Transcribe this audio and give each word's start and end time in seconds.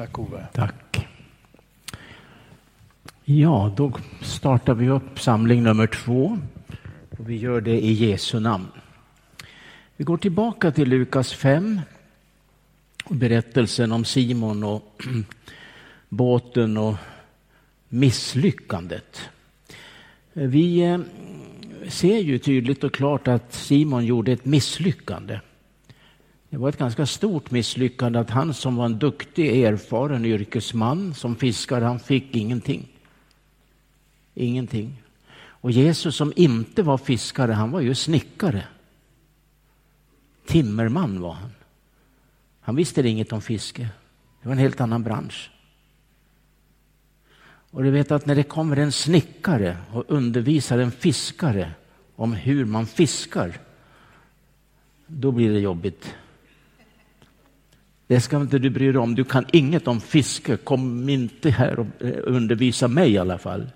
Tack 0.00 0.18
Ove. 0.18 0.46
Tack. 0.52 1.08
Ja, 3.24 3.74
då 3.76 3.92
startar 4.22 4.74
vi 4.74 4.88
upp 4.88 5.20
samling 5.20 5.62
nummer 5.62 5.86
två. 5.86 6.38
Och 7.18 7.30
vi 7.30 7.36
gör 7.36 7.60
det 7.60 7.80
i 7.80 7.92
Jesu 7.92 8.40
namn. 8.40 8.66
Vi 9.96 10.04
går 10.04 10.16
tillbaka 10.16 10.70
till 10.70 10.88
Lukas 10.88 11.32
5 11.32 11.80
och 13.04 13.16
berättelsen 13.16 13.92
om 13.92 14.04
Simon 14.04 14.64
och 14.64 15.02
båten 16.08 16.76
och 16.76 16.94
misslyckandet. 17.88 19.20
Vi 20.32 20.80
eh, 20.80 21.00
ser 21.88 22.18
ju 22.18 22.38
tydligt 22.38 22.84
och 22.84 22.94
klart 22.94 23.28
att 23.28 23.52
Simon 23.52 24.06
gjorde 24.06 24.32
ett 24.32 24.44
misslyckande. 24.44 25.40
Det 26.50 26.56
var 26.56 26.68
ett 26.68 26.78
ganska 26.78 27.06
stort 27.06 27.50
misslyckande 27.50 28.18
att 28.18 28.30
han 28.30 28.54
som 28.54 28.76
var 28.76 28.84
en 28.84 28.98
duktig, 28.98 29.62
erfaren 29.64 30.24
yrkesman 30.24 31.14
som 31.14 31.36
fiskare, 31.36 31.84
han 31.84 32.00
fick 32.00 32.36
ingenting. 32.36 32.88
Ingenting. 34.34 35.02
Och 35.36 35.70
Jesus 35.70 36.16
som 36.16 36.32
inte 36.36 36.82
var 36.82 36.98
fiskare, 36.98 37.52
han 37.52 37.70
var 37.70 37.80
ju 37.80 37.94
snickare. 37.94 38.64
Timmerman 40.46 41.20
var 41.20 41.32
han. 41.32 41.50
Han 42.60 42.76
visste 42.76 43.08
inget 43.08 43.32
om 43.32 43.40
fiske. 43.40 43.88
Det 44.42 44.48
var 44.48 44.52
en 44.52 44.58
helt 44.58 44.80
annan 44.80 45.02
bransch. 45.02 45.50
Och 47.70 47.82
du 47.82 47.90
vet 47.90 48.10
att 48.10 48.26
när 48.26 48.34
det 48.34 48.42
kommer 48.42 48.76
en 48.76 48.92
snickare 48.92 49.76
och 49.92 50.04
undervisar 50.08 50.78
en 50.78 50.90
fiskare 50.90 51.72
om 52.16 52.32
hur 52.32 52.64
man 52.64 52.86
fiskar, 52.86 53.58
då 55.06 55.32
blir 55.32 55.52
det 55.52 55.60
jobbigt. 55.60 56.14
Det 58.10 58.20
ska 58.20 58.40
inte 58.40 58.58
du 58.58 58.70
bry 58.70 58.92
dig 58.92 58.98
om. 58.98 59.14
Du 59.14 59.24
kan 59.24 59.44
inget 59.52 59.88
om 59.88 60.00
fiske. 60.00 60.56
Kom 60.56 61.08
inte 61.08 61.50
här 61.50 61.78
och 61.78 61.86
eh, 62.02 62.14
undervisa 62.24 62.88
mig 62.88 63.12
i 63.12 63.18
alla 63.18 63.38
fall. 63.38 63.70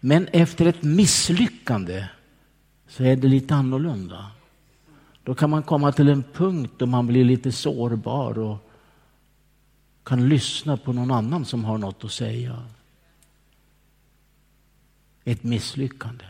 Men 0.00 0.26
efter 0.26 0.66
ett 0.66 0.82
misslyckande 0.82 2.04
så 2.88 3.04
är 3.04 3.16
det 3.16 3.28
lite 3.28 3.54
annorlunda. 3.54 4.30
Då 5.24 5.34
kan 5.34 5.50
man 5.50 5.62
komma 5.62 5.92
till 5.92 6.08
en 6.08 6.24
punkt 6.32 6.72
då 6.76 6.86
man 6.86 7.06
blir 7.06 7.24
lite 7.24 7.52
sårbar 7.52 8.38
och 8.38 8.70
kan 10.04 10.28
lyssna 10.28 10.76
på 10.76 10.92
någon 10.92 11.10
annan 11.10 11.44
som 11.44 11.64
har 11.64 11.78
något 11.78 12.04
att 12.04 12.12
säga. 12.12 12.62
Ett 15.24 15.42
misslyckande. 15.42 16.24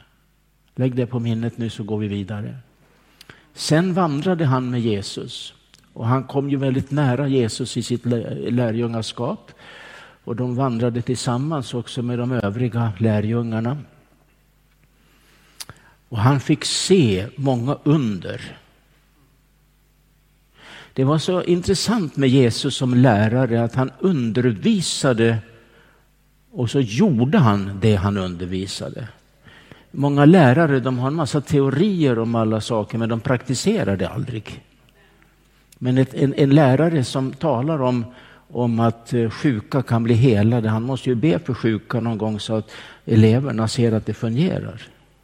Lägg 0.74 0.96
det 0.96 1.06
på 1.06 1.20
minnet 1.20 1.58
nu 1.58 1.70
så 1.70 1.82
går 1.82 1.98
vi 1.98 2.08
vidare. 2.08 2.58
Sen 3.54 3.94
vandrade 3.94 4.44
han 4.44 4.70
med 4.70 4.80
Jesus 4.80 5.54
och 5.98 6.06
han 6.06 6.24
kom 6.24 6.50
ju 6.50 6.56
väldigt 6.56 6.90
nära 6.90 7.28
Jesus 7.28 7.76
i 7.76 7.82
sitt 7.82 8.06
lärjungaskap. 8.50 9.52
Och 10.24 10.36
de 10.36 10.56
vandrade 10.56 11.02
tillsammans 11.02 11.74
också 11.74 12.02
med 12.02 12.18
de 12.18 12.32
övriga 12.32 12.92
lärjungarna. 12.98 13.76
Och 16.08 16.18
han 16.18 16.40
fick 16.40 16.64
se 16.64 17.26
många 17.36 17.78
under. 17.82 18.58
Det 20.92 21.04
var 21.04 21.18
så 21.18 21.42
intressant 21.42 22.16
med 22.16 22.28
Jesus 22.28 22.76
som 22.76 22.94
lärare 22.94 23.64
att 23.64 23.74
han 23.74 23.90
undervisade 23.98 25.38
och 26.52 26.70
så 26.70 26.80
gjorde 26.80 27.38
han 27.38 27.78
det 27.80 27.94
han 27.94 28.16
undervisade. 28.16 29.08
Många 29.90 30.24
lärare 30.24 30.80
de 30.80 30.98
har 30.98 31.08
en 31.08 31.14
massa 31.14 31.40
teorier 31.40 32.18
om 32.18 32.34
alla 32.34 32.60
saker 32.60 32.98
men 32.98 33.08
de 33.08 33.20
praktiserar 33.20 33.96
det 33.96 34.08
aldrig. 34.08 34.62
Men 35.78 35.98
ett, 35.98 36.14
en, 36.14 36.34
en, 36.34 36.50
lärare 36.50 37.04
som 37.04 37.32
talar 37.32 37.82
om, 37.82 38.04
om 38.48 38.80
att 38.80 39.12
eh, 39.12 39.30
sjuka 39.30 39.82
kan 39.82 40.02
bli 40.02 40.14
helade, 40.14 40.68
han 40.68 40.82
måste 40.82 41.08
ju 41.08 41.14
be 41.14 41.38
för 41.38 41.54
sjuka 41.54 42.00
någon 42.00 42.18
gång 42.18 42.40
så 42.40 42.56
att 42.56 42.70
eleverna 43.04 43.68
ser 43.68 43.92
att 43.92 44.06
det 44.06 44.14
fungerar. 44.14 44.82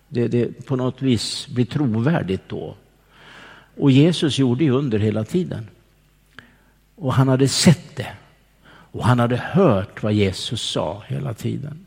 Det, 0.09 0.29
det 0.29 0.67
på 0.67 0.77
något 0.77 1.03
vis 1.03 1.49
blir 1.49 1.65
trovärdigt 1.65 2.43
då. 2.49 2.75
Och 3.77 3.91
Jesus 3.91 4.39
gjorde 4.39 4.65
ju 4.65 4.71
under 4.71 4.99
hela 4.99 5.25
tiden. 5.25 5.69
Och 6.97 7.15
han 7.15 7.29
hade 7.29 7.49
sett 7.49 7.97
det. 7.97 8.13
Och 8.67 9.05
han 9.05 9.19
hade 9.19 9.37
hört 9.37 10.03
vad 10.03 10.13
Jesus 10.13 10.63
sa 10.63 11.03
hela 11.09 11.35
tiden. 11.35 11.87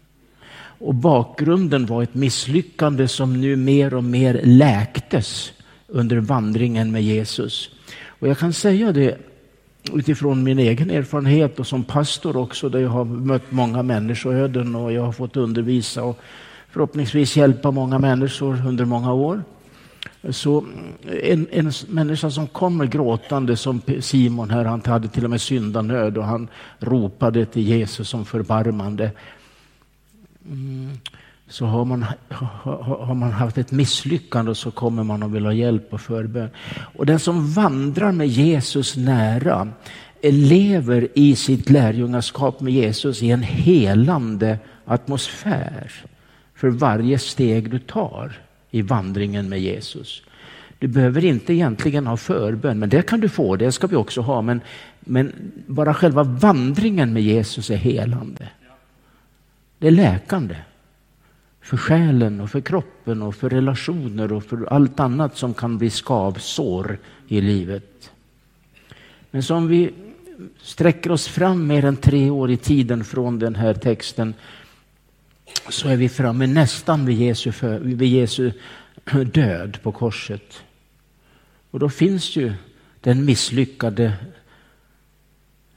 Och 0.79 0.95
bakgrunden 0.95 1.85
var 1.85 2.03
ett 2.03 2.13
misslyckande 2.13 3.07
som 3.07 3.41
nu 3.41 3.56
mer 3.56 3.94
och 3.94 4.03
mer 4.03 4.41
läktes 4.44 5.53
under 5.88 6.17
vandringen 6.17 6.91
med 6.91 7.03
Jesus. 7.03 7.69
Och 8.19 8.28
jag 8.28 8.38
kan 8.38 8.53
säga 8.53 8.91
det 8.91 9.17
utifrån 9.94 10.44
min 10.44 10.59
egen 10.59 10.89
erfarenhet 10.89 11.59
och 11.59 11.67
som 11.67 11.83
pastor 11.83 12.38
också 12.38 12.69
där 12.69 12.79
jag 12.79 12.89
har 12.89 13.05
mött 13.05 13.51
många 13.51 13.83
människoöden 13.83 14.75
och 14.75 14.94
jag 14.94 15.01
har 15.01 15.11
fått 15.11 15.38
undervisa 15.38 16.03
och 16.03 16.19
förhoppningsvis 16.69 17.38
hjälpa 17.38 17.72
många 17.72 18.00
människor 18.00 18.67
under 18.67 18.85
många 18.85 19.13
år. 19.13 19.44
Så 20.29 20.66
en, 21.23 21.47
en 21.51 21.72
människa 21.88 22.31
som 22.31 22.47
kommer 22.47 22.85
gråtande 22.85 23.57
som 23.57 23.81
Simon 24.00 24.50
här, 24.50 24.66
han 24.66 24.81
hade 24.85 25.07
till 25.07 25.23
och 25.23 25.29
med 25.29 25.41
syndanöd 25.41 26.17
och 26.17 26.23
han 26.23 26.47
ropade 26.79 27.45
till 27.45 27.67
Jesus 27.67 28.09
som 28.09 28.25
förbarmande. 28.25 29.11
Så 31.50 31.66
har 31.66 31.85
man, 31.85 32.06
har 32.30 33.16
man 33.16 33.31
haft 33.31 33.58
ett 33.58 33.72
misslyckande 33.72 34.52
och 34.52 34.58
så 34.58 34.72
kommer 34.72 35.03
man 35.03 35.24
och 35.24 35.35
vill 35.35 35.46
ha 35.46 35.53
hjälp 35.53 35.94
och 35.94 36.02
förbön. 36.02 36.50
Och 36.96 37.06
den 37.06 37.19
som 37.19 37.52
vandrar 37.52 38.12
med 38.12 38.28
Jesus 38.28 38.97
nära 38.97 39.68
lever 40.22 41.07
i 41.16 41.36
sitt 41.36 41.69
lärjungaskap 41.69 42.62
med 42.62 42.74
Jesus 42.74 43.24
i 43.24 43.31
en 43.31 43.44
helande 43.44 44.59
atmosfär 44.86 45.91
för 46.56 46.69
varje 46.69 47.19
steg 47.19 47.72
du 47.72 47.80
tar 47.80 48.40
i 48.72 48.81
vandringen 48.81 49.50
med 49.50 49.62
Jesus. 49.62 50.22
Du 50.80 50.88
behöver 50.88 51.25
inte 51.25 51.53
egentligen 51.53 52.07
ha 52.07 52.18
förbön, 52.18 52.80
men 52.80 52.90
det 52.90 53.02
kan 53.02 53.19
du 53.19 53.30
få, 53.30 53.56
det 53.56 53.72
ska 53.72 53.88
vi 53.88 53.96
också 53.96 54.22
ha. 54.22 54.41
Men, 54.41 54.62
men 55.00 55.52
bara 55.68 55.94
själva 55.94 56.24
vandringen 56.24 57.13
med 57.13 57.24
Jesus 57.24 57.69
är 57.69 57.75
helande. 57.75 58.50
Det 59.80 59.88
är 59.88 59.91
läkande 59.91 60.56
för 61.67 61.78
själen 61.78 62.41
och 62.41 62.50
för 62.50 62.61
kroppen 62.61 63.22
och 63.22 63.35
för 63.35 63.50
relationer 63.50 64.33
och 64.33 64.44
för 64.44 64.66
allt 64.73 65.00
annat 65.00 65.38
som 65.38 65.53
kan 65.53 65.78
bli 65.78 65.89
skavsår 65.89 66.97
i 67.28 67.41
livet. 67.41 68.11
Men 69.31 69.44
som 69.44 69.67
vi 69.67 69.94
sträcker 70.61 71.11
oss 71.11 71.27
fram 71.27 71.67
mer 71.67 71.85
än 71.85 71.95
tre 71.95 72.29
år 72.29 72.51
i 72.51 72.57
tiden 72.57 73.03
från 73.03 73.39
den 73.39 73.56
här 73.56 73.73
texten 73.73 74.33
så 75.69 75.89
är 75.89 75.95
vi 75.95 76.09
framme 76.09 76.47
nästan 76.47 77.06
vid 77.06 77.17
Jesu, 77.17 77.51
vid 77.81 78.09
Jesu 78.09 78.51
död 79.33 79.77
på 79.83 79.91
korset. 79.91 80.63
Och 81.72 81.79
då 81.79 81.89
finns 81.89 82.35
ju 82.35 82.53
den 83.01 83.25
misslyckade 83.25 84.13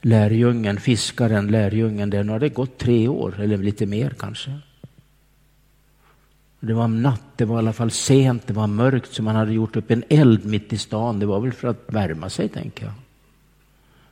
lärjungen, 0.01 0.79
fiskaren, 0.79 1.47
lärjungen 1.47 2.09
där. 2.09 2.23
Nu 2.23 2.31
har 2.31 2.39
det 2.39 2.49
gått 2.49 2.77
tre 2.77 3.07
år 3.07 3.39
eller 3.39 3.57
lite 3.57 3.85
mer 3.85 4.09
kanske. 4.19 4.51
Det 6.63 6.73
var 6.73 6.87
natt, 6.87 7.23
det 7.35 7.45
var 7.45 7.55
i 7.55 7.59
alla 7.59 7.73
fall 7.73 7.91
sent, 7.91 8.47
det 8.47 8.53
var 8.53 8.67
mörkt 8.67 9.13
så 9.13 9.23
man 9.23 9.35
hade 9.35 9.53
gjort 9.53 9.75
upp 9.75 9.91
en 9.91 10.03
eld 10.09 10.45
mitt 10.45 10.73
i 10.73 10.77
stan. 10.77 11.19
Det 11.19 11.25
var 11.25 11.39
väl 11.39 11.51
för 11.51 11.67
att 11.67 11.83
värma 11.87 12.29
sig 12.29 12.49
tänker 12.49 12.85
jag. 12.85 12.93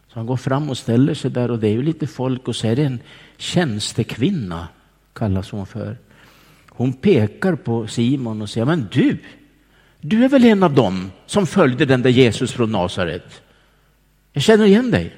Så 0.08 0.20
han 0.20 0.26
går 0.26 0.38
fram 0.38 0.70
och 0.70 0.78
ställer 0.78 1.14
sig 1.14 1.32
där 1.32 1.52
och 1.52 1.60
det 1.60 1.68
är 1.68 1.72
ju 1.72 1.82
lite 1.82 2.08
folk 2.08 2.48
och 2.48 2.56
så 2.56 2.68
är 2.68 2.76
det 2.76 2.84
en 2.84 3.00
tjänstekvinna, 3.38 4.68
kallas 5.14 5.52
hon 5.52 5.66
för. 5.66 5.98
Hon 6.70 6.94
pekar 6.94 7.56
på 7.56 7.88
Simon 7.88 8.42
och 8.42 8.50
säger, 8.50 8.66
men 8.66 8.88
du, 8.92 9.18
du 10.02 10.24
är 10.24 10.30
väl 10.30 10.46
en 10.46 10.64
av 10.64 10.74
dem 10.74 11.12
som 11.26 11.48
följde 11.48 11.86
den 11.86 12.02
där 12.02 12.10
Jesus 12.10 12.52
från 12.52 12.72
Nasaret? 12.72 13.42
Jag 14.34 14.44
känner 14.44 14.66
igen 14.66 14.92
dig. 14.92 15.16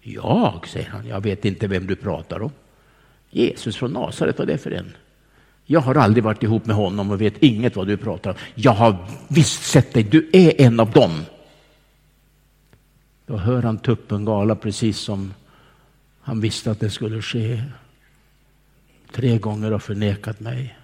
Jag, 0.00 0.68
säger 0.68 0.88
han, 0.88 1.06
jag 1.06 1.20
vet 1.20 1.44
inte 1.44 1.66
vem 1.66 1.86
du 1.86 1.96
pratar 1.96 2.42
om. 2.42 2.50
Jesus 3.30 3.76
från 3.76 3.92
Nasaret, 3.92 4.38
vad 4.38 4.48
är 4.48 4.52
det 4.52 4.58
för 4.58 4.70
en? 4.70 4.92
Jag 5.66 5.80
har 5.80 5.94
aldrig 5.94 6.24
varit 6.24 6.42
ihop 6.42 6.66
med 6.66 6.76
honom 6.76 7.10
och 7.10 7.20
vet 7.20 7.42
inget 7.42 7.76
vad 7.76 7.86
du 7.86 7.96
pratar 7.96 8.30
om. 8.30 8.36
Jag 8.54 8.72
har 8.72 9.06
visst 9.28 9.62
sett 9.62 9.94
dig, 9.94 10.02
du 10.02 10.30
är 10.32 10.60
en 10.60 10.80
av 10.80 10.90
dem. 10.90 11.24
Då 13.26 13.36
hör 13.36 13.62
han 13.62 13.78
tuppen 13.78 14.24
gala 14.24 14.56
precis 14.56 14.98
som 14.98 15.34
han 16.20 16.40
visste 16.40 16.70
att 16.70 16.80
det 16.80 16.90
skulle 16.90 17.22
ske. 17.22 17.62
Tre 19.12 19.38
gånger 19.38 19.70
har 19.70 19.78
förnekat 19.78 20.40
mig. 20.40 20.78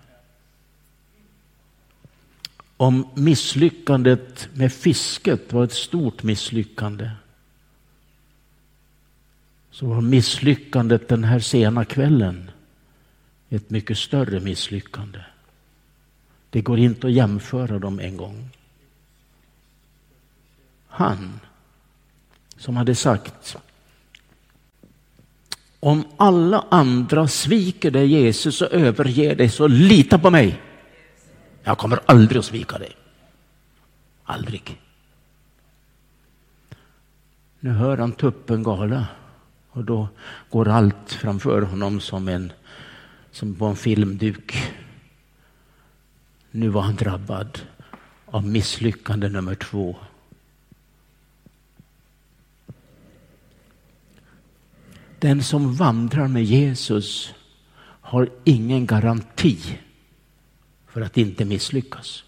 Om 2.76 3.08
misslyckandet 3.14 4.48
med 4.54 4.72
fisket 4.72 5.52
var 5.52 5.64
ett 5.64 5.72
stort 5.72 6.22
misslyckande 6.22 7.10
så 9.70 9.86
var 9.86 10.00
misslyckandet 10.00 11.08
den 11.08 11.24
här 11.24 11.38
sena 11.38 11.84
kvällen 11.84 12.50
ett 13.50 13.70
mycket 13.70 13.98
större 13.98 14.40
misslyckande. 14.40 15.18
Det 16.50 16.60
går 16.60 16.78
inte 16.78 17.06
att 17.06 17.12
jämföra 17.12 17.78
dem 17.78 18.00
en 18.00 18.16
gång. 18.16 18.50
Han 20.88 21.40
som 22.56 22.76
hade 22.76 22.94
sagt 22.94 23.56
Om 25.80 26.04
alla 26.16 26.64
andra 26.70 27.28
sviker 27.28 27.90
dig 27.90 28.06
Jesus 28.06 28.62
och 28.62 28.72
överger 28.72 29.36
dig 29.36 29.48
så 29.48 29.66
lita 29.66 30.18
på 30.18 30.30
mig. 30.30 30.60
Jag 31.62 31.78
kommer 31.78 32.00
aldrig 32.06 32.38
att 32.38 32.44
svika 32.44 32.78
dig. 32.78 32.96
Aldrig. 34.24 34.80
Nu 37.60 37.70
hör 37.70 37.98
han 37.98 38.12
tuppen 38.12 38.62
gala 38.62 39.06
och 39.70 39.84
då 39.84 40.08
går 40.50 40.68
allt 40.68 41.12
framför 41.12 41.62
honom 41.62 42.00
som, 42.00 42.28
en, 42.28 42.52
som 43.32 43.54
på 43.54 43.66
en 43.66 43.76
filmduk. 43.76 44.56
Nu 46.50 46.68
var 46.68 46.82
han 46.82 46.96
drabbad 46.96 47.60
av 48.26 48.46
misslyckande 48.46 49.28
nummer 49.28 49.54
två. 49.54 49.96
Den 55.18 55.42
som 55.42 55.74
vandrar 55.74 56.28
med 56.28 56.44
Jesus 56.44 57.34
har 57.82 58.30
ingen 58.44 58.86
garanti 58.86 59.78
för 60.86 61.00
att 61.00 61.16
inte 61.16 61.44
misslyckas. 61.44 62.24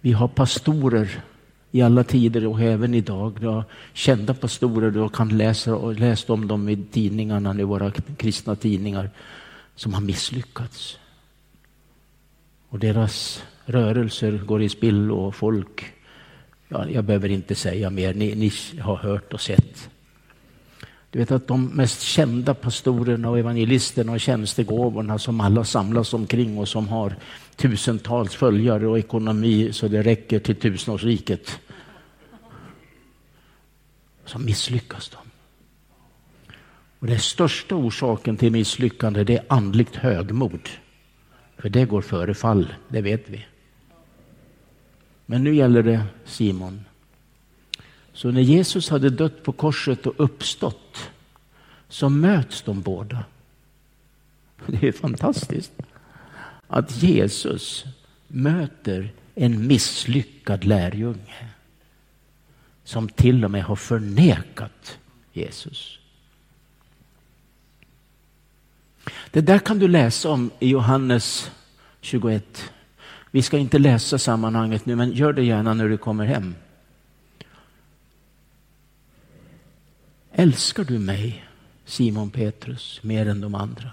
Vi 0.00 0.12
har 0.12 0.28
pastorer 0.28 1.24
i 1.70 1.82
alla 1.82 2.04
tider 2.04 2.46
och 2.46 2.60
även 2.60 2.94
idag. 2.94 3.36
Du 3.40 3.46
har 3.46 3.64
kända 3.92 4.34
pastorer, 4.34 4.90
du 4.90 5.08
kan 5.08 5.38
läsa 5.38 5.74
och 5.74 5.94
läst 5.94 6.30
om 6.30 6.48
dem 6.48 6.68
i 6.68 6.84
tidningarna, 6.90 7.60
i 7.60 7.62
våra 7.62 7.90
kristna 8.16 8.56
tidningar, 8.56 9.10
som 9.74 9.94
har 9.94 10.00
misslyckats. 10.00 10.98
Och 12.68 12.78
deras 12.78 13.42
rörelser 13.64 14.38
går 14.38 14.62
i 14.62 14.68
spill 14.68 15.10
och 15.10 15.34
folk, 15.34 15.84
ja, 16.68 16.88
jag 16.88 17.04
behöver 17.04 17.28
inte 17.28 17.54
säga 17.54 17.90
mer, 17.90 18.14
ni, 18.14 18.34
ni 18.34 18.80
har 18.80 18.96
hört 18.96 19.32
och 19.32 19.40
sett. 19.40 19.90
Du 21.10 21.18
vet 21.18 21.30
att 21.30 21.48
de 21.48 21.66
mest 21.66 22.00
kända 22.00 22.54
pastorerna 22.54 23.30
och 23.30 23.38
evangelisterna 23.38 24.12
och 24.12 24.20
tjänstegåvorna 24.20 25.18
som 25.18 25.40
alla 25.40 25.64
samlas 25.64 26.14
omkring 26.14 26.58
och 26.58 26.68
som 26.68 26.88
har 26.88 27.16
tusentals 27.56 28.34
följare 28.34 28.86
och 28.86 28.98
ekonomi 28.98 29.72
så 29.72 29.88
det 29.88 30.02
räcker 30.02 30.38
till 30.38 30.56
tusenårsriket. 30.56 31.60
Så 34.24 34.38
misslyckas 34.38 35.08
de. 35.08 35.18
Och 36.98 37.06
den 37.06 37.18
största 37.18 37.74
orsaken 37.74 38.36
till 38.36 38.52
misslyckande 38.52 39.24
det 39.24 39.36
är 39.36 39.44
andligt 39.48 39.96
högmod. 39.96 40.68
För 41.56 41.68
det 41.68 41.84
går 41.84 42.02
före 42.02 42.34
fall, 42.34 42.74
det 42.88 43.00
vet 43.00 43.28
vi. 43.28 43.46
Men 45.26 45.44
nu 45.44 45.54
gäller 45.54 45.82
det 45.82 46.04
Simon. 46.24 46.84
Så 48.20 48.30
när 48.30 48.40
Jesus 48.40 48.88
hade 48.88 49.10
dött 49.10 49.42
på 49.42 49.52
korset 49.52 50.06
och 50.06 50.14
uppstått 50.16 51.10
så 51.88 52.08
möts 52.08 52.62
de 52.62 52.80
båda. 52.82 53.24
Det 54.66 54.88
är 54.88 54.92
fantastiskt 54.92 55.72
att 56.66 57.02
Jesus 57.02 57.84
möter 58.28 59.12
en 59.34 59.66
misslyckad 59.66 60.64
lärjunge 60.64 61.48
som 62.84 63.08
till 63.08 63.44
och 63.44 63.50
med 63.50 63.64
har 63.64 63.76
förnekat 63.76 64.98
Jesus. 65.32 65.98
Det 69.30 69.40
där 69.40 69.58
kan 69.58 69.78
du 69.78 69.88
läsa 69.88 70.30
om 70.30 70.50
i 70.58 70.68
Johannes 70.68 71.50
21. 72.00 72.72
Vi 73.30 73.42
ska 73.42 73.58
inte 73.58 73.78
läsa 73.78 74.18
sammanhanget 74.18 74.86
nu, 74.86 74.96
men 74.96 75.12
gör 75.12 75.32
det 75.32 75.42
gärna 75.42 75.74
när 75.74 75.88
du 75.88 75.98
kommer 75.98 76.24
hem. 76.24 76.54
Älskar 80.32 80.84
du 80.84 80.98
mig, 80.98 81.44
Simon 81.84 82.30
Petrus, 82.30 83.00
mer 83.02 83.28
än 83.28 83.40
de 83.40 83.54
andra? 83.54 83.90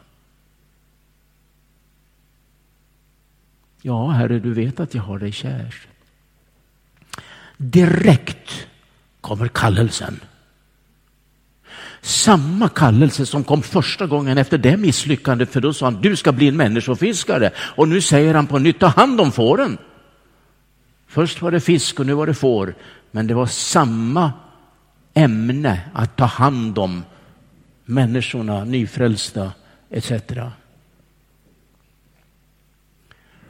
Ja, 3.81 4.09
Herre, 4.09 4.39
du 4.39 4.53
vet 4.53 4.79
att 4.79 4.93
jag 4.93 5.03
har 5.03 5.19
dig 5.19 5.31
kär. 5.31 5.75
Direkt 7.57 8.67
kommer 9.21 9.47
kallelsen. 9.47 10.19
Samma 12.01 12.69
kallelse 12.69 13.25
som 13.25 13.43
kom 13.43 13.61
första 13.61 14.07
gången 14.07 14.37
efter 14.37 14.57
det 14.57 14.77
misslyckandet, 14.77 15.49
för 15.49 15.61
då 15.61 15.73
sa 15.73 15.85
han 15.85 16.01
du 16.01 16.15
ska 16.15 16.31
bli 16.31 16.47
en 16.47 16.57
människofiskare. 16.57 17.51
Och 17.57 17.87
nu 17.87 18.01
säger 18.01 18.33
han 18.33 18.47
på 18.47 18.59
nytt, 18.59 18.79
ta 18.79 18.87
hand 18.87 19.21
om 19.21 19.31
fåren. 19.31 19.77
Först 21.07 21.41
var 21.41 21.51
det 21.51 21.59
fisk 21.59 21.99
och 21.99 22.05
nu 22.05 22.13
var 22.13 22.27
det 22.27 22.33
får, 22.33 22.75
men 23.11 23.27
det 23.27 23.33
var 23.33 23.45
samma 23.45 24.33
ämne 25.17 25.81
att 25.93 26.15
ta 26.15 26.25
hand 26.25 26.77
om 26.77 27.03
människorna, 27.85 28.63
nyfrälsta 28.63 29.53
etc. 29.89 30.11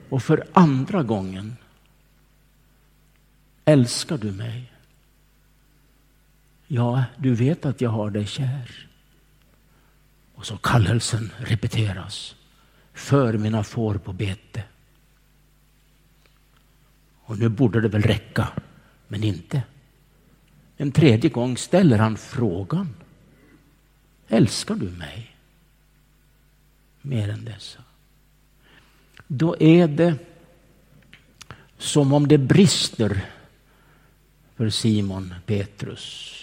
Och 0.09 0.23
för 0.23 0.47
andra 0.53 1.03
gången, 1.03 1.57
älskar 3.65 4.17
du 4.17 4.31
mig? 4.31 4.71
Ja, 6.67 7.03
du 7.17 7.35
vet 7.35 7.65
att 7.65 7.81
jag 7.81 7.89
har 7.89 8.09
dig 8.09 8.25
kär. 8.25 8.89
Och 10.35 10.45
så 10.45 10.57
kallelsen 10.57 11.31
repeteras. 11.37 12.35
För 12.93 13.33
mina 13.33 13.63
får 13.63 13.95
på 13.97 14.13
bete. 14.13 14.63
Och 17.21 17.39
nu 17.39 17.49
borde 17.49 17.81
det 17.81 17.87
väl 17.87 18.01
räcka, 18.01 18.47
men 19.07 19.23
inte. 19.23 19.63
En 20.77 20.91
tredje 20.91 21.29
gång 21.29 21.57
ställer 21.57 21.97
han 21.97 22.17
frågan. 22.17 22.95
Älskar 24.27 24.75
du 24.75 24.89
mig? 24.89 25.35
Mer 27.01 27.29
än 27.29 27.45
dessa. 27.45 27.83
Då 29.27 29.55
är 29.59 29.87
det 29.87 30.15
som 31.77 32.13
om 32.13 32.27
det 32.27 32.37
brister 32.37 33.25
för 34.55 34.69
Simon 34.69 35.33
Petrus. 35.45 36.33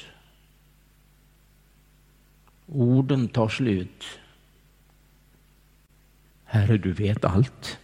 Orden 2.67 3.29
tar 3.29 3.49
slut. 3.49 4.05
Herre, 6.45 6.79
du 6.79 6.93
vet 6.93 7.25
allt. 7.25 7.79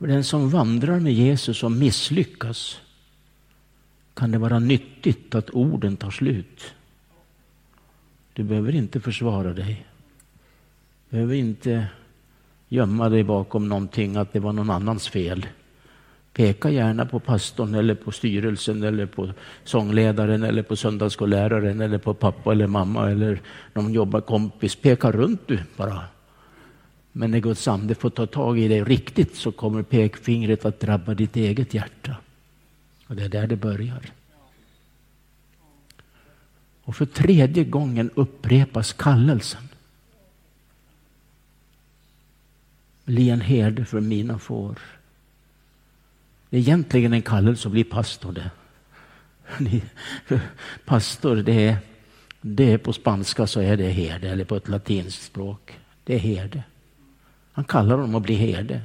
För 0.00 0.06
den 0.06 0.24
som 0.24 0.50
vandrar 0.50 1.00
med 1.00 1.12
Jesus 1.12 1.62
och 1.62 1.72
misslyckas 1.72 2.80
kan 4.14 4.30
det 4.30 4.38
vara 4.38 4.58
nyttigt 4.58 5.34
att 5.34 5.50
orden 5.50 5.96
tar 5.96 6.10
slut. 6.10 6.74
Du 8.32 8.42
behöver 8.42 8.74
inte 8.74 9.00
försvara 9.00 9.52
dig. 9.52 9.86
Du 11.08 11.16
behöver 11.16 11.34
inte 11.34 11.86
gömma 12.68 13.08
dig 13.08 13.24
bakom 13.24 13.68
någonting, 13.68 14.16
att 14.16 14.32
det 14.32 14.40
var 14.40 14.52
någon 14.52 14.70
annans 14.70 15.08
fel. 15.08 15.46
Peka 16.32 16.70
gärna 16.70 17.06
på 17.06 17.20
pastorn 17.20 17.74
eller 17.74 17.94
på 17.94 18.12
styrelsen 18.12 18.82
eller 18.82 19.06
på 19.06 19.30
sångledaren 19.64 20.42
eller 20.42 20.62
på 20.62 20.76
söndagsskolläraren 20.76 21.80
eller 21.80 21.98
på 21.98 22.14
pappa 22.14 22.52
eller 22.52 22.66
mamma 22.66 23.10
eller 23.10 23.40
någon 23.74 23.92
jobbarkompis. 23.92 24.76
Peka 24.76 25.12
runt 25.12 25.40
du 25.46 25.58
bara. 25.76 26.04
Men 27.12 27.30
när 27.30 27.38
Guds 27.40 27.68
ande 27.68 27.94
får 27.94 28.10
ta 28.10 28.26
tag 28.26 28.58
i 28.58 28.68
dig 28.68 28.84
riktigt 28.84 29.36
så 29.36 29.52
kommer 29.52 29.82
pekfingret 29.82 30.64
att 30.64 30.80
drabba 30.80 31.14
ditt 31.14 31.36
eget 31.36 31.74
hjärta. 31.74 32.16
Och 33.06 33.16
det 33.16 33.24
är 33.24 33.28
där 33.28 33.46
det 33.46 33.56
börjar. 33.56 34.10
Och 36.82 36.96
för 36.96 37.06
tredje 37.06 37.64
gången 37.64 38.10
upprepas 38.14 38.92
kallelsen. 38.92 39.68
Bli 43.04 43.30
en 43.30 43.40
herde 43.40 43.84
för 43.84 44.00
mina 44.00 44.38
får. 44.38 44.78
Det 46.50 46.56
är 46.56 46.60
egentligen 46.60 47.12
en 47.12 47.22
kallelse 47.22 47.68
att 47.68 47.72
bli 47.72 47.84
pastor. 47.84 48.32
Det. 48.32 48.50
Pastor, 50.84 51.36
det 51.36 51.66
är, 51.68 51.76
det 52.40 52.72
är 52.72 52.78
på 52.78 52.92
spanska 52.92 53.46
så 53.46 53.60
är 53.60 53.76
det 53.76 53.88
herde, 53.88 54.30
eller 54.30 54.44
på 54.44 54.56
ett 54.56 54.68
latinskt 54.68 55.22
språk. 55.22 55.78
Det 56.04 56.14
är 56.14 56.18
herde. 56.18 56.62
Han 57.60 57.64
kallar 57.64 57.96
honom 57.96 58.14
att 58.14 58.22
bli 58.22 58.34
herde. 58.34 58.80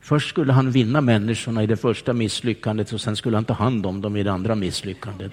Först 0.00 0.28
skulle 0.28 0.52
han 0.52 0.70
vinna 0.70 1.00
människorna 1.00 1.62
i 1.62 1.66
det 1.66 1.76
första 1.76 2.12
misslyckandet 2.12 2.92
och 2.92 3.00
sen 3.00 3.16
skulle 3.16 3.36
han 3.36 3.44
ta 3.44 3.54
hand 3.54 3.86
om 3.86 4.00
dem 4.00 4.16
i 4.16 4.22
det 4.22 4.32
andra 4.32 4.54
misslyckandet. 4.54 5.32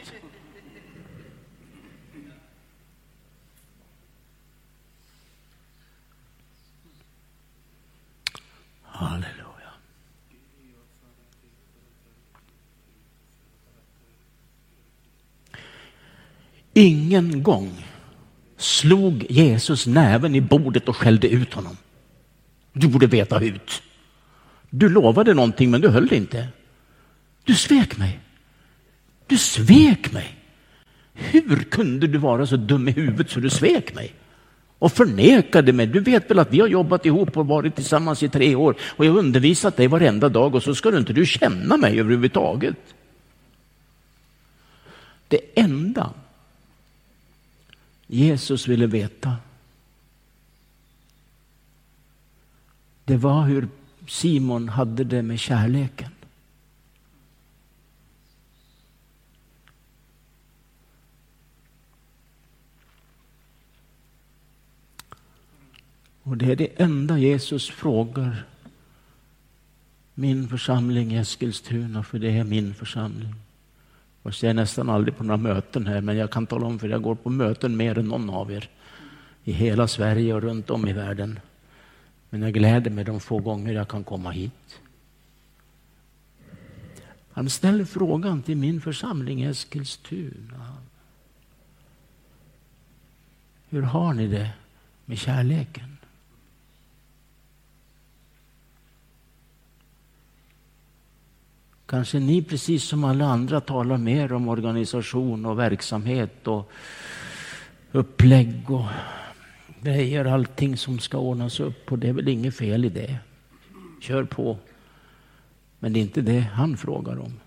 Halleluja. 8.81 9.73
Ingen 16.73 17.43
gång 17.43 17.85
slog 18.57 19.25
Jesus 19.29 19.87
näven 19.87 20.35
i 20.35 20.41
bordet 20.41 20.89
och 20.89 20.97
skällde 20.97 21.27
ut 21.27 21.53
honom. 21.53 21.77
Du 22.73 22.87
borde 22.87 23.07
veta 23.07 23.37
hut. 23.37 23.81
Du 24.69 24.89
lovade 24.89 25.33
någonting 25.33 25.71
men 25.71 25.81
du 25.81 25.89
höll 25.89 26.07
det 26.07 26.15
inte. 26.15 26.47
Du 27.43 27.55
svek 27.55 27.97
mig. 27.97 28.19
Du 29.27 29.37
svek 29.37 30.11
mig. 30.11 30.35
Hur 31.13 31.63
kunde 31.63 32.07
du 32.07 32.17
vara 32.17 32.47
så 32.47 32.55
dum 32.55 32.87
i 32.87 32.91
huvudet 32.91 33.29
så 33.29 33.39
du 33.39 33.49
svek 33.49 33.95
mig? 33.95 34.13
Och 34.79 34.91
förnekade 34.91 35.73
mig. 35.73 35.87
Du 35.87 35.99
vet 35.99 36.29
väl 36.29 36.39
att 36.39 36.53
vi 36.53 36.59
har 36.59 36.67
jobbat 36.67 37.05
ihop 37.05 37.37
och 37.37 37.47
varit 37.47 37.75
tillsammans 37.75 38.23
i 38.23 38.29
tre 38.29 38.55
år 38.55 38.75
och 38.81 39.05
jag 39.05 39.11
har 39.11 39.19
undervisat 39.19 39.77
dig 39.77 39.87
varenda 39.87 40.29
dag 40.29 40.55
och 40.55 40.63
så 40.63 40.75
ska 40.75 40.91
du 40.91 40.97
inte 40.97 41.13
du 41.13 41.25
känna 41.25 41.77
mig 41.77 41.99
överhuvudtaget. 41.99 42.77
Det 45.27 45.39
enda 45.55 46.13
Jesus 48.07 48.67
ville 48.67 48.87
veta 48.87 49.35
det 53.05 53.17
var 53.17 53.45
hur 53.45 53.67
Simon 54.07 54.69
hade 54.69 55.03
det 55.03 55.21
med 55.21 55.39
kärleken. 55.39 56.09
Och 66.23 66.37
det 66.37 66.51
är 66.51 66.55
det 66.55 66.81
enda 66.81 67.17
Jesus 67.17 67.69
frågar 67.69 68.45
min 70.13 70.47
församling 70.47 71.13
i 71.13 71.17
Eskilstuna, 71.17 72.03
för 72.03 72.19
det 72.19 72.37
är 72.37 72.43
min 72.43 72.73
församling. 72.73 73.35
Och 74.21 74.43
jag 74.43 74.49
är 74.49 74.53
nästan 74.53 74.89
aldrig 74.89 75.17
på 75.17 75.23
några 75.23 75.37
möten 75.37 75.87
här, 75.87 76.01
men 76.01 76.17
jag 76.17 76.31
kan 76.31 76.47
tala 76.47 76.65
om 76.65 76.79
för 76.79 76.87
jag 76.87 77.01
går 77.01 77.15
på 77.15 77.29
möten 77.29 77.77
mer 77.77 77.99
än 77.99 78.07
någon 78.07 78.29
av 78.29 78.51
er 78.51 78.69
i 79.43 79.51
hela 79.51 79.87
Sverige 79.87 80.33
och 80.33 80.41
runt 80.41 80.69
om 80.69 80.87
i 80.87 80.93
världen. 80.93 81.39
Men 82.33 82.41
jag 82.41 82.53
gläder 82.53 82.91
mig 82.91 83.03
de 83.03 83.19
få 83.19 83.39
gånger 83.39 83.73
jag 83.73 83.87
kan 83.87 84.03
komma 84.03 84.31
hit. 84.31 84.81
Han 87.31 87.49
ställer 87.49 87.85
frågan 87.85 88.43
till 88.43 88.57
min 88.57 88.81
församling 88.81 89.43
i 89.43 89.45
Eskilstuna. 89.45 90.77
Hur 93.69 93.81
har 93.81 94.13
ni 94.13 94.27
det 94.27 94.49
med 95.05 95.17
kärleken? 95.17 95.97
Kanske 101.85 102.19
ni 102.19 102.43
precis 102.43 102.83
som 102.83 103.03
alla 103.03 103.25
andra 103.25 103.61
talar 103.61 103.97
mer 103.97 104.33
om 104.33 104.47
organisation 104.47 105.45
och 105.45 105.59
verksamhet 105.59 106.47
och 106.47 106.71
upplägg 107.91 108.71
och 108.71 108.85
grejer, 109.83 110.25
allting 110.25 110.77
som 110.77 110.99
ska 110.99 111.17
ordnas 111.17 111.59
upp 111.59 111.91
och 111.91 111.99
det 111.99 112.09
är 112.09 112.13
väl 112.13 112.27
inget 112.27 112.55
fel 112.55 112.85
i 112.85 112.89
det. 112.89 113.17
Kör 114.01 114.23
på. 114.23 114.57
Men 115.79 115.93
det 115.93 115.99
är 115.99 116.01
inte 116.01 116.21
det 116.21 116.39
han 116.39 116.77
frågar 116.77 117.19
om. 117.19 117.39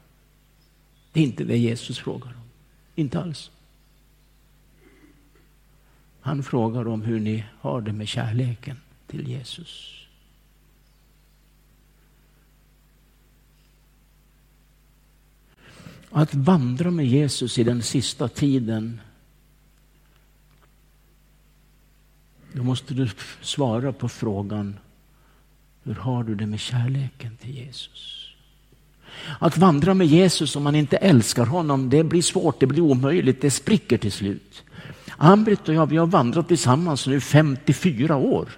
Det 1.12 1.20
är 1.20 1.24
inte 1.24 1.44
det 1.44 1.58
Jesus 1.58 1.98
frågar 1.98 2.30
om. 2.30 2.50
Inte 2.94 3.20
alls. 3.20 3.50
Han 6.20 6.42
frågar 6.42 6.88
om 6.88 7.02
hur 7.02 7.20
ni 7.20 7.44
har 7.60 7.80
det 7.80 7.92
med 7.92 8.08
kärleken 8.08 8.76
till 9.06 9.28
Jesus. 9.28 9.92
Att 16.10 16.34
vandra 16.34 16.90
med 16.90 17.06
Jesus 17.06 17.58
i 17.58 17.64
den 17.64 17.82
sista 17.82 18.28
tiden 18.28 19.00
Då 22.56 22.62
måste 22.62 22.94
du 22.94 23.08
svara 23.40 23.92
på 23.92 24.08
frågan, 24.08 24.78
hur 25.82 25.94
har 25.94 26.24
du 26.24 26.34
det 26.34 26.46
med 26.46 26.60
kärleken 26.60 27.36
till 27.36 27.50
Jesus? 27.50 28.28
Att 29.38 29.58
vandra 29.58 29.94
med 29.94 30.06
Jesus 30.06 30.56
om 30.56 30.62
man 30.62 30.74
inte 30.74 30.96
älskar 30.96 31.46
honom, 31.46 31.90
det 31.90 32.04
blir 32.04 32.22
svårt, 32.22 32.60
det 32.60 32.66
blir 32.66 32.80
omöjligt, 32.80 33.40
det 33.40 33.50
spricker 33.50 33.98
till 33.98 34.12
slut. 34.12 34.64
Ambrit 35.16 35.68
och 35.68 35.74
jag, 35.74 35.86
vi 35.86 35.96
har 35.96 36.06
vandrat 36.06 36.48
tillsammans 36.48 37.06
nu 37.06 37.20
54 37.20 38.16
år. 38.16 38.48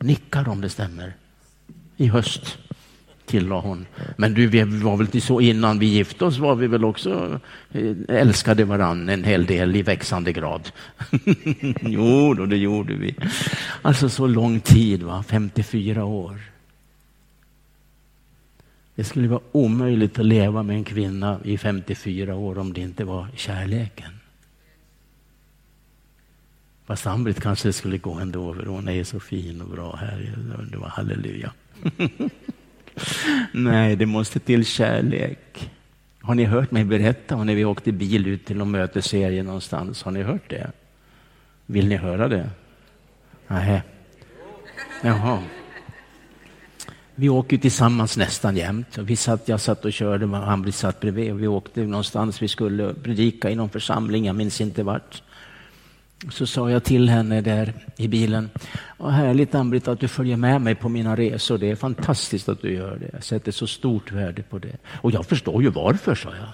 Nickar 0.00 0.48
om 0.48 0.60
det 0.60 0.70
stämmer. 0.70 1.16
I 1.96 2.06
höst 2.06 2.58
tillade 3.28 3.60
hon. 3.60 3.86
Men 4.16 4.34
du, 4.34 4.46
vi 4.46 4.62
var 4.62 4.96
väl 4.96 5.20
så 5.20 5.40
innan 5.40 5.78
vi 5.78 5.86
gifte 5.86 6.24
oss 6.24 6.38
var 6.38 6.54
vi 6.54 6.66
väl 6.66 6.84
också 6.84 7.40
eh, 7.72 7.96
älskade 8.08 8.64
varann 8.64 9.08
en 9.08 9.24
hel 9.24 9.46
del 9.46 9.76
i 9.76 9.82
växande 9.82 10.32
grad. 10.32 10.70
jo, 11.80 12.34
då, 12.34 12.46
det 12.46 12.56
gjorde 12.56 12.94
vi. 12.94 13.14
Alltså 13.82 14.08
så 14.08 14.26
lång 14.26 14.60
tid, 14.60 15.02
va? 15.02 15.24
54 15.28 16.04
år. 16.04 16.40
Det 18.94 19.04
skulle 19.04 19.28
vara 19.28 19.40
omöjligt 19.52 20.18
att 20.18 20.26
leva 20.26 20.62
med 20.62 20.76
en 20.76 20.84
kvinna 20.84 21.40
i 21.44 21.58
54 21.58 22.34
år 22.34 22.58
om 22.58 22.72
det 22.72 22.80
inte 22.80 23.04
var 23.04 23.28
kärleken. 23.34 24.12
Fast 26.86 27.06
Ambrit 27.06 27.40
kanske 27.40 27.72
skulle 27.72 27.98
gå 27.98 28.14
ändå, 28.14 28.54
för 28.54 28.66
hon 28.66 28.88
är 28.88 29.04
så 29.04 29.20
fin 29.20 29.60
och 29.60 29.68
bra 29.68 29.96
här. 29.96 30.36
Det 30.70 30.78
var 30.78 30.88
halleluja. 30.88 31.52
Nej, 33.52 33.96
det 33.96 34.06
måste 34.06 34.40
till 34.40 34.64
kärlek. 34.64 35.70
Har 36.20 36.34
ni 36.34 36.44
hört 36.44 36.70
mig 36.70 36.84
berätta 36.84 37.36
om 37.36 37.46
när 37.46 37.54
vi 37.54 37.64
åkte 37.64 37.92
bil 37.92 38.26
ut 38.26 38.44
till 38.46 38.56
någon 38.56 38.70
mötesserie 38.70 39.42
någonstans? 39.42 40.02
Har 40.02 40.12
ni 40.12 40.22
hört 40.22 40.50
det? 40.50 40.70
Vill 41.66 41.88
ni 41.88 41.96
höra 41.96 42.28
det? 42.28 42.50
Nej. 43.46 43.82
Jaha. 45.02 45.42
Vi 47.14 47.28
åker 47.28 47.58
tillsammans 47.58 48.16
nästan 48.16 48.56
jämt. 48.56 48.98
Vi 48.98 49.16
satt, 49.16 49.48
jag 49.48 49.60
satt 49.60 49.84
och 49.84 49.92
körde, 49.92 50.26
han 50.26 50.72
satt 50.72 51.00
bredvid 51.00 51.32
och 51.32 51.42
vi 51.42 51.46
åkte 51.46 51.80
någonstans. 51.80 52.42
Vi 52.42 52.48
skulle 52.48 52.94
predika 52.94 53.50
i 53.50 53.54
någon 53.54 53.70
församling, 53.70 54.26
jag 54.26 54.36
minns 54.36 54.60
inte 54.60 54.82
vart. 54.82 55.22
Så 56.30 56.46
sa 56.46 56.70
jag 56.70 56.84
till 56.84 57.08
henne 57.08 57.40
där 57.40 57.72
i 57.96 58.08
bilen, 58.08 58.50
Vad 58.96 59.12
härligt 59.12 59.54
Ann-Britt 59.54 59.88
att 59.88 60.00
du 60.00 60.08
följer 60.08 60.36
med 60.36 60.60
mig 60.60 60.74
på 60.74 60.88
mina 60.88 61.16
resor. 61.16 61.58
Det 61.58 61.70
är 61.70 61.76
fantastiskt 61.76 62.48
att 62.48 62.62
du 62.62 62.72
gör 62.72 62.96
det. 62.96 63.10
Jag 63.12 63.24
sätter 63.24 63.52
så 63.52 63.66
stort 63.66 64.12
värde 64.12 64.42
på 64.42 64.58
det. 64.58 64.76
Och 65.00 65.10
jag 65.10 65.26
förstår 65.26 65.62
ju 65.62 65.70
varför, 65.70 66.14
sa 66.14 66.28
jag. 66.28 66.48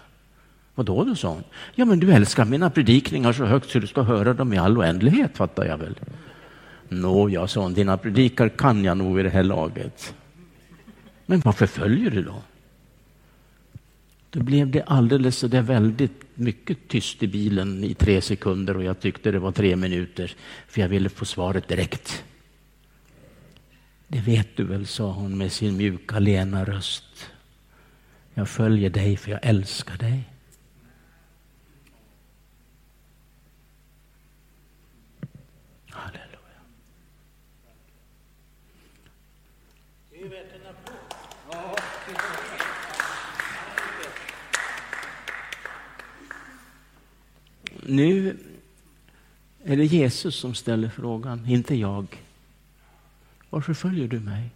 Vadå 0.75 1.05
då, 1.05 1.15
sa 1.15 1.29
hon. 1.29 1.45
Ja, 1.75 1.85
men 1.85 2.01
du 2.01 2.13
älskar 2.13 2.45
mina 2.45 2.71
predikningar 2.71 3.33
så 3.33 3.45
högt 3.45 3.71
så 3.71 3.79
du 3.79 3.87
ska 3.87 4.03
höra 4.03 4.35
dem 4.35 4.53
i 4.53 4.59
all 4.59 4.79
oändlighet, 4.79 5.37
fattar 5.37 5.65
jag 5.65 5.79
väl. 5.79 5.95
Nå, 6.89 7.29
ja, 7.29 7.47
sa 7.47 7.61
hon, 7.61 7.75
dina 7.75 7.97
predikar 7.97 8.49
kan 8.49 8.85
jag 8.85 8.97
nog 8.97 9.21
i 9.21 9.23
det 9.23 9.31
här 9.31 9.43
laget. 9.43 10.15
Men 11.27 11.41
varför 11.41 11.67
följer 11.67 12.11
du 12.11 12.23
då? 12.23 12.43
Då 14.35 14.43
blev 14.43 14.71
det 14.71 14.83
alldeles 14.83 15.37
så 15.39 15.49
där 15.49 15.63
väldigt 15.63 16.23
mycket 16.35 16.89
tyst 16.89 17.23
i 17.23 17.27
bilen 17.27 17.85
i 17.85 17.95
tre 17.95 18.21
sekunder 18.21 18.77
och 18.77 18.85
jag 18.85 19.01
tyckte 19.01 19.31
det 19.31 19.39
var 19.39 19.53
tre 19.53 19.77
minuter 19.77 20.35
för 20.69 20.81
jag 20.81 20.89
ville 20.89 21.09
få 21.09 21.25
svaret 21.25 21.69
direkt. 21.69 22.25
Det 24.09 24.21
vet 24.21 24.57
du 24.57 24.65
väl, 24.65 24.87
sa 24.87 25.13
hon 25.13 25.39
med 25.39 25.53
sin 25.53 25.77
mjuka 25.77 26.19
lena 26.19 26.65
röst. 26.65 27.31
Jag 28.35 28.49
följer 28.49 28.91
dig 28.91 29.17
för 29.17 29.31
jag 29.31 29.41
älskar 29.43 29.97
dig. 29.97 30.34
Nu 47.87 48.37
är 49.65 49.77
det 49.77 49.85
Jesus 49.85 50.37
som 50.37 50.55
ställer 50.55 50.89
frågan, 50.89 51.47
inte 51.49 51.75
jag. 51.75 52.07
Varför 53.51 53.75
följer 53.75 54.09
du 54.09 54.21
mig? 54.21 54.51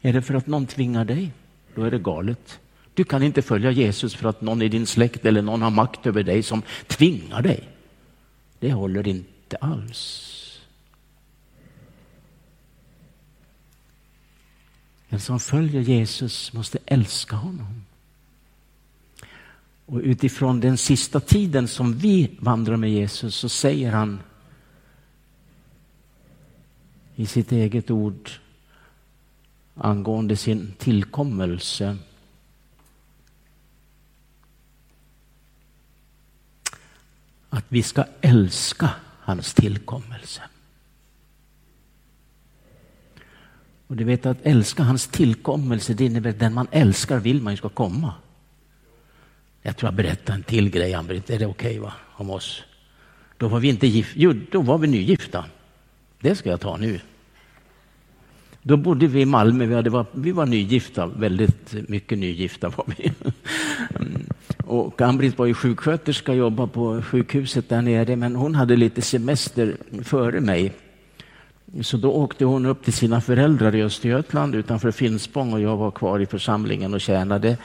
Är 0.00 0.12
det 0.12 0.22
för 0.22 0.34
att 0.34 0.46
någon 0.46 0.66
tvingar 0.66 1.04
dig? 1.04 1.32
Då 1.74 1.82
är 1.84 1.90
det 1.90 1.98
galet. 1.98 2.60
Du 2.94 3.04
kan 3.04 3.22
inte 3.22 3.42
följa 3.42 3.70
Jesus 3.70 4.14
för 4.14 4.28
att 4.28 4.40
någon 4.40 4.62
i 4.62 4.68
din 4.68 4.86
släkt 4.86 5.24
eller 5.24 5.42
någon 5.42 5.62
har 5.62 5.70
makt 5.70 6.06
över 6.06 6.22
dig 6.22 6.42
som 6.42 6.62
tvingar 6.86 7.42
dig. 7.42 7.68
Det 8.58 8.72
håller 8.72 9.08
inte 9.08 9.56
alls. 9.56 10.39
Den 15.10 15.20
som 15.20 15.40
följer 15.40 15.80
Jesus 15.80 16.52
måste 16.52 16.78
älska 16.86 17.36
honom. 17.36 17.84
Och 19.86 20.00
utifrån 20.00 20.60
den 20.60 20.78
sista 20.78 21.20
tiden 21.20 21.68
som 21.68 21.98
vi 21.98 22.36
vandrar 22.38 22.76
med 22.76 22.90
Jesus 22.90 23.34
så 23.34 23.48
säger 23.48 23.92
han 23.92 24.20
i 27.16 27.26
sitt 27.26 27.52
eget 27.52 27.90
ord 27.90 28.30
angående 29.74 30.36
sin 30.36 30.74
tillkommelse. 30.78 31.96
Att 37.48 37.64
vi 37.68 37.82
ska 37.82 38.04
älska 38.20 38.90
hans 39.20 39.54
tillkommelse. 39.54 40.42
Och 43.90 43.96
du 43.96 44.04
vet 44.04 44.26
att 44.26 44.38
älska 44.42 44.82
hans 44.82 45.06
tillkommelse, 45.06 45.94
det 45.94 46.04
innebär 46.04 46.30
att 46.30 46.38
den 46.38 46.54
man 46.54 46.66
älskar 46.70 47.18
vill 47.18 47.42
man 47.42 47.52
ju 47.52 47.56
ska 47.56 47.68
komma. 47.68 48.14
Jag 49.62 49.76
tror 49.76 49.86
jag 49.86 49.94
berättar 49.94 50.34
en 50.34 50.42
till 50.42 50.70
grej, 50.70 50.94
Ann-Britt. 50.94 51.30
Är 51.30 51.38
det 51.38 51.46
okej 51.46 51.80
okay, 51.80 51.92
om 52.16 52.30
oss? 52.30 52.62
Då 53.36 53.48
var 53.48 53.60
vi 53.60 53.68
inte 53.68 53.86
gifta. 53.86 54.12
Jo, 54.16 54.34
då 54.50 54.62
var 54.62 54.78
vi 54.78 54.86
nygifta. 54.86 55.44
Det 56.20 56.34
ska 56.34 56.50
jag 56.50 56.60
ta 56.60 56.76
nu. 56.76 57.00
Då 58.62 58.76
bodde 58.76 59.06
vi 59.06 59.20
i 59.20 59.26
Malmö, 59.26 59.66
vi, 59.66 59.74
hade, 59.74 60.04
vi 60.12 60.32
var 60.32 60.46
nygifta, 60.46 61.06
väldigt 61.06 61.88
mycket 61.88 62.18
nygifta 62.18 62.68
var 62.68 62.84
vi. 62.96 63.12
Mm. 64.00 64.26
Och 64.64 65.00
Ann-Britt 65.00 65.38
var 65.38 65.46
ju 65.46 65.54
sjuksköterska, 65.54 66.34
jobbade 66.34 66.68
på 66.68 67.02
sjukhuset 67.02 67.68
där 67.68 67.82
nere, 67.82 68.16
men 68.16 68.36
hon 68.36 68.54
hade 68.54 68.76
lite 68.76 69.02
semester 69.02 69.76
före 70.02 70.40
mig. 70.40 70.72
Så 71.82 71.96
då 71.96 72.12
åkte 72.12 72.44
hon 72.44 72.66
upp 72.66 72.84
till 72.84 72.92
sina 72.92 73.20
föräldrar 73.20 73.74
i 73.74 73.82
Östergötland 73.82 74.54
utanför 74.54 74.90
Finspång 74.90 75.52
och 75.52 75.60
jag 75.60 75.76
var 75.76 75.90
kvar 75.90 76.20
i 76.20 76.26
församlingen 76.26 76.94
och 76.94 77.00
tjänade. 77.00 77.56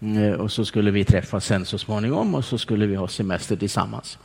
Eh, 0.00 0.32
och 0.32 0.52
så 0.52 0.64
skulle 0.64 0.90
vi 0.90 1.04
träffas 1.04 1.44
sen 1.44 1.64
så 1.64 1.78
småningom 1.78 2.34
och 2.34 2.44
så 2.44 2.58
skulle 2.58 2.86
vi 2.86 2.94
ha 2.94 3.08
semester 3.08 3.56
tillsammans. 3.56 4.18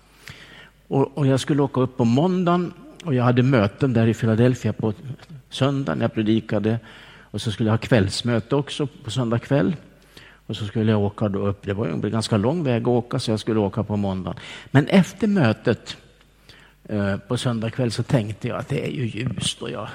Och, 0.88 1.18
och 1.18 1.28
jag 1.28 1.40
skulle 1.40 1.62
åka 1.62 1.82
upp 1.82 1.98
på 1.98 2.06
måndagen 2.06 2.74
och 3.06 3.14
jag 3.16 3.24
hade 3.24 3.44
möten 3.44 3.94
där 3.94 4.08
i 4.08 4.14
Philadelphia 4.14 4.74
på 4.74 4.94
söndagen. 5.50 6.02
Jag 6.02 6.14
predikade 6.14 6.80
och 7.32 7.42
så 7.42 7.52
skulle 7.52 7.68
jag 7.70 7.74
ha 7.74 7.78
kvällsmöte 7.78 8.56
också 8.56 8.88
på 9.04 9.12
söndag 9.12 9.40
kväll. 9.40 9.76
Och 10.46 10.56
så 10.56 10.66
skulle 10.66 10.92
jag 10.92 11.02
åka 11.02 11.30
då 11.30 11.48
upp. 11.48 11.66
Det 11.66 11.74
var 11.74 11.88
en 11.88 12.12
ganska 12.12 12.38
lång 12.38 12.64
väg 12.64 12.82
att 12.82 12.88
åka 12.88 13.20
så 13.20 13.32
jag 13.32 13.40
skulle 13.40 13.60
åka 13.60 13.84
på 13.84 13.96
måndagen. 13.96 14.40
Men 14.72 14.88
efter 14.88 15.28
mötet 15.28 15.98
Eh, 16.90 17.18
på 17.18 17.38
söndag 17.38 17.70
kväll 17.70 17.92
så 17.92 18.04
tänkte 18.04 18.48
jag 18.48 18.58
att 18.58 18.68
det 18.68 18.86
är 18.86 18.92
ju 18.92 19.06
ljust 19.06 19.62
och 19.62 19.72
jag 19.72 19.88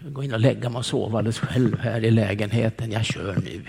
går 0.00 0.24
in 0.24 0.34
och 0.34 0.40
lägga 0.40 0.68
mig 0.68 0.78
och 0.78 0.86
sova 0.86 1.18
alldeles 1.18 1.38
själv 1.38 1.78
här 1.78 2.04
i 2.04 2.10
lägenheten. 2.10 2.92
Jag 2.92 3.04
kör 3.04 3.34
nu. 3.34 3.62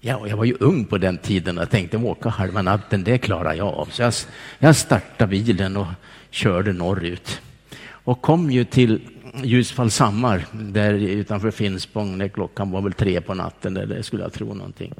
Ja, 0.00 0.16
och 0.16 0.28
jag 0.28 0.36
var 0.36 0.44
ju 0.44 0.56
ung 0.60 0.84
på 0.84 0.98
den 0.98 1.18
tiden 1.18 1.58
och 1.58 1.70
tänkte 1.70 1.96
åka 1.96 2.28
halva 2.28 2.62
natten, 2.62 3.04
det 3.04 3.18
klarar 3.18 3.54
jag 3.54 3.66
av. 3.66 3.86
Så 3.86 4.02
jag, 4.02 4.12
jag 4.58 4.76
startade 4.76 5.30
bilen 5.30 5.76
och 5.76 5.86
körde 6.30 6.72
norrut. 6.72 7.40
Och 7.82 8.22
kom 8.22 8.50
ju 8.50 8.64
till 8.64 9.00
Ljusfallshammar, 9.42 10.46
där 10.52 10.94
utanför 10.94 11.50
Finspång, 11.50 12.18
när 12.18 12.28
klockan 12.28 12.70
var 12.70 12.80
väl 12.80 12.92
tre 12.92 13.20
på 13.20 13.34
natten, 13.34 13.76
eller 13.76 14.02
skulle 14.02 14.22
jag 14.22 14.32
tro 14.32 14.54
någonting. 14.54 14.94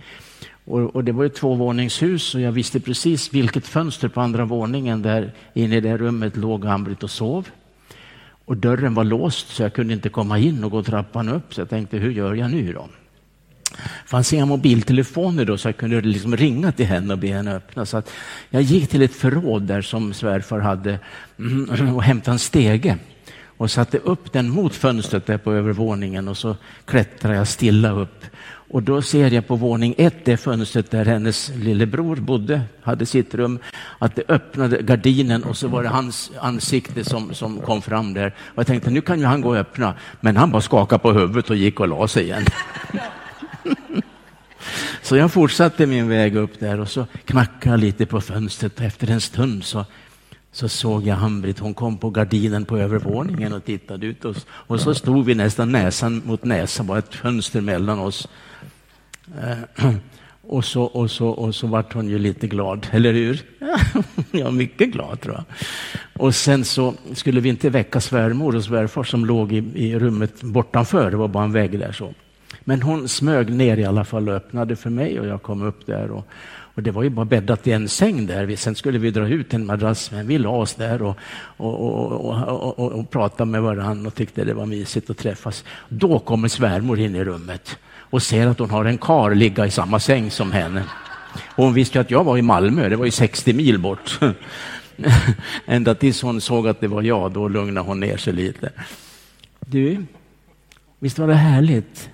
Och, 0.71 0.97
och, 0.97 1.05
det 1.05 1.13
var 1.13 1.25
ett 1.25 1.35
tvåvåningshus 1.35 2.35
och 2.35 2.41
jag 2.41 2.53
visste 2.53 2.81
precis 2.81 3.35
vilket 3.35 3.67
fönster 3.67 4.09
på 4.09 4.21
andra 4.21 4.45
våningen 4.45 5.03
där 5.03 5.33
inne 5.55 5.77
i 5.77 5.81
det 5.81 5.97
rummet 5.97 6.37
låg 6.37 6.67
Ambrit 6.67 7.03
och 7.03 7.11
sov. 7.11 7.49
Och 8.45 8.57
dörren 8.57 8.95
var 8.95 9.05
låst 9.05 9.49
så 9.49 9.63
jag 9.63 9.73
kunde 9.73 9.95
inte 9.95 10.09
komma 10.09 10.39
in 10.39 10.65
och 10.65 10.71
gå 10.71 10.83
trappan 10.83 11.29
upp. 11.29 11.55
Så 11.55 11.61
jag 11.61 11.69
tänkte, 11.69 11.97
hur 11.97 12.11
gör 12.11 12.35
jag 12.35 12.51
nu 12.51 12.73
då? 12.73 12.89
Det 13.73 14.09
fanns 14.09 14.33
inga 14.33 14.47
mobiltelefoner 14.47 15.45
då 15.45 15.59
så 15.59 15.69
jag 15.69 15.77
kunde 15.77 16.01
liksom 16.01 16.37
ringa 16.37 16.73
till 16.73 16.87
henne 16.87 17.13
och 17.13 17.19
be 17.19 17.29
henne 17.29 17.55
öppna. 17.55 17.87
Så 17.87 17.97
att 17.97 18.11
jag 18.51 18.63
gick 18.63 18.89
till 18.89 19.03
ett 19.03 19.15
förråd 19.15 19.63
där 19.63 19.83
som 19.83 20.13
svärfar 20.13 20.59
hade 20.59 20.99
mm, 21.39 21.95
och 21.97 22.03
hämtade 22.03 22.35
en 22.35 22.39
stege 22.39 22.99
och 23.61 23.71
satte 23.71 23.99
upp 23.99 24.33
den 24.33 24.51
mot 24.51 24.75
fönstret 24.75 25.27
där 25.27 25.39
på 25.39 25.53
övervåningen 25.53 26.29
och 26.29 26.37
så 26.37 26.57
klättrade 26.85 27.37
jag 27.37 27.49
stilla 27.49 27.91
upp. 27.91 28.25
Och 28.71 28.83
då 28.83 29.03
ser 29.03 29.31
jag 29.31 29.47
på 29.47 29.57
våning 29.57 29.95
ett, 29.99 30.25
det 30.25 30.37
fönstret 30.37 30.91
där 30.91 31.05
hennes 31.05 31.53
lillebror 31.55 32.17
bodde, 32.17 32.63
hade 32.83 33.07
sitt 33.07 33.35
rum, 33.35 33.59
att 33.99 34.17
det 34.17 34.23
öppnade 34.29 34.83
gardinen 34.83 35.45
och 35.45 35.57
så 35.57 35.69
var 35.69 35.83
det 35.83 35.89
hans 35.89 36.31
ansikte 36.41 37.05
som, 37.05 37.35
som 37.35 37.61
kom 37.61 37.83
fram 37.83 38.15
där. 38.15 38.35
Och 38.47 38.59
jag 38.59 38.67
tänkte, 38.67 38.91
nu 38.91 39.01
kan 39.01 39.19
ju 39.19 39.25
han 39.25 39.41
gå 39.41 39.49
och 39.49 39.57
öppna. 39.57 39.95
Men 40.21 40.37
han 40.37 40.51
bara 40.51 40.63
skakade 40.63 40.99
på 40.99 41.13
huvudet 41.13 41.51
och 41.51 41.57
gick 41.57 41.81
och 41.81 41.89
la 41.89 42.09
sig 42.09 42.25
igen. 42.25 42.45
Så 45.03 45.17
jag 45.17 45.33
fortsatte 45.33 45.87
min 45.87 46.09
väg 46.09 46.37
upp 46.37 46.61
där 46.61 46.81
och 46.81 46.91
så 46.91 47.07
knackade 47.25 47.73
jag 47.73 47.81
lite 47.81 48.07
på 48.07 48.21
fönstret 48.21 48.79
och 48.79 48.85
efter 48.85 49.11
en 49.11 49.21
stund 49.21 49.65
så, 49.65 49.85
så 50.53 50.69
såg 50.69 51.07
jag 51.07 51.17
Hambrit. 51.17 51.59
Hon 51.59 51.75
kom 51.75 51.99
på 51.99 52.11
gardinen 52.11 52.65
på 52.65 52.79
övervåningen 52.79 53.53
och 53.53 53.65
tittade 53.65 54.07
ut 54.07 54.25
och, 54.25 54.37
och 54.49 54.81
så 54.81 54.95
stod 54.95 55.25
vi 55.25 55.35
nästan 55.35 55.73
näsan 55.73 56.23
mot 56.25 56.45
näsan, 56.45 56.87
bara 56.87 56.99
ett 56.99 57.15
fönster 57.15 57.61
mellan 57.61 57.99
oss. 57.99 58.29
Eh, 59.43 59.87
och 60.43 60.65
så, 60.65 60.83
och, 60.83 61.11
så, 61.11 61.29
och 61.29 61.55
så 61.55 61.67
vart 61.67 61.93
hon 61.93 62.09
ju 62.09 62.19
lite 62.19 62.47
glad, 62.47 62.87
eller 62.93 63.13
hur? 63.13 63.43
ja, 64.31 64.51
mycket 64.51 64.89
glad 64.89 65.21
tror 65.21 65.35
jag. 65.35 65.45
Och 66.23 66.35
sen 66.35 66.65
så 66.65 66.95
skulle 67.13 67.41
vi 67.41 67.49
inte 67.49 67.71
väcka 67.71 68.01
svärmor 68.01 68.57
och 68.57 68.65
svärfar 68.65 69.05
som 69.05 69.25
låg 69.25 69.53
i, 69.53 69.65
i 69.75 69.99
rummet 69.99 70.43
bortanför, 70.43 71.11
det 71.11 71.17
var 71.17 71.29
bara 71.29 71.45
en 71.45 71.53
vägg 71.53 71.79
där 71.79 71.93
så. 71.93 72.15
Men 72.65 72.83
hon 72.83 73.09
smög 73.09 73.51
ner 73.51 73.77
i 73.77 73.85
alla 73.85 74.05
fall 74.05 74.29
och 74.29 74.35
öppnade 74.35 74.77
för 74.77 74.91
mig 74.91 75.21
och 75.21 75.27
jag 75.27 75.43
kom 75.43 75.63
upp 75.63 75.87
där. 75.87 76.11
Och, 76.11 76.27
och 76.81 76.85
det 76.85 76.91
var 76.91 77.03
ju 77.03 77.11
bara 77.11 77.25
bäddat 77.25 77.67
i 77.67 77.73
en 77.73 77.89
säng 77.89 78.27
där. 78.27 78.57
Sen 78.57 78.75
skulle 78.75 78.99
vi 78.99 79.11
dra 79.11 79.29
ut 79.29 79.55
en 79.55 79.67
madrass, 79.67 80.11
men 80.11 80.27
vi 80.27 80.39
la 80.39 80.49
oss 80.49 80.75
där 80.75 81.03
och, 81.03 81.17
och, 81.57 81.81
och, 82.79 82.93
och, 82.93 83.11
pratade 83.11 83.51
med 83.51 83.63
varandra 83.63 84.09
och 84.09 84.15
tyckte 84.15 84.45
det 84.45 84.55
var 84.55 84.67
mysigt 84.67 85.11
att 85.11 85.19
träffas. 85.19 85.65
Då 85.89 86.19
kommer 86.19 86.49
svärmor 86.49 86.99
in 86.99 87.17
i 87.17 87.25
rummet 87.25 87.79
och 88.11 88.23
ser 88.23 88.47
att 88.47 88.59
hon 88.59 88.71
har 88.71 88.85
en 88.85 88.99
kar 88.99 89.35
ligga 89.35 89.67
i 89.67 89.71
samma 89.71 90.01
säng 90.01 90.31
som 90.31 90.53
henne. 90.53 90.85
Och 91.57 91.65
hon 91.65 91.75
visste 91.75 92.01
att 92.01 92.11
jag 92.11 92.25
var 92.25 92.39
i 92.39 92.43
Malmö, 92.43 92.89
det 92.89 92.97
var 92.97 93.05
ju 93.05 93.11
60 93.11 93.53
mil 93.53 93.79
bort. 93.79 94.21
Ända 95.67 95.95
tills 95.95 96.23
hon 96.23 96.41
såg 96.41 96.69
att 96.69 96.81
det 96.81 96.89
var 96.89 97.03
jag, 97.03 97.33
då 97.33 97.49
lugnade 97.49 97.87
hon 97.87 98.01
ner 98.01 98.17
sig 98.17 98.33
lite. 98.33 98.73
Du, 99.61 100.05
visst 100.99 101.19
var 101.19 101.27
det 101.27 101.35
härligt? 101.35 102.11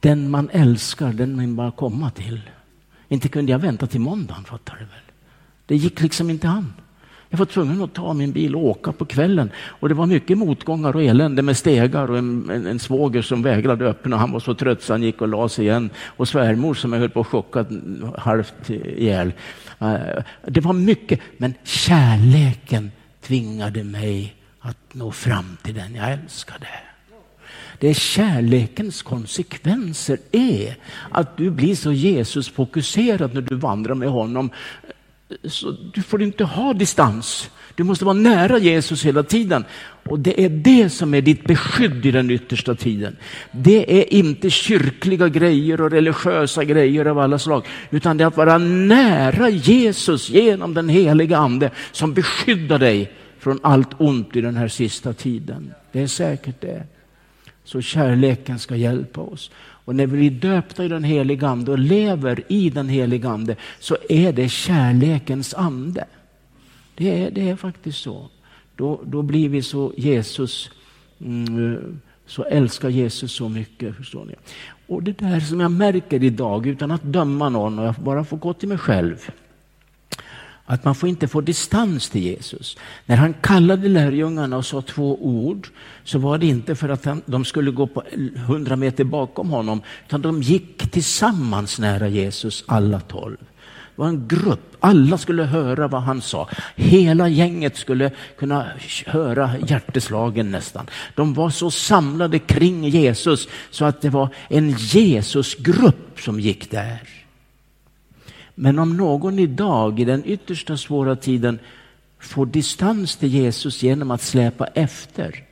Den 0.00 0.30
man 0.30 0.50
älskar, 0.52 1.12
den 1.12 1.36
man 1.36 1.56
bara 1.56 1.70
komma 1.70 2.10
till. 2.10 2.40
Inte 3.08 3.28
kunde 3.28 3.52
jag 3.52 3.58
vänta 3.58 3.86
till 3.86 4.00
måndagen, 4.00 4.44
fattar 4.44 4.74
du 4.74 4.84
väl? 4.84 5.06
Det 5.66 5.76
gick 5.76 6.00
liksom 6.00 6.30
inte 6.30 6.48
an. 6.48 6.72
Jag 7.28 7.38
var 7.38 7.46
tvungen 7.46 7.82
att 7.82 7.94
ta 7.94 8.12
min 8.12 8.32
bil 8.32 8.56
och 8.56 8.64
åka 8.64 8.92
på 8.92 9.04
kvällen. 9.04 9.50
Och 9.56 9.88
det 9.88 9.94
var 9.94 10.06
mycket 10.06 10.38
motgångar 10.38 10.96
och 10.96 11.02
elände 11.02 11.42
med 11.42 11.56
stegar 11.56 12.10
och 12.10 12.18
en, 12.18 12.50
en, 12.50 12.66
en 12.66 12.78
svåger 12.78 13.22
som 13.22 13.42
vägrade 13.42 13.86
öppna. 13.86 14.16
Han 14.16 14.32
var 14.32 14.40
så 14.40 14.54
trött 14.54 14.82
så 14.82 14.92
han 14.92 15.02
gick 15.02 15.20
och 15.20 15.28
la 15.28 15.48
sig 15.48 15.64
igen. 15.64 15.90
Och 16.06 16.28
svärmor 16.28 16.74
som 16.74 16.92
jag 16.92 17.00
höll 17.00 17.10
på 17.10 17.20
att 17.20 17.26
chocka 17.26 17.66
halvt 18.18 18.70
ihjäl. 18.70 19.32
Eh, 19.78 19.96
det 20.46 20.60
var 20.60 20.72
mycket, 20.72 21.20
men 21.36 21.54
kärleken 21.64 22.90
tvingade 23.22 23.84
mig 23.84 24.34
att 24.60 24.94
nå 24.94 25.12
fram 25.12 25.56
till 25.62 25.74
den 25.74 25.94
jag 25.94 26.12
älskade. 26.12 26.68
Det 27.78 27.88
är 27.88 27.94
kärlekens 27.94 29.02
konsekvenser 29.02 30.18
är 30.32 30.76
att 31.10 31.36
du 31.36 31.50
blir 31.50 31.74
så 31.74 31.92
Jesus-fokuserad 31.92 33.34
när 33.34 33.40
du 33.40 33.56
vandrar 33.56 33.94
med 33.94 34.08
honom. 34.08 34.50
Så 35.44 35.76
du 35.94 36.02
får 36.02 36.22
inte 36.22 36.44
ha 36.44 36.72
distans. 36.72 37.50
Du 37.74 37.84
måste 37.84 38.04
vara 38.04 38.14
nära 38.14 38.58
Jesus 38.58 39.04
hela 39.04 39.22
tiden. 39.22 39.64
Och 40.08 40.20
det 40.20 40.44
är 40.44 40.48
det 40.48 40.90
som 40.90 41.14
är 41.14 41.22
ditt 41.22 41.44
beskydd 41.44 42.06
i 42.06 42.10
den 42.10 42.30
yttersta 42.30 42.74
tiden. 42.74 43.16
Det 43.52 44.00
är 44.00 44.14
inte 44.14 44.50
kyrkliga 44.50 45.28
grejer 45.28 45.80
och 45.80 45.90
religiösa 45.90 46.64
grejer 46.64 47.04
av 47.04 47.18
alla 47.18 47.38
slag, 47.38 47.66
utan 47.90 48.16
det 48.16 48.24
är 48.24 48.28
att 48.28 48.36
vara 48.36 48.58
nära 48.58 49.48
Jesus 49.48 50.30
genom 50.30 50.74
den 50.74 50.88
heliga 50.88 51.38
ande 51.38 51.70
som 51.92 52.14
beskyddar 52.14 52.78
dig 52.78 53.12
från 53.38 53.60
allt 53.62 53.90
ont 53.98 54.36
i 54.36 54.40
den 54.40 54.56
här 54.56 54.68
sista 54.68 55.12
tiden. 55.12 55.74
Det 55.92 56.02
är 56.02 56.06
säkert 56.06 56.60
det. 56.60 56.95
Så 57.66 57.80
kärleken 57.80 58.58
ska 58.58 58.76
hjälpa 58.76 59.20
oss. 59.20 59.50
Och 59.58 59.94
när 59.94 60.06
vi 60.06 60.16
blir 60.16 60.30
döpta 60.30 60.84
i 60.84 60.88
den 60.88 61.04
heliga 61.04 61.48
ande 61.48 61.70
och 61.70 61.78
lever 61.78 62.42
i 62.48 62.70
den 62.70 62.88
heliga 62.88 63.28
ande 63.28 63.56
så 63.80 63.96
är 64.08 64.32
det 64.32 64.48
kärlekens 64.48 65.54
ande. 65.54 66.04
Det 66.94 67.24
är, 67.24 67.30
det 67.30 67.48
är 67.48 67.56
faktiskt 67.56 67.98
så. 67.98 68.28
Då, 68.76 69.00
då 69.04 69.22
blir 69.22 69.48
vi 69.48 69.62
så 69.62 69.92
Jesus, 69.96 70.70
mm, 71.20 71.74
eh, 71.74 71.80
så 72.26 72.44
älskar 72.44 72.88
Jesus 72.88 73.32
så 73.32 73.48
mycket. 73.48 73.96
förstår 73.96 74.24
ni. 74.24 74.34
Och 74.86 75.02
det 75.02 75.18
där 75.18 75.40
som 75.40 75.60
jag 75.60 75.70
märker 75.70 76.24
idag, 76.24 76.66
utan 76.66 76.90
att 76.90 77.02
döma 77.02 77.48
någon, 77.48 77.78
och 77.78 77.84
jag 77.84 77.94
bara 77.94 78.24
får 78.24 78.36
gå 78.36 78.52
till 78.52 78.68
mig 78.68 78.78
själv. 78.78 79.30
Att 80.66 80.84
man 80.84 80.94
får 80.94 81.08
inte 81.08 81.28
få 81.28 81.40
distans 81.40 82.10
till 82.10 82.22
Jesus. 82.22 82.76
När 83.06 83.16
han 83.16 83.34
kallade 83.34 83.88
lärjungarna 83.88 84.56
och 84.56 84.66
sa 84.66 84.82
två 84.82 85.24
ord 85.24 85.68
så 86.04 86.18
var 86.18 86.38
det 86.38 86.46
inte 86.46 86.74
för 86.74 86.88
att 86.88 87.06
de 87.26 87.44
skulle 87.44 87.70
gå 87.70 87.86
på 87.86 88.02
hundra 88.46 88.76
meter 88.76 89.04
bakom 89.04 89.50
honom 89.50 89.82
utan 90.06 90.22
de 90.22 90.42
gick 90.42 90.90
tillsammans 90.90 91.78
nära 91.78 92.08
Jesus 92.08 92.64
alla 92.66 93.00
tolv. 93.00 93.36
Det 93.96 94.02
var 94.02 94.08
en 94.08 94.28
grupp, 94.28 94.76
alla 94.80 95.18
skulle 95.18 95.42
höra 95.42 95.88
vad 95.88 96.02
han 96.02 96.22
sa. 96.22 96.48
Hela 96.76 97.28
gänget 97.28 97.76
skulle 97.76 98.10
kunna 98.38 98.66
höra 99.06 99.50
hjärteslagen 99.66 100.50
nästan. 100.50 100.86
De 101.14 101.34
var 101.34 101.50
så 101.50 101.70
samlade 101.70 102.38
kring 102.38 102.88
Jesus 102.88 103.48
så 103.70 103.84
att 103.84 104.00
det 104.00 104.10
var 104.10 104.28
en 104.48 104.74
Jesusgrupp 104.78 106.20
som 106.20 106.40
gick 106.40 106.70
där. 106.70 107.15
Men 108.58 108.78
om 108.78 108.96
någon 108.96 109.38
idag 109.38 110.00
i 110.00 110.04
den 110.04 110.22
yttersta 110.26 110.76
svåra 110.76 111.16
tiden 111.16 111.58
får 112.20 112.46
distans 112.46 113.16
till 113.16 113.28
Jesus 113.28 113.82
genom 113.82 114.10
att 114.10 114.22
släpa 114.22 114.66
efter 114.66 115.44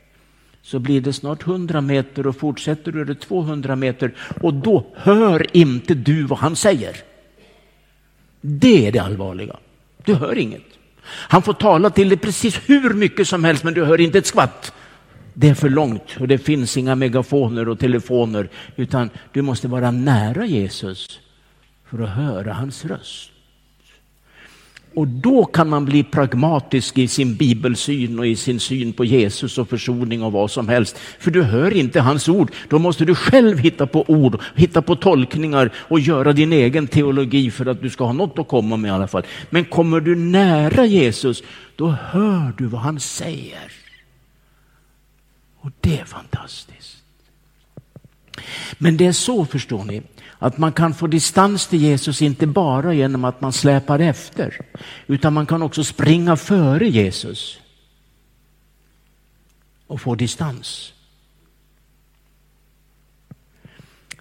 så 0.63 0.79
blir 0.79 1.01
det 1.01 1.13
snart 1.13 1.47
100 1.47 1.81
meter 1.81 2.27
och 2.27 2.37
fortsätter 2.37 2.93
du 2.93 3.01
är 3.01 3.05
det 3.05 3.15
200 3.15 3.77
meter 3.77 4.15
och 4.41 4.55
då 4.55 4.87
hör 4.95 5.57
inte 5.57 5.95
du 5.95 6.23
vad 6.23 6.39
han 6.39 6.57
säger. 6.57 6.97
Det 8.41 8.87
är 8.87 8.93
det 8.93 8.99
allvarliga. 8.99 9.57
Du 10.05 10.15
hör 10.15 10.39
inget. 10.39 10.65
Han 11.07 11.43
får 11.43 11.53
tala 11.53 11.91
till 11.91 12.09
dig 12.09 12.19
precis 12.19 12.61
hur 12.67 12.95
mycket 12.95 13.29
som 13.29 13.45
helst 13.45 13.65
men 13.65 13.75
du 13.75 13.85
hör 13.85 14.01
inte 14.01 14.19
ett 14.19 14.27
skvatt. 14.27 14.73
Det 15.35 15.49
är 15.49 15.55
för 15.55 15.69
långt 15.69 16.17
och 16.21 16.29
det 16.29 16.39
finns 16.39 16.77
inga 16.77 16.95
megafoner 16.95 17.69
och 17.69 17.79
telefoner 17.79 18.49
utan 18.77 19.11
du 19.33 19.43
måste 19.43 19.69
vara 19.69 19.91
nära 19.91 20.47
Jesus 20.47 21.21
för 21.97 22.03
att 22.03 22.11
höra 22.11 22.53
hans 22.53 22.85
röst. 22.85 23.31
Och 24.95 25.09
då 25.09 25.45
kan 25.45 25.69
man 25.69 25.85
bli 25.85 26.05
pragmatisk 26.05 26.99
i 26.99 27.09
sin 27.09 27.37
bibelsyn 27.37 28.19
och 28.19 28.27
i 28.27 28.37
sin 28.37 28.61
syn 28.61 28.93
på 28.93 29.05
Jesus 29.05 29.59
och 29.59 29.69
försoning 29.69 30.23
och 30.23 30.33
vad 30.33 30.51
som 30.51 30.69
helst. 30.69 30.99
För 31.19 31.31
du 31.31 31.43
hör 31.43 31.77
inte 31.77 32.01
hans 32.01 32.29
ord. 32.29 32.53
Då 32.69 32.79
måste 32.79 33.05
du 33.05 33.15
själv 33.15 33.59
hitta 33.59 33.87
på 33.87 34.05
ord, 34.09 34.41
hitta 34.55 34.83
på 34.83 34.97
tolkningar 34.97 35.73
och 35.77 36.01
göra 36.01 36.33
din 36.33 36.53
egen 36.53 36.87
teologi 36.87 37.51
för 37.51 37.67
att 37.67 37.83
du 37.83 37.91
ska 37.91 38.05
ha 38.05 38.13
något 38.13 38.39
att 38.39 38.49
komma 38.49 38.77
med 38.77 38.89
i 38.89 38.93
alla 38.93 39.09
fall. 39.09 39.27
Men 39.51 39.65
kommer 39.65 40.01
du 40.01 40.15
nära 40.15 40.87
Jesus, 40.87 41.43
då 41.77 41.89
hör 41.91 42.53
du 42.59 42.67
vad 42.67 42.81
han 42.81 43.01
säger. 43.01 43.73
Och 45.61 45.71
det 45.81 45.99
är 46.01 46.05
fantastiskt. 46.05 46.97
Men 48.79 48.97
det 48.97 49.07
är 49.07 49.13
så, 49.13 49.47
förstår 49.47 49.85
ni, 49.85 50.03
att 50.39 50.59
man 50.59 50.73
kan 50.73 50.95
få 50.95 51.07
distans 51.07 51.67
till 51.67 51.83
Jesus 51.83 52.23
inte 52.23 52.47
bara 52.47 52.95
genom 52.95 53.25
att 53.25 53.41
man 53.41 53.53
släpar 53.53 53.99
efter, 53.99 54.61
utan 55.07 55.33
man 55.33 55.47
kan 55.47 55.63
också 55.63 55.85
springa 55.85 56.37
före 56.37 56.89
Jesus 56.89 57.59
och 59.87 60.01
få 60.01 60.15
distans. 60.15 60.93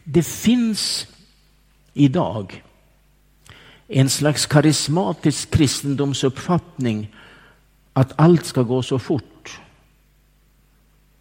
Det 0.04 0.23
finns 0.23 1.08
idag 1.93 2.63
en 3.88 4.10
slags 4.10 4.45
karismatisk 4.45 5.52
kristendomsuppfattning 5.52 7.15
att 7.93 8.13
allt 8.15 8.45
ska 8.45 8.62
gå 8.62 8.84
så 8.84 8.99
fort. 8.99 9.60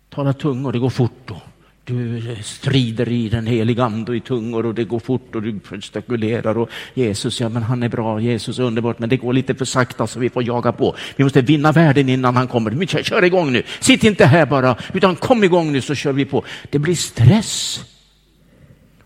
Tala 0.09 0.33
tungor, 0.33 0.73
det 0.73 0.79
går 0.79 0.91
fort 0.91 1.21
då. 1.25 1.41
Du 1.85 2.31
eh, 2.31 2.41
strider 2.41 3.09
i 3.09 3.29
den 3.29 3.47
heliga 3.47 3.85
ande 3.85 4.13
och 4.13 4.17
i 4.17 4.21
tungor 4.21 4.67
och 4.67 4.75
det 4.75 4.85
går 4.85 4.99
fort 4.99 5.35
och 5.35 5.43
du 5.43 5.61
gestikulerar 5.61 6.59
och 6.59 6.71
Jesus, 6.95 7.41
ja 7.41 7.49
men 7.49 7.63
han 7.63 7.83
är 7.83 7.89
bra, 7.89 8.21
Jesus 8.21 8.59
är 8.59 8.63
underbart, 8.63 8.99
men 8.99 9.09
det 9.09 9.17
går 9.17 9.33
lite 9.33 9.55
för 9.55 9.65
sakta 9.65 10.07
så 10.07 10.21
vi 10.21 10.31
får 10.31 10.43
jaga 10.43 10.73
på. 10.73 10.97
Vi 11.17 11.25
måste 11.25 11.41
vinna 11.41 11.73
världen 11.73 12.09
innan 12.09 12.37
han 12.37 12.49
kommer. 12.49 12.71
Men 12.71 12.87
kör, 12.87 13.03
kör 13.03 13.25
igång 13.25 13.53
nu, 13.53 13.63
sitt 13.81 14.05
inte 14.05 14.27
här 14.27 14.47
bara, 14.47 14.77
utan 14.95 15.17
kom 15.17 15.45
igång 15.45 15.73
nu 15.73 15.81
så 15.81 15.95
kör 15.95 16.13
vi 16.13 16.25
på. 16.25 16.45
Det 16.71 16.79
blir 16.79 16.95
stress. 16.95 17.85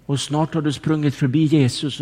Och 0.06 0.20
snart 0.20 0.54
har 0.54 0.62
du 0.62 0.72
sprungit 0.72 1.14
förbi 1.14 1.44
Jesus 1.44 2.00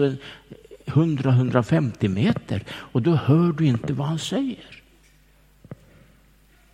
100-150 0.86 2.08
meter 2.08 2.64
och 2.70 3.02
då 3.02 3.14
hör 3.14 3.52
du 3.52 3.66
inte 3.66 3.92
vad 3.92 4.06
han 4.06 4.18
säger. 4.18 4.82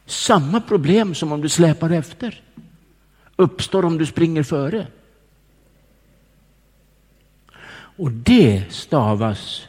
Samma 0.07 0.61
problem 0.61 1.15
som 1.15 1.33
om 1.33 1.41
du 1.41 1.49
släpar 1.49 1.91
efter 1.91 2.41
uppstår 3.41 3.85
om 3.85 3.99
du 3.99 4.07
springer 4.07 4.43
före. 4.43 4.87
Och 7.97 8.11
det 8.11 8.65
stavas 8.73 9.69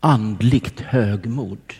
andligt 0.00 0.80
högmod. 0.80 1.72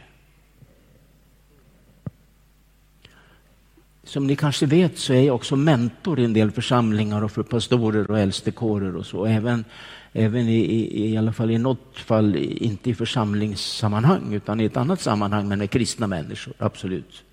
Som 4.05 4.27
ni 4.27 4.37
kanske 4.37 4.67
vet 4.67 4.99
så 4.99 5.13
är 5.13 5.23
jag 5.23 5.35
också 5.35 5.57
mentor 5.57 6.21
i 6.21 6.25
en 6.25 6.33
del 6.33 6.51
församlingar 6.51 7.25
och 7.25 7.33
för 7.33 7.43
pastorer 7.43 8.11
och 8.11 8.19
äldstekårer 8.19 8.97
och 8.97 9.07
så. 9.07 9.27
Även, 9.27 9.65
även 10.13 10.49
i, 10.49 10.59
i, 10.59 11.11
i 11.13 11.17
alla 11.17 11.33
fall 11.33 11.51
i 11.51 11.59
något 11.59 11.99
fall, 11.99 12.37
inte 12.37 12.91
i 12.91 12.95
församlingssammanhang 12.95 14.35
utan 14.35 14.61
i 14.61 14.65
ett 14.65 14.77
annat 14.77 15.01
sammanhang 15.01 15.49
men 15.49 15.59
med 15.59 15.71
kristna 15.71 16.07
människor, 16.07 16.55
absolut. 16.59 17.25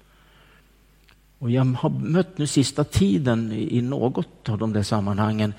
Och 1.40 1.52
jag 1.52 1.64
har 1.64 1.90
mött 1.90 2.38
nu 2.38 2.48
sista 2.48 2.84
tiden 2.84 3.52
i 3.52 3.82
något 3.82 4.50
av 4.50 4.58
de 4.58 4.74
där 4.74 4.84
sammanhangen 4.84 5.54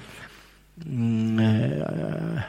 mm, 0.86 1.38
eh, 1.38 2.42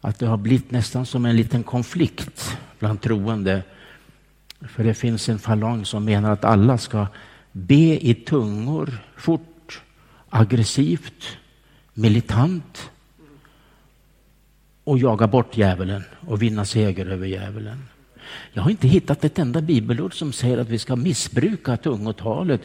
att 0.00 0.18
det 0.18 0.26
har 0.26 0.36
blivit 0.36 0.70
nästan 0.70 1.06
som 1.06 1.26
en 1.26 1.36
liten 1.36 1.62
konflikt 1.62 2.58
bland 2.78 3.00
troende. 3.00 3.62
För 4.60 4.84
det 4.84 4.94
finns 4.94 5.28
en 5.28 5.38
falang 5.38 5.84
som 5.84 6.04
menar 6.04 6.30
att 6.30 6.44
alla 6.44 6.78
ska 6.78 7.06
be 7.52 8.06
i 8.06 8.14
tungor 8.14 8.98
fort, 9.16 9.82
aggressivt, 10.28 11.38
militant 11.94 12.90
och 14.84 14.98
jaga 14.98 15.26
bort 15.26 15.56
djävulen 15.56 16.02
och 16.26 16.42
vinna 16.42 16.64
seger 16.64 17.06
över 17.06 17.26
djävulen. 17.26 17.91
Jag 18.52 18.62
har 18.62 18.70
inte 18.70 18.88
hittat 18.88 19.24
ett 19.24 19.38
enda 19.38 19.60
bibelord 19.60 20.18
som 20.18 20.32
säger 20.32 20.58
att 20.58 20.68
vi 20.68 20.78
ska 20.78 20.96
missbruka 20.96 21.76
tungotalet 21.76 22.60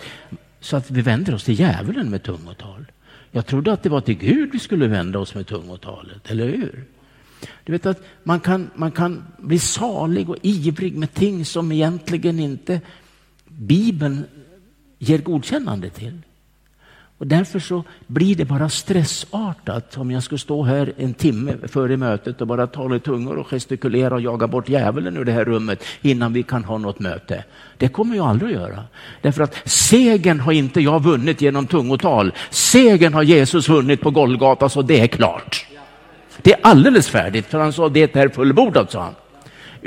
så 0.60 0.77
att 0.77 0.91
vi 0.91 1.01
vänder 1.01 1.34
oss 1.36 1.43
till 1.43 1.60
djävulen 1.60 2.10
med 2.10 2.23
tungotal. 2.23 2.86
Jag 3.32 3.45
trodde 3.45 3.73
att 3.73 3.84
det 3.84 3.89
var 3.89 4.01
till 4.01 4.17
Gud 4.17 4.49
vi 4.51 4.60
skulle 4.60 4.88
vända 4.88 5.19
oss 5.19 5.36
med 5.36 5.47
tungotalet, 5.47 6.32
eller 6.32 6.47
hur? 6.47 6.86
Du 7.63 7.71
vet 7.71 7.86
att 7.86 8.01
man 8.23 8.39
kan, 8.39 8.69
man 8.75 8.91
kan 8.91 9.23
bli 9.38 9.60
salig 9.60 10.30
och 10.30 10.38
ivrig 10.41 10.97
med 10.97 11.13
ting 11.13 11.45
som 11.45 11.71
egentligen 11.71 12.39
inte 12.39 12.82
Bibeln 13.47 14.23
ger 14.99 15.17
godkännande 15.17 15.89
till. 15.89 16.21
Och 17.17 17.27
därför 17.27 17.60
så 17.60 17.84
blir 18.08 18.36
det 18.36 18.45
bara 18.45 18.69
stressartat 18.69 19.97
om 19.97 20.12
jag 20.12 20.23
skulle 20.23 20.39
stå 20.39 20.63
här 20.63 20.93
en 20.97 21.13
timme 21.13 21.53
före 21.67 21.97
mötet 21.97 22.41
och 22.41 22.47
bara 22.47 22.67
tala 22.67 22.95
i 22.95 22.99
tungor 22.99 23.38
och 23.38 23.47
gestikulera 23.47 24.15
och 24.15 24.21
jaga 24.21 24.47
bort 24.47 24.69
djävulen 24.69 25.17
ur 25.17 25.25
det 25.25 25.32
här 25.32 25.45
rummet 25.45 25.84
innan 26.01 26.34
vi 26.34 26.43
kan 26.43 26.63
ha 26.63 26.77
något 26.77 26.99
möte. 26.99 27.43
Det 27.77 27.88
kommer 27.88 28.15
jag 28.15 28.27
aldrig 28.27 28.56
att 28.56 28.62
göra. 28.62 28.84
Därför 29.21 29.43
att 29.43 29.69
segern 29.69 30.39
har 30.39 30.51
inte 30.51 30.82
jag 30.82 31.03
vunnit 31.03 31.41
genom 31.41 31.67
tungotal. 31.67 32.32
Segern 32.49 33.13
har 33.13 33.23
Jesus 33.23 33.69
vunnit 33.69 34.01
på 34.01 34.12
Golgata 34.12 34.69
så 34.69 34.82
det 34.82 34.99
är 34.99 35.08
klart. 35.08 35.67
Det 36.41 36.53
är 36.53 36.60
alldeles 36.63 37.10
färdigt 37.10 37.45
för 37.45 37.60
han 37.60 37.73
sa 37.73 37.89
det 37.89 38.15
är 38.15 38.30
fullbordat 38.30 38.91
sa 38.91 39.01
han 39.01 39.13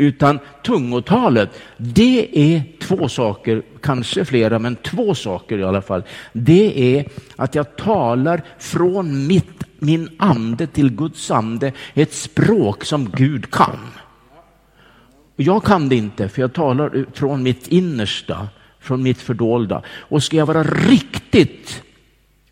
utan 0.00 0.38
tungotalet, 0.62 1.50
det 1.76 2.28
är 2.54 2.62
två 2.80 3.08
saker, 3.08 3.62
kanske 3.80 4.24
flera, 4.24 4.58
men 4.58 4.76
två 4.76 5.14
saker 5.14 5.58
i 5.58 5.64
alla 5.64 5.82
fall. 5.82 6.02
Det 6.32 6.96
är 6.96 7.06
att 7.36 7.54
jag 7.54 7.76
talar 7.76 8.42
från 8.58 9.26
mitt, 9.26 9.64
min 9.78 10.08
ande 10.18 10.66
till 10.66 10.90
Guds 10.90 11.30
ande, 11.30 11.72
ett 11.94 12.12
språk 12.12 12.84
som 12.84 13.10
Gud 13.10 13.50
kan. 13.50 13.78
Jag 15.36 15.64
kan 15.64 15.88
det 15.88 15.96
inte, 15.96 16.28
för 16.28 16.40
jag 16.42 16.52
talar 16.52 17.06
från 17.12 17.42
mitt 17.42 17.68
innersta, 17.68 18.48
från 18.80 19.02
mitt 19.02 19.18
fördolda. 19.18 19.82
Och 19.88 20.22
ska 20.22 20.36
jag 20.36 20.46
vara 20.46 20.62
riktigt 20.62 21.82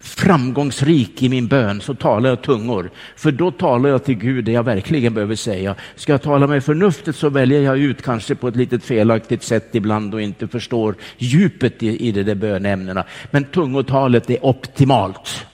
framgångsrik 0.00 1.22
i 1.22 1.28
min 1.28 1.46
bön 1.46 1.80
så 1.80 1.94
talar 1.94 2.28
jag 2.30 2.42
tungor. 2.42 2.90
För 3.16 3.32
då 3.32 3.50
talar 3.50 3.90
jag 3.90 4.04
till 4.04 4.14
Gud 4.14 4.44
det 4.44 4.52
jag 4.52 4.62
verkligen 4.62 5.14
behöver 5.14 5.34
säga. 5.34 5.74
Ska 5.96 6.12
jag 6.12 6.22
tala 6.22 6.46
med 6.46 6.64
förnuftet 6.64 7.16
så 7.16 7.28
väljer 7.28 7.62
jag 7.62 7.78
ut 7.78 8.02
kanske 8.02 8.34
på 8.34 8.48
ett 8.48 8.56
litet 8.56 8.84
felaktigt 8.84 9.42
sätt 9.42 9.68
ibland 9.72 10.14
och 10.14 10.22
inte 10.22 10.48
förstår 10.48 10.94
djupet 11.18 11.82
i, 11.82 12.08
i 12.08 12.12
de 12.12 12.22
där 12.22 12.34
bönämnena. 12.34 13.04
Men 13.30 13.44
tungotalet 13.44 14.30
är 14.30 14.46
optimalt. 14.46 15.46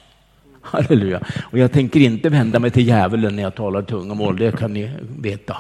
Halleluja. 0.61 1.21
Och 1.43 1.59
jag 1.59 1.73
tänker 1.73 2.01
inte 2.01 2.29
vända 2.29 2.59
mig 2.59 2.71
till 2.71 2.87
djävulen 2.87 3.37
när 3.37 3.43
jag 3.43 3.55
talar 3.55 3.83
tungomål, 3.83 4.37
det 4.37 4.59
kan 4.59 4.73
ni 4.73 4.91
veta. 5.19 5.57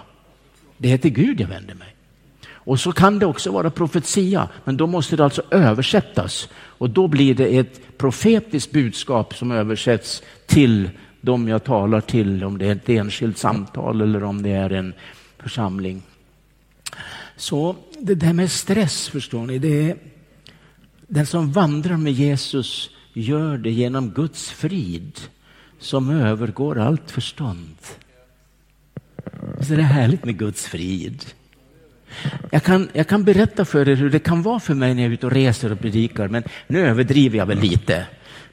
Det 0.77 0.92
är 0.92 0.99
till 0.99 1.12
Gud 1.12 1.40
jag 1.40 1.49
vänder 1.49 1.75
mig. 1.75 1.93
Och 2.64 2.81
så 2.81 2.92
kan 2.92 3.18
det 3.18 3.27
också 3.27 3.50
vara 3.50 3.70
profetia, 3.70 4.48
men 4.64 4.77
då 4.77 4.87
måste 4.87 5.16
det 5.16 5.24
alltså 5.24 5.42
översättas. 5.50 6.48
Och 6.55 6.90
då 6.90 7.09
blir 7.09 7.35
det 7.35 7.59
ett 7.59 7.98
profetiskt 7.98 8.72
budskap 8.72 9.37
som 9.37 9.50
översätts 9.50 10.22
till 10.46 10.90
de 11.20 11.48
jag 11.48 11.64
talar 11.64 12.00
till, 12.00 12.44
om 12.44 12.59
det 12.59 12.66
är 12.66 12.72
ett 12.72 12.88
enskilt 12.88 13.38
samtal 13.38 14.00
eller 14.00 14.24
om 14.24 14.42
det 14.42 14.50
är 14.50 14.70
en 14.70 14.94
församling. 15.38 16.03
Så 17.37 17.77
det 17.98 18.14
där 18.14 18.33
med 18.33 18.50
stress, 18.50 19.09
förstår 19.09 19.46
ni, 19.46 19.59
det 19.59 19.90
är 19.90 19.96
den 21.07 21.27
som 21.27 21.53
vandrar 21.53 21.96
med 21.96 22.12
Jesus 22.12 22.90
gör 23.12 23.59
det 23.59 23.70
genom 23.70 24.11
Guds 24.11 24.50
frid 24.50 25.20
som 25.79 26.11
övergår 26.11 26.79
allt 26.79 27.11
förstånd. 27.11 27.77
Så 29.61 29.74
det 29.74 29.83
är 29.83 29.83
härligt 29.83 30.24
med 30.24 30.38
Guds 30.38 30.66
frid. 30.66 31.24
Jag 32.50 32.62
kan, 32.62 32.88
jag 32.92 33.07
kan 33.09 33.24
berätta 33.24 33.64
för 33.64 33.88
er 33.88 33.94
hur 33.94 34.11
det 34.11 34.18
kan 34.18 34.42
vara 34.42 34.61
för 34.61 34.74
mig 34.74 34.94
när 34.94 35.03
jag 35.03 35.11
är 35.11 35.14
ute 35.14 35.27
och 35.27 35.33
reser 35.33 35.72
och 35.72 35.81
predikar, 35.81 36.29
men 36.29 36.42
nu 36.66 36.87
överdriver 36.87 37.38
jag 37.38 37.46
väl 37.46 37.59
lite. 37.59 38.07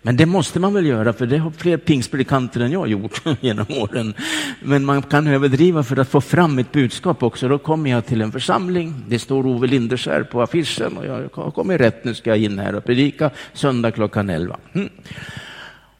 Men 0.04 0.17
det 0.17 0.26
måste 0.26 0.60
man 0.60 0.74
väl 0.74 0.86
göra, 0.86 1.13
för 1.13 1.26
det 1.26 1.38
har 1.38 1.52
fler 1.52 1.78
pingstpredikanter 1.78 2.60
än 2.60 2.71
jag 2.71 2.88
gjort 2.88 3.21
genom 3.39 3.65
åren. 3.69 4.13
Men 4.62 4.86
man 4.86 5.02
kan 5.02 5.28
överdriva 5.28 5.84
för 5.84 6.00
att 6.00 6.10
få 6.10 6.21
fram 6.21 6.60
ett 6.60 6.71
budskap 6.71 7.24
också. 7.24 7.47
Då 7.47 7.58
kommer 7.58 7.89
jag 7.89 8.06
till 8.06 8.21
en 8.21 8.32
församling, 8.32 9.04
det 9.08 9.19
står 9.19 9.47
Ove 9.47 9.67
Linderskär 9.67 10.24
på 10.24 10.41
affischen 10.41 10.97
och 10.97 11.06
jag 11.06 11.30
har 11.34 11.52
kommit 11.52 11.82
rätt, 11.82 12.04
nu 12.04 12.13
ska 12.13 12.30
jag 12.30 12.39
in 12.39 12.60
här 12.60 12.76
och 12.76 12.86
predika 12.86 13.30
söndag 13.54 13.91
klockan 13.91 14.30
11. 14.30 14.58
Mm. 14.74 14.89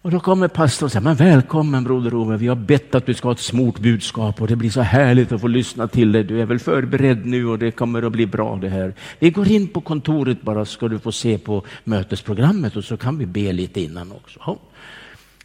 Och 0.04 0.12
då 0.12 0.20
kommer 0.20 0.48
pastorn 0.48 0.86
och 0.86 0.92
säger, 0.92 1.04
men 1.04 1.16
välkommen 1.16 1.84
broder 1.84 2.14
Ove, 2.14 2.38
vi 2.38 2.48
har 2.48 2.56
bett 2.56 2.96
att 2.96 3.06
du 3.06 3.14
ska 3.14 3.28
ha 3.28 3.34
ett 3.34 3.40
smort 3.40 3.80
budskap 3.80 4.42
och 4.42 4.48
det 4.48 4.56
blir 4.56 4.70
så 4.70 4.82
härligt 4.82 5.32
att 5.32 5.42
få 5.42 5.48
lyssna 5.48 5.88
till 5.88 6.12
det. 6.12 6.24
Du 6.24 6.42
är 6.42 6.46
väl 6.46 6.60
förberedd 6.60 7.26
nu 7.26 7.48
och 7.48 7.60
det 7.60 7.72
kommer 7.72 8.04
att 8.04 8.12
bli 8.12 8.26
bra 8.26 8.56
det 8.56 8.70
här. 8.70 8.94
Vi 9.20 9.30
går 9.30 9.48
in 9.48 9.68
på 9.68 9.82
kontoret 9.82 10.42
bara 10.42 10.66
så 10.66 10.72
ska 10.72 10.88
du 10.88 11.00
få 11.00 11.12
se 11.12 11.38
på 11.38 11.64
mötesprogrammet 11.84 12.76
och 12.76 12.84
så 12.84 12.98
kan 12.98 13.18
vi 13.18 13.26
be 13.26 13.52
lite 13.52 13.82
innan 13.82 14.12
också. 14.12 14.58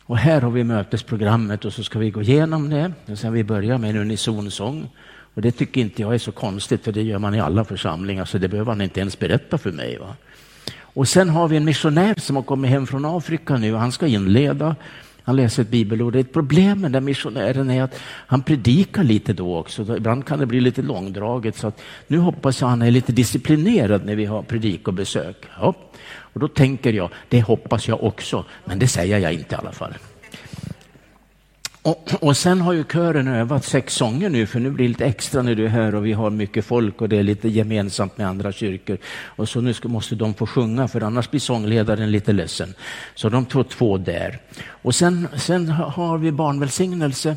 Och 0.03 0.19
här 0.19 0.41
har 0.41 0.51
vi 0.51 0.65
mötesprogrammet 0.65 1.65
och 1.65 1.73
så 1.73 1.83
ska 1.83 1.99
vi 1.99 2.11
gå 2.11 2.23
igenom 2.23 2.71
det. 2.71 2.93
Och 3.07 3.19
sen 3.19 3.33
vi 3.33 3.45
börjar 3.45 3.79
med 3.79 3.91
en 3.91 3.97
unisonsång. 3.97 4.89
Och 5.35 5.43
det 5.43 5.53
tycker 5.53 5.81
inte 5.81 6.03
jag 6.03 6.15
är 6.15 6.19
så 6.19 6.33
konstigt 6.33 6.85
för 6.85 6.93
det 6.93 7.03
gör 7.03 7.19
man 7.19 7.35
i 7.35 7.41
alla 7.41 7.65
församlingar 7.65 8.25
så 8.25 8.39
det 8.39 8.49
behöver 8.49 8.73
han 8.73 8.81
inte 8.81 9.01
ens 9.01 9.19
berätta 9.19 9.59
för 9.59 9.73
mig. 9.73 9.99
Va? 9.99 10.17
Och 10.97 11.09
sen 11.09 11.29
har 11.29 11.49
vi 11.49 11.57
en 11.57 11.65
missionär 11.65 12.15
som 12.19 12.37
har 12.37 12.43
kommit 12.43 12.71
hem 12.71 12.87
från 12.87 13.05
Afrika 13.05 13.57
nu. 13.57 13.75
Han 13.75 13.93
ska 13.93 14.07
inleda. 14.07 14.77
Han 15.23 15.37
läser 15.37 15.63
ett 15.63 15.69
bibelord. 15.69 16.17
Ett 16.17 16.33
problem 16.33 16.81
med 16.81 16.93
den 16.93 17.05
missionären 17.05 17.71
är 17.71 17.83
att 17.83 18.01
han 18.27 18.43
predikar 18.43 19.05
lite 19.05 19.33
då 19.33 19.57
också. 19.57 19.97
Ibland 19.97 20.27
kan 20.27 20.39
det 20.39 20.47
bli 20.47 20.61
lite 20.61 20.83
långdraget. 20.83 21.57
Så 21.57 21.67
att 21.67 21.83
nu 22.07 22.19
hoppas 22.19 22.61
jag 22.61 22.69
han 22.69 22.83
är 22.83 22.91
lite 22.91 23.13
disciplinerad 23.13 24.05
när 24.05 24.17
vi 24.17 24.25
har 24.25 24.43
predikobesök. 24.43 25.37
Ja. 25.61 25.75
Och 26.09 26.41
då 26.41 26.49
tänker 26.49 26.93
jag, 26.93 27.11
det 27.29 27.41
hoppas 27.41 27.89
jag 27.89 28.05
också, 28.05 28.45
men 28.65 28.79
det 28.79 28.89
säger 28.89 29.19
jag 29.19 29.33
inte 29.33 29.55
i 29.55 29.59
alla 29.59 29.73
fall. 29.73 29.95
Och, 31.87 32.15
och, 32.21 32.37
sen 32.37 32.61
har 32.61 32.73
ju 32.73 32.85
kören 32.85 33.29
övat 33.29 33.65
sex 33.65 33.95
sånger 33.95 34.29
nu, 34.29 34.47
för 34.47 34.61
nu 34.61 34.71
blir 34.71 34.85
det 34.85 34.89
lite 34.89 35.05
extra 35.05 35.43
när 35.43 35.55
du 35.55 35.65
är 35.65 35.69
här 35.69 35.95
och 35.95 36.07
vi 36.07 36.13
har 36.13 36.31
mycket 36.31 36.65
folk 36.65 37.01
och 37.01 37.09
det 37.09 37.17
är 37.17 37.23
lite 37.23 37.49
gemensamt 37.49 38.19
med 38.19 38.29
andra 38.29 38.53
kyrkor. 38.53 38.99
Och 39.25 39.49
så 39.49 39.61
nu 39.61 39.75
ska, 39.75 39.89
måste 39.89 40.15
de 40.15 40.35
få 40.35 40.47
sjunga, 40.47 40.89
för 40.89 41.01
annars 41.01 41.31
blir 41.31 41.41
sångledaren 41.41 42.11
lite 42.11 42.33
ledsen. 42.33 42.75
Så 43.15 43.29
de 43.29 43.47
tog 43.47 43.69
två 43.69 43.99
där. 43.99 44.39
Och 44.69 44.95
sen, 44.95 45.29
sen 45.37 45.69
har 45.69 46.19
vi 46.19 46.33
barnvälsignelse. 46.33 47.37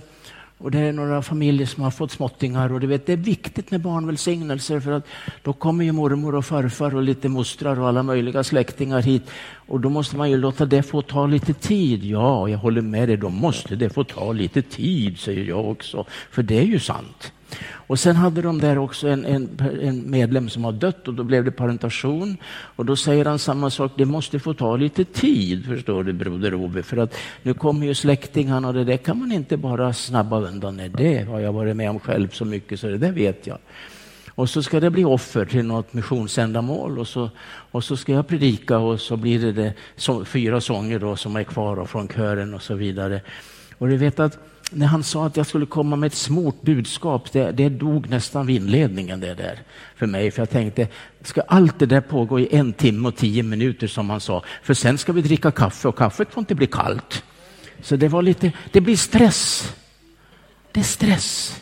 Och 0.62 0.72
det 0.72 0.80
är 0.80 0.94
några 0.94 1.22
familjer 1.22 1.68
som 1.68 1.84
har 1.84 1.92
fått 1.92 2.12
småttingar 2.12 2.74
och 2.74 2.80
du 2.80 2.88
vet, 2.88 3.06
det 3.06 3.14
är 3.14 3.18
viktigt 3.18 3.72
med 3.72 3.82
barnvälsignelser 3.82 4.80
för 4.80 4.92
att 4.92 5.08
då 5.44 5.54
kommer 5.54 5.86
ju 5.86 5.92
mormor 5.92 6.36
och 6.36 6.46
farfar 6.46 6.96
och 6.96 7.04
lite 7.04 7.30
mostrar 7.30 7.80
och 7.80 7.88
alla 7.88 8.04
möjliga 8.04 8.44
släktingar 8.44 9.02
hit 9.02 9.24
och 9.56 9.80
då 9.80 9.90
måste 9.90 10.18
man 10.18 10.30
ju 10.30 10.38
låta 10.38 10.66
det 10.66 10.84
få 10.84 11.02
ta 11.02 11.26
lite 11.26 11.54
tid. 11.54 12.04
Ja, 12.04 12.50
jag 12.50 12.58
håller 12.58 12.82
med 12.82 13.10
dig, 13.10 13.18
då 13.18 13.30
måste 13.30 13.76
det 13.76 13.90
få 13.90 14.04
ta 14.04 14.32
lite 14.32 14.62
tid, 14.62 15.20
säger 15.20 15.44
jag 15.44 15.70
också, 15.72 16.06
för 16.32 16.44
det 16.44 16.60
är 16.60 16.66
ju 16.66 16.80
sant. 16.80 17.32
Och 17.62 18.00
sen 18.00 18.16
hade 18.16 18.42
de 18.42 18.60
där 18.60 18.78
också 18.78 19.08
en, 19.08 19.26
en, 19.26 19.50
en, 19.82 20.12
medlem 20.12 20.50
som 20.50 20.64
har 20.64 20.72
dött 20.72 21.08
och 21.08 21.14
då 21.14 21.24
blev 21.24 21.46
det 21.46 21.52
parentation. 21.52 22.38
Och 22.76 22.86
då 22.86 22.96
säger 22.96 23.26
han 23.26 23.40
samma 23.40 23.70
sak, 23.70 23.92
det 23.98 24.06
måste 24.06 24.40
få 24.40 24.54
ta 24.54 24.76
lite 24.76 25.06
tid, 25.06 25.66
förstår 25.66 26.04
du 26.04 26.14
broder 26.14 26.54
Ove, 26.54 26.84
för 26.84 26.98
att 26.98 27.16
nu 27.44 27.54
kommer 27.54 27.88
ju 27.88 27.94
släktingarna 27.94 28.68
och 28.68 28.74
det 28.74 28.84
där 28.84 28.98
kan 28.98 29.20
man 29.20 29.32
inte 29.32 29.58
bara 29.58 29.94
snabba 29.94 30.40
undan. 30.40 30.78
Nej, 30.78 30.90
det 30.90 31.24
har 31.30 31.40
jag 31.40 31.54
varit 31.54 31.76
med 31.76 31.90
om 31.90 32.00
själv 32.00 32.30
så 32.30 32.46
mycket 32.46 32.80
så 32.80 32.88
det 32.88 32.98
där 32.98 33.12
vet 33.12 33.48
jag. 33.48 33.58
Och 34.40 34.50
så 34.50 34.64
ska 34.64 34.80
det 34.80 34.90
bli 34.90 35.06
offer 35.06 35.46
till 35.46 35.66
något 35.66 35.94
missionsändamål 35.94 37.00
och 37.00 37.08
så, 37.08 37.30
och 37.72 37.84
så 37.84 37.98
ska 37.98 38.14
jag 38.14 38.28
predika 38.28 38.78
och 38.78 39.02
så 39.02 39.18
blir 39.18 39.40
det, 39.40 39.52
det 39.52 39.74
så, 39.96 40.26
fyra 40.26 40.62
sånger 40.62 41.00
då 41.00 41.16
som 41.16 41.36
är 41.36 41.44
kvar 41.44 41.86
från 41.86 42.08
kören 42.08 42.54
och 42.54 42.62
så 42.62 42.76
vidare. 42.76 43.22
Och 43.80 43.88
du 43.88 43.98
vet 43.98 44.20
att 44.20 44.38
när 44.72 44.88
han 44.88 45.04
sa 45.04 45.26
att 45.26 45.38
jag 45.38 45.48
skulle 45.48 45.66
komma 45.66 45.96
med 45.96 46.08
ett 46.08 46.14
smort 46.14 46.62
budskap, 46.62 47.32
det, 47.32 47.52
det 47.52 47.70
dog 47.70 48.10
nästan 48.10 48.46
vid 48.46 48.56
inledningen 48.56 49.20
det 49.20 49.34
där 49.34 49.60
för 49.96 50.06
mig. 50.06 50.32
För 50.32 50.42
jag 50.42 50.50
tänkte, 50.50 50.88
ska 51.22 51.42
allt 51.42 51.80
det 51.80 51.86
där 51.86 52.02
pågå 52.02 52.40
i 52.40 52.56
en 52.56 52.74
timme 52.74 53.08
och 53.08 53.16
tio 53.16 53.44
minuter 53.44 53.88
som 53.88 54.10
han 54.10 54.20
sa? 54.20 54.44
För 54.64 54.74
sen 54.74 54.98
ska 54.98 55.14
vi 55.14 55.22
dricka 55.22 55.52
kaffe 55.52 55.88
och 55.88 55.98
kaffet 55.98 56.34
får 56.34 56.42
inte 56.42 56.56
bli 56.56 56.68
kallt. 56.68 57.24
Så 57.82 57.96
det 57.96 58.08
var 58.08 58.22
lite, 58.22 58.52
det 58.72 58.82
blir 58.82 58.96
stress. 58.96 59.74
Det 60.72 60.80
är 60.80 60.84
stress. 60.84 61.62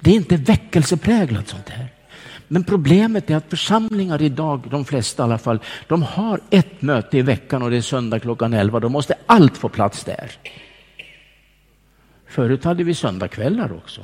Det 0.00 0.10
är 0.10 0.14
inte 0.14 0.36
väckelsepräglat 0.36 1.48
sånt 1.48 1.68
här. 1.68 1.88
Men 2.48 2.64
problemet 2.64 3.30
är 3.30 3.36
att 3.36 3.50
församlingar 3.50 4.22
idag, 4.22 4.62
de 4.70 4.84
flesta 4.84 5.22
i 5.22 5.24
alla 5.24 5.38
fall, 5.38 5.60
de 5.86 6.02
har 6.02 6.40
ett 6.50 6.82
möte 6.82 7.18
i 7.18 7.22
veckan 7.22 7.62
och 7.62 7.70
det 7.70 7.76
är 7.76 7.80
söndag 7.80 8.20
klockan 8.20 8.52
11. 8.52 8.80
Då 8.80 8.88
måste 8.88 9.14
allt 9.26 9.56
få 9.56 9.68
plats 9.68 10.04
där. 10.04 10.30
Förut 12.28 12.64
hade 12.64 12.84
vi 12.84 12.94
söndagkvällar 12.94 13.72
också. 13.72 14.00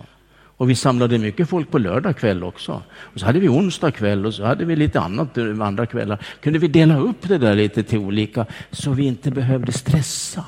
Och 0.57 0.71
vi 0.71 0.75
samlade 0.75 1.19
mycket 1.19 1.49
folk 1.49 1.71
på 1.71 1.79
lördag 1.79 2.17
kväll 2.17 2.45
också. 2.45 2.83
Och 2.93 3.21
så 3.21 3.27
hade 3.27 3.41
vi 3.41 3.49
onsdag 3.49 3.91
kväll 3.91 4.27
och 4.27 4.35
så 4.35 4.45
hade 4.45 4.65
vi 4.65 4.77
lite 4.77 5.01
annat 5.01 5.39
eh, 5.39 5.61
andra 5.61 5.87
kvällar. 5.87 6.27
Kunde 6.41 6.59
vi 6.59 6.69
dela 6.69 6.99
upp 6.99 7.29
det 7.29 7.39
där 7.39 7.55
lite 7.55 7.83
till 7.83 7.99
olika 7.99 8.47
så 8.71 8.93
vi 8.93 9.05
inte 9.05 9.31
behövde 9.31 9.73
stressa. 9.73 10.45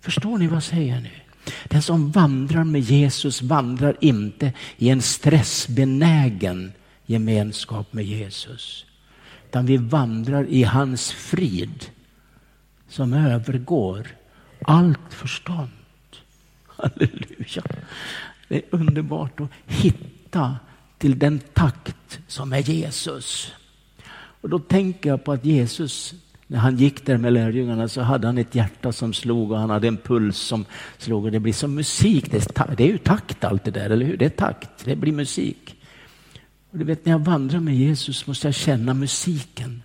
Förstår 0.00 0.38
ni 0.38 0.46
vad 0.46 0.56
jag 0.56 0.62
säger 0.62 1.00
nu? 1.00 1.10
Den 1.64 1.82
som 1.82 2.10
vandrar 2.10 2.64
med 2.64 2.80
Jesus 2.80 3.42
vandrar 3.42 3.96
inte 4.00 4.52
i 4.76 4.88
en 4.88 5.02
stressbenägen 5.02 6.72
gemenskap 7.06 7.92
med 7.92 8.04
Jesus. 8.04 8.86
Utan 9.48 9.66
vi 9.66 9.76
vandrar 9.76 10.44
i 10.44 10.62
hans 10.62 11.12
frid 11.12 11.86
som 12.88 13.12
övergår 13.12 14.06
allt 14.64 15.14
förstånd. 15.14 15.70
Halleluja. 16.82 17.62
Det 18.48 18.56
är 18.56 18.62
underbart 18.70 19.40
att 19.40 19.50
hitta 19.66 20.56
till 20.98 21.18
den 21.18 21.38
takt 21.38 22.20
som 22.26 22.52
är 22.52 22.58
Jesus. 22.58 23.52
Och 24.40 24.48
då 24.48 24.58
tänker 24.58 25.10
jag 25.10 25.24
på 25.24 25.32
att 25.32 25.44
Jesus, 25.44 26.14
när 26.46 26.58
han 26.58 26.76
gick 26.76 27.06
där 27.06 27.16
med 27.16 27.32
lärjungarna 27.32 27.88
så 27.88 28.00
hade 28.00 28.26
han 28.26 28.38
ett 28.38 28.54
hjärta 28.54 28.92
som 28.92 29.12
slog 29.12 29.52
och 29.52 29.58
han 29.58 29.70
hade 29.70 29.88
en 29.88 29.96
puls 29.96 30.38
som 30.38 30.64
slog 30.98 31.24
och 31.24 31.32
det 31.32 31.40
blir 31.40 31.52
som 31.52 31.74
musik. 31.74 32.30
Det 32.30 32.58
är, 32.78 32.86
ju 32.86 32.98
takt 32.98 33.44
allt 33.44 33.64
det 33.64 33.70
där, 33.70 33.90
eller 33.90 34.06
hur? 34.06 34.16
Det 34.16 34.24
är 34.24 34.30
takt, 34.30 34.84
det 34.84 34.96
blir 34.96 35.12
musik. 35.12 35.76
Och 36.70 36.78
du 36.78 36.84
vet, 36.84 37.04
när 37.04 37.12
jag 37.12 37.18
vandrar 37.18 37.60
med 37.60 37.76
Jesus 37.76 38.26
måste 38.26 38.46
jag 38.46 38.54
känna 38.54 38.94
musiken. 38.94 39.82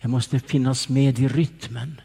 Jag 0.00 0.10
måste 0.10 0.38
finnas 0.38 0.88
med 0.88 1.18
i 1.18 1.28
rytmen. 1.28 2.00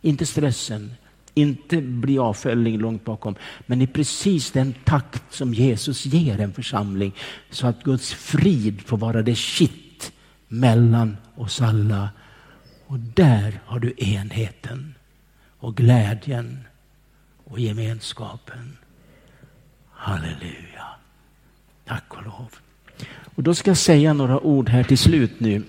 Inte 0.00 0.26
stressen, 0.26 0.94
inte 1.34 1.80
bli 1.80 2.18
avföljning 2.18 2.78
långt 2.78 3.04
bakom, 3.04 3.34
men 3.66 3.82
i 3.82 3.86
precis 3.86 4.50
den 4.50 4.74
takt 4.84 5.22
som 5.34 5.54
Jesus 5.54 6.06
ger 6.06 6.40
en 6.40 6.52
församling 6.52 7.12
så 7.50 7.66
att 7.66 7.82
Guds 7.82 8.14
frid 8.14 8.80
får 8.80 8.96
vara 8.96 9.22
det 9.22 9.34
kitt 9.34 10.12
mellan 10.48 11.16
oss 11.34 11.60
alla. 11.60 12.10
Och 12.86 12.98
där 12.98 13.60
har 13.64 13.78
du 13.78 13.94
enheten 13.96 14.94
och 15.58 15.76
glädjen 15.76 16.58
och 17.44 17.60
gemenskapen. 17.60 18.76
Halleluja. 19.90 20.86
Tack 21.84 22.04
och 22.08 22.24
lov. 22.24 22.54
Och 23.34 23.42
då 23.42 23.54
ska 23.54 23.70
jag 23.70 23.78
säga 23.78 24.12
några 24.12 24.40
ord 24.40 24.68
här 24.68 24.84
till 24.84 24.98
slut 24.98 25.40
nu 25.40 25.62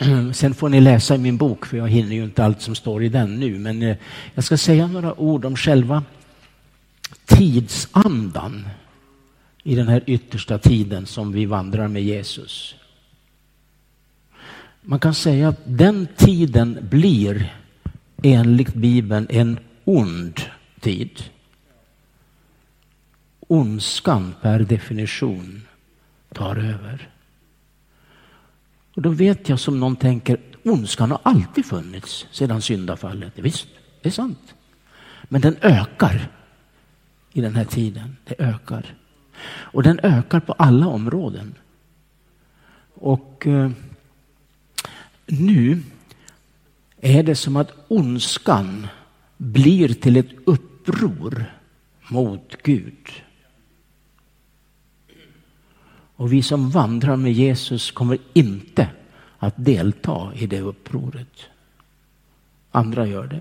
Sen 0.32 0.54
får 0.54 0.68
ni 0.68 0.80
läsa 0.80 1.14
i 1.14 1.18
min 1.18 1.36
bok, 1.36 1.66
för 1.66 1.76
jag 1.76 1.88
hinner 1.88 2.16
ju 2.16 2.24
inte 2.24 2.44
allt 2.44 2.62
som 2.62 2.74
står 2.74 3.04
i 3.04 3.08
den 3.08 3.40
nu. 3.40 3.58
Men 3.58 3.82
eh, 3.82 3.96
jag 4.34 4.44
ska 4.44 4.56
säga 4.56 4.86
några 4.86 5.20
ord 5.20 5.44
om 5.44 5.56
själva 5.56 6.02
tidsandan 7.26 8.68
i 9.62 9.74
den 9.74 9.88
här 9.88 10.02
yttersta 10.06 10.58
tiden 10.58 11.06
som 11.06 11.32
vi 11.32 11.46
vandrar 11.46 11.88
med 11.88 12.02
Jesus. 12.02 12.74
Man 14.82 14.98
kan 14.98 15.14
säga 15.14 15.48
att 15.48 15.60
den 15.64 16.08
tiden 16.16 16.78
blir 16.90 17.54
enligt 18.22 18.74
Bibeln 18.74 19.26
en 19.30 19.58
ond 19.84 20.40
tid. 20.80 21.24
Ondskan 23.40 24.34
per 24.40 24.58
definition 24.58 25.62
tar 26.34 26.56
över. 26.56 27.08
Och 28.94 29.02
då 29.02 29.10
vet 29.10 29.48
jag 29.48 29.60
som 29.60 29.80
någon 29.80 29.96
tänker, 29.96 30.40
ondskan 30.64 31.10
har 31.10 31.20
alltid 31.22 31.66
funnits 31.66 32.26
sedan 32.30 32.62
syndafallet. 32.62 33.32
Visst, 33.36 33.68
det 34.02 34.08
är 34.08 34.12
sant. 34.12 34.54
Men 35.22 35.40
den 35.40 35.56
ökar 35.60 36.28
i 37.32 37.40
den 37.40 37.56
här 37.56 37.64
tiden. 37.64 38.16
Det 38.24 38.34
ökar. 38.38 38.94
Och 39.48 39.82
den 39.82 40.00
ökar 40.02 40.40
på 40.40 40.52
alla 40.52 40.86
områden. 40.86 41.54
Och 42.94 43.46
eh, 43.46 43.70
nu 45.26 45.82
är 47.00 47.22
det 47.22 47.34
som 47.36 47.56
att 47.56 47.72
ondskan 47.88 48.86
blir 49.36 49.88
till 49.88 50.16
ett 50.16 50.30
uppror 50.44 51.44
mot 52.08 52.56
Gud. 52.62 53.08
Och 56.20 56.32
vi 56.32 56.42
som 56.42 56.70
vandrar 56.70 57.16
med 57.16 57.32
Jesus 57.32 57.90
kommer 57.90 58.18
inte 58.32 58.88
att 59.38 59.54
delta 59.56 60.32
i 60.34 60.46
det 60.46 60.60
upproret. 60.60 61.40
Andra 62.70 63.06
gör 63.06 63.26
det. 63.26 63.40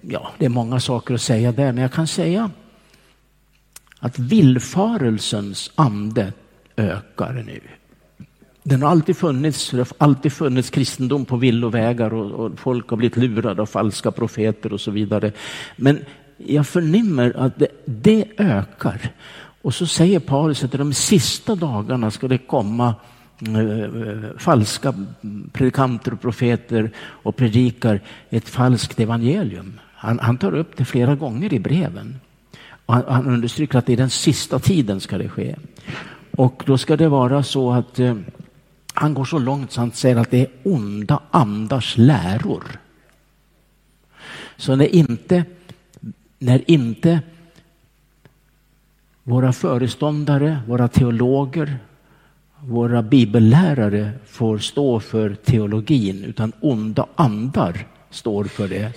Ja, 0.00 0.32
det 0.38 0.44
är 0.44 0.48
många 0.48 0.80
saker 0.80 1.14
att 1.14 1.20
säga 1.20 1.52
där, 1.52 1.72
men 1.72 1.82
jag 1.82 1.92
kan 1.92 2.06
säga 2.06 2.50
att 3.98 4.18
villfarelsens 4.18 5.70
ande 5.74 6.32
ökar 6.76 7.32
nu. 7.32 7.60
Den 8.62 8.82
har 8.82 8.90
alltid 8.90 9.16
funnits, 9.16 9.70
det 9.70 9.76
har 9.76 9.88
alltid 9.98 10.32
funnits 10.32 10.70
kristendom 10.70 11.24
på 11.24 11.36
villovägar 11.36 12.14
och, 12.14 12.30
och 12.30 12.58
folk 12.58 12.90
har 12.90 12.96
blivit 12.96 13.16
lurade 13.16 13.62
av 13.62 13.66
falska 13.66 14.10
profeter 14.10 14.72
och 14.72 14.80
så 14.80 14.90
vidare. 14.90 15.32
Men 15.76 16.04
jag 16.36 16.66
förnimmer 16.66 17.36
att 17.36 17.58
det, 17.58 17.68
det 17.84 18.24
ökar. 18.36 19.12
Och 19.62 19.74
så 19.74 19.86
säger 19.86 20.20
Paulus 20.20 20.64
att 20.64 20.74
i 20.74 20.76
de 20.76 20.92
sista 20.92 21.54
dagarna 21.54 22.10
ska 22.10 22.28
det 22.28 22.38
komma 22.38 22.94
eh, 23.40 23.58
eh, 23.58 24.36
falska 24.38 24.94
predikanter 25.52 26.12
och 26.12 26.20
profeter 26.20 26.90
och 26.98 27.36
predikar 27.36 28.00
ett 28.30 28.48
falskt 28.48 29.00
evangelium. 29.00 29.80
Han, 29.94 30.18
han 30.18 30.38
tar 30.38 30.54
upp 30.54 30.76
det 30.76 30.84
flera 30.84 31.14
gånger 31.14 31.52
i 31.52 31.58
breven. 31.58 32.20
Och 32.86 32.94
han, 32.94 33.04
han 33.08 33.26
understryker 33.26 33.78
att 33.78 33.88
i 33.88 33.96
den 33.96 34.10
sista 34.10 34.58
tiden 34.58 35.00
ska 35.00 35.18
det 35.18 35.28
ske. 35.28 35.56
Och 36.30 36.62
då 36.66 36.78
ska 36.78 36.96
det 36.96 37.08
vara 37.08 37.42
så 37.42 37.72
att 37.72 37.98
eh, 37.98 38.16
han 38.94 39.14
går 39.14 39.24
så 39.24 39.38
långt 39.38 39.72
så 39.72 39.80
han 39.80 39.92
säger 39.92 40.16
att 40.16 40.30
det 40.30 40.40
är 40.40 40.48
onda 40.62 41.20
andars 41.30 41.96
läror. 41.96 42.64
Så 44.56 44.76
när 44.76 44.94
inte, 44.94 45.44
när 46.38 46.70
inte 46.70 47.20
våra 49.24 49.52
föreståndare, 49.52 50.58
våra 50.66 50.88
teologer, 50.88 51.78
våra 52.60 53.02
bibellärare 53.02 54.10
får 54.26 54.58
stå 54.58 55.00
för 55.00 55.34
teologin 55.34 56.24
utan 56.24 56.52
onda 56.60 57.06
andar 57.14 57.86
står 58.10 58.44
för 58.44 58.68
det, 58.68 58.92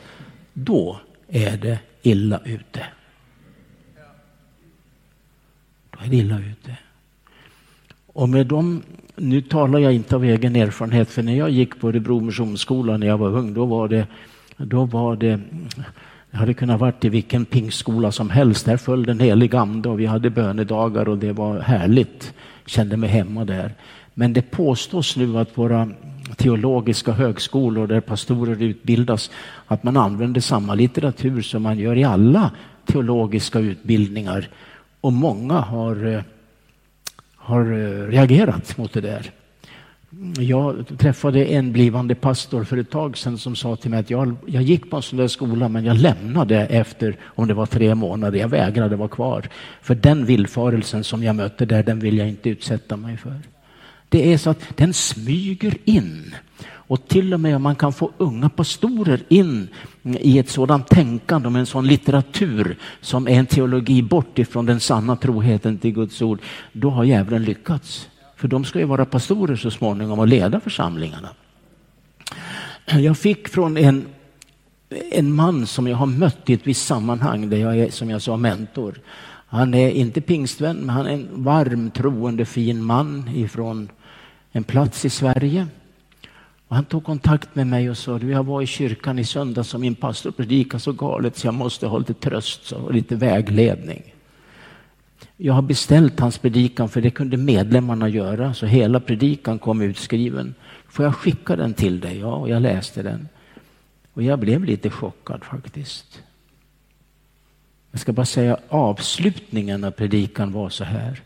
då 0.53 0.99
är 1.27 1.57
det 1.57 1.79
illa 2.01 2.39
ute. 2.45 2.85
Då 5.91 5.99
är 6.05 6.09
det 6.09 6.15
illa 6.15 6.39
ute. 6.39 6.77
Och 8.07 8.29
med 8.29 8.47
dem, 8.47 8.83
nu 9.15 9.41
talar 9.41 9.79
jag 9.79 9.93
inte 9.93 10.15
av 10.15 10.23
egen 10.23 10.55
erfarenhet, 10.55 11.09
för 11.09 11.23
när 11.23 11.35
jag 11.35 11.49
gick 11.49 11.79
på 11.79 11.89
Örebro 11.89 12.19
Missionsskola 12.19 12.97
när 12.97 13.07
jag 13.07 13.17
var 13.17 13.29
ung, 13.29 13.53
då 13.53 13.65
var 13.65 13.87
det, 13.87 14.07
då 14.57 14.85
var 14.85 15.15
det 15.15 15.39
jag 16.35 16.39
hade 16.39 16.53
kunnat 16.53 16.79
varit 16.79 17.05
i 17.05 17.09
vilken 17.09 17.45
pingskola 17.45 18.11
som 18.11 18.29
helst. 18.29 18.65
Där 18.65 18.77
föll 18.77 19.05
den 19.05 19.19
helige 19.19 19.59
ande 19.59 19.89
och 19.89 19.99
vi 19.99 20.05
hade 20.05 20.29
bönedagar 20.29 21.09
och 21.09 21.17
det 21.17 21.31
var 21.31 21.59
härligt. 21.59 22.33
Kände 22.65 22.97
mig 22.97 23.09
hemma 23.09 23.45
där. 23.45 23.73
Men 24.13 24.33
det 24.33 24.41
påstås 24.41 25.15
nu 25.15 25.37
att 25.37 25.57
våra 25.57 25.89
teologiska 26.35 27.11
högskolor 27.11 27.87
där 27.87 28.01
pastorer 28.01 28.63
utbildas, 28.63 29.31
att 29.67 29.83
man 29.83 29.97
använder 29.97 30.41
samma 30.41 30.75
litteratur 30.75 31.41
som 31.41 31.63
man 31.63 31.79
gör 31.79 31.95
i 31.95 32.03
alla 32.03 32.51
teologiska 32.85 33.59
utbildningar. 33.59 34.49
Och 35.01 35.13
många 35.13 35.59
har, 35.59 36.05
eh, 36.05 36.21
har 37.35 37.61
eh, 37.61 38.07
reagerat 38.07 38.77
mot 38.77 38.93
det 38.93 39.01
där. 39.01 39.31
Jag 40.39 40.85
träffade 40.97 41.45
en 41.45 41.71
blivande 41.71 42.15
pastor 42.15 42.63
för 42.63 42.77
ett 42.77 42.89
tag 42.89 43.17
sedan 43.17 43.37
som 43.37 43.55
sa 43.55 43.75
till 43.75 43.91
mig 43.91 43.99
att 43.99 44.09
jag, 44.09 44.35
jag 44.45 44.63
gick 44.63 44.89
på 44.89 44.95
en 44.95 45.01
sån 45.01 45.19
där 45.19 45.27
skola 45.27 45.69
men 45.69 45.85
jag 45.85 45.97
lämnade 45.97 46.65
efter, 46.65 47.17
om 47.23 47.47
det 47.47 47.53
var 47.53 47.65
tre 47.65 47.95
månader, 47.95 48.39
jag 48.39 48.47
vägrade 48.47 48.95
vara 48.95 49.09
kvar. 49.09 49.49
För 49.81 49.95
den 49.95 50.25
villfarelsen 50.25 51.03
som 51.03 51.23
jag 51.23 51.35
mötte 51.35 51.65
där, 51.65 51.83
den 51.83 51.99
vill 51.99 52.17
jag 52.17 52.29
inte 52.29 52.49
utsätta 52.49 52.97
mig 52.97 53.17
för. 53.17 53.39
Det 54.09 54.33
är 54.33 54.37
så 54.37 54.49
att 54.49 54.59
den 54.75 54.93
smyger 54.93 55.77
in. 55.85 56.35
Och 56.67 57.07
till 57.07 57.33
och 57.33 57.39
med 57.39 57.55
om 57.55 57.61
man 57.61 57.75
kan 57.75 57.93
få 57.93 58.11
unga 58.17 58.49
pastorer 58.49 59.23
in 59.27 59.67
i 60.03 60.39
ett 60.39 60.49
sådant 60.49 60.87
tänkande 60.87 61.47
om 61.47 61.55
en 61.55 61.65
sån 61.65 61.87
litteratur 61.87 62.77
som 63.01 63.27
är 63.27 63.39
en 63.39 63.45
teologi 63.45 64.01
bort 64.01 64.39
ifrån 64.39 64.65
den 64.65 64.79
sanna 64.79 65.15
troheten 65.15 65.77
till 65.77 65.93
Guds 65.93 66.21
ord, 66.21 66.39
då 66.71 66.89
har 66.89 67.03
djävulen 67.03 67.43
lyckats. 67.43 68.07
För 68.35 68.47
de 68.47 68.65
ska 68.65 68.79
ju 68.79 68.85
vara 68.85 69.05
pastorer 69.05 69.55
så 69.55 69.71
småningom 69.71 70.19
och 70.19 70.27
leda 70.27 70.59
församlingarna. 70.59 71.29
Jag 72.85 73.17
fick 73.17 73.47
från 73.47 73.77
en, 73.77 74.05
en 75.11 75.33
man 75.33 75.67
som 75.67 75.87
jag 75.87 75.97
har 75.97 76.05
mött 76.05 76.49
i 76.49 76.53
ett 76.53 76.67
visst 76.67 76.87
sammanhang 76.87 77.49
där 77.49 77.57
jag 77.57 77.77
är 77.77 77.89
som 77.89 78.09
jag 78.09 78.21
sa 78.21 78.37
mentor. 78.37 78.99
Han 79.47 79.73
är 79.73 79.89
inte 79.89 80.21
pingstvän 80.21 80.77
men 80.77 80.89
han 80.89 81.05
är 81.05 81.11
en 81.11 81.27
varm 81.31 81.91
troende 81.91 82.45
fin 82.45 82.83
man 82.83 83.29
ifrån 83.35 83.89
en 84.51 84.63
plats 84.63 85.05
i 85.05 85.09
Sverige. 85.09 85.67
Och 86.67 86.75
han 86.75 86.85
tog 86.85 87.03
kontakt 87.03 87.55
med 87.55 87.67
mig 87.67 87.89
och 87.89 87.97
sa 87.97 88.19
du 88.19 88.31
jag 88.31 88.43
var 88.43 88.61
i 88.61 88.67
kyrkan 88.67 89.19
i 89.19 89.23
söndags 89.23 89.69
som 89.69 89.81
min 89.81 89.95
pastor 89.95 90.31
predikade 90.31 90.83
så 90.83 90.91
galet 90.91 91.37
så 91.37 91.47
jag 91.47 91.53
måste 91.53 91.87
ha 91.87 91.97
lite 91.97 92.13
tröst 92.13 92.71
och 92.71 92.93
lite 92.93 93.15
vägledning. 93.15 94.14
Jag 95.37 95.53
har 95.53 95.61
beställt 95.61 96.19
hans 96.19 96.37
predikan 96.37 96.89
för 96.89 97.01
det 97.01 97.11
kunde 97.11 97.37
medlemmarna 97.37 98.09
göra 98.09 98.53
så 98.53 98.65
hela 98.65 98.99
predikan 98.99 99.59
kom 99.59 99.81
utskriven. 99.81 100.55
Får 100.87 101.05
jag 101.05 101.15
skicka 101.15 101.55
den 101.55 101.73
till 101.73 101.99
dig? 101.99 102.19
Ja, 102.19 102.35
och 102.35 102.49
jag 102.49 102.61
läste 102.61 103.03
den. 103.03 103.27
Och 104.13 104.23
jag 104.23 104.39
blev 104.39 104.63
lite 104.63 104.89
chockad 104.89 105.43
faktiskt. 105.43 106.21
Jag 107.91 108.01
ska 108.01 108.13
bara 108.13 108.25
säga 108.25 108.57
avslutningen 108.69 109.83
av 109.83 109.91
predikan 109.91 110.51
var 110.51 110.69
så 110.69 110.83
här. 110.83 111.21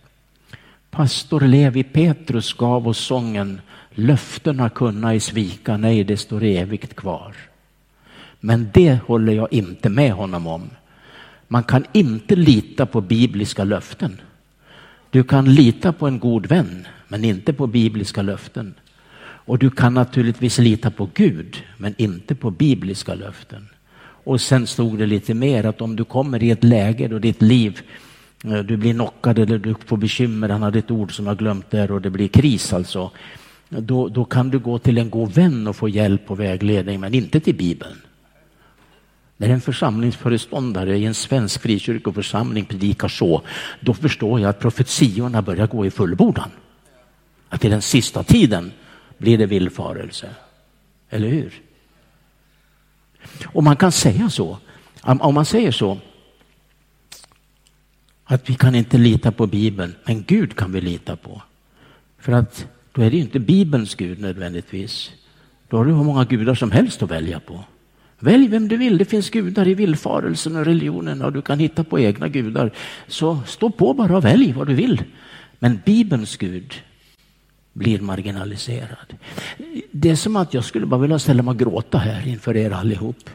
Pastor 0.91 1.41
Levi 1.41 1.83
Petrus 1.83 2.53
gav 2.53 2.87
oss 2.87 2.97
sången 2.97 3.61
Löftena 3.91 4.69
kunna 4.69 5.15
i 5.15 5.19
svika, 5.19 5.77
nej 5.77 6.03
det 6.03 6.17
står 6.17 6.43
evigt 6.43 6.95
kvar. 6.95 7.35
Men 8.39 8.69
det 8.73 8.99
håller 9.05 9.33
jag 9.33 9.53
inte 9.53 9.89
med 9.89 10.11
honom 10.11 10.47
om. 10.47 10.69
Man 11.51 11.63
kan 11.63 11.85
inte 11.93 12.35
lita 12.35 12.85
på 12.85 13.01
bibliska 13.01 13.63
löften. 13.63 14.21
Du 15.09 15.23
kan 15.23 15.53
lita 15.53 15.93
på 15.93 16.07
en 16.07 16.19
god 16.19 16.45
vän, 16.45 16.87
men 17.07 17.25
inte 17.25 17.53
på 17.53 17.67
bibliska 17.67 18.21
löften. 18.21 18.73
Och 19.21 19.59
du 19.59 19.69
kan 19.69 19.93
naturligtvis 19.93 20.57
lita 20.57 20.91
på 20.91 21.09
Gud, 21.13 21.63
men 21.77 21.95
inte 21.97 22.35
på 22.35 22.51
bibliska 22.51 23.15
löften. 23.15 23.67
Och 24.23 24.41
sen 24.41 24.67
stod 24.67 24.97
det 24.97 25.05
lite 25.05 25.33
mer 25.33 25.63
att 25.63 25.81
om 25.81 25.95
du 25.95 26.03
kommer 26.03 26.43
i 26.43 26.51
ett 26.51 26.63
läge 26.63 27.07
då 27.07 27.19
ditt 27.19 27.41
liv, 27.41 27.81
eh, 28.45 28.59
du 28.59 28.77
blir 28.77 28.93
knockad 28.93 29.39
eller 29.39 29.57
du 29.57 29.75
får 29.85 29.97
bekymmer, 29.97 30.49
han 30.49 30.63
hade 30.63 30.79
ett 30.79 30.91
ord 30.91 31.15
som 31.15 31.27
jag 31.27 31.37
glömt 31.37 31.71
där 31.71 31.91
och 31.91 32.01
det 32.01 32.09
blir 32.09 32.27
kris 32.27 32.73
alltså. 32.73 33.11
Då, 33.69 34.07
då 34.07 34.25
kan 34.25 34.49
du 34.49 34.59
gå 34.59 34.79
till 34.79 34.97
en 34.97 35.09
god 35.09 35.31
vän 35.31 35.67
och 35.67 35.75
få 35.75 35.89
hjälp 35.89 36.31
och 36.31 36.39
vägledning, 36.39 36.99
men 36.99 37.13
inte 37.13 37.39
till 37.39 37.55
Bibeln. 37.55 37.97
När 39.41 39.49
en 39.49 39.61
församlingsföreståndare 39.61 40.97
i 40.97 41.05
en 41.05 41.13
svensk 41.13 41.61
frikyrkoförsamling 41.61 42.65
predikar 42.65 43.07
så, 43.07 43.41
då 43.79 43.93
förstår 43.93 44.39
jag 44.39 44.49
att 44.49 44.59
profetiorna 44.59 45.41
börjar 45.41 45.67
gå 45.67 45.85
i 45.85 45.91
fullbordan. 45.91 46.49
Att 47.49 47.65
i 47.65 47.69
den 47.69 47.81
sista 47.81 48.23
tiden 48.23 48.71
blir 49.17 49.37
det 49.37 49.45
villfarelse. 49.45 50.29
Eller 51.09 51.27
hur? 51.27 51.61
Och 53.45 53.63
man 53.63 53.75
kan 53.75 53.91
säga 53.91 54.29
så, 54.29 54.57
om 55.01 55.33
man 55.35 55.45
säger 55.45 55.71
så, 55.71 55.97
att 58.23 58.49
vi 58.49 58.55
kan 58.55 58.75
inte 58.75 58.97
lita 58.97 59.31
på 59.31 59.47
Bibeln, 59.47 59.95
men 60.05 60.23
Gud 60.23 60.55
kan 60.55 60.71
vi 60.71 60.81
lita 60.81 61.15
på. 61.15 61.41
För 62.17 62.31
att 62.31 62.67
då 62.91 63.01
är 63.01 63.11
det 63.11 63.17
inte 63.17 63.39
Bibelns 63.39 63.95
Gud 63.95 64.19
nödvändigtvis. 64.19 65.11
Då 65.67 65.77
har 65.77 65.85
du 65.85 65.91
hur 65.91 66.03
många 66.03 66.25
gudar 66.25 66.55
som 66.55 66.71
helst 66.71 67.03
att 67.03 67.11
välja 67.11 67.39
på. 67.39 67.63
Välj 68.19 68.47
vem 68.47 68.67
du 68.67 68.77
vill, 68.77 68.97
det 68.97 69.05
finns 69.05 69.29
gudar 69.29 69.67
i 69.67 69.73
villfarelsen 69.73 70.55
och 70.55 70.65
religionen 70.65 71.21
och 71.21 71.33
du 71.33 71.41
kan 71.41 71.59
hitta 71.59 71.83
på 71.83 71.99
egna 71.99 72.27
gudar. 72.27 72.71
Så 73.07 73.39
stå 73.47 73.69
på 73.69 73.93
bara 73.93 74.17
och 74.17 74.25
välj 74.25 74.53
vad 74.53 74.67
du 74.67 74.73
vill. 74.73 75.03
Men 75.59 75.79
Bibelns 75.85 76.37
Gud 76.37 76.73
blir 77.73 77.99
marginaliserad. 77.99 79.15
Det 79.91 80.09
är 80.09 80.15
som 80.15 80.35
att 80.35 80.53
jag 80.53 80.63
skulle 80.63 80.85
bara 80.85 81.01
vilja 81.01 81.19
ställa 81.19 81.43
mig 81.43 81.51
och 81.51 81.59
gråta 81.59 81.97
här 81.97 82.27
inför 82.27 82.57
er 82.57 82.71
allihop 82.71 83.29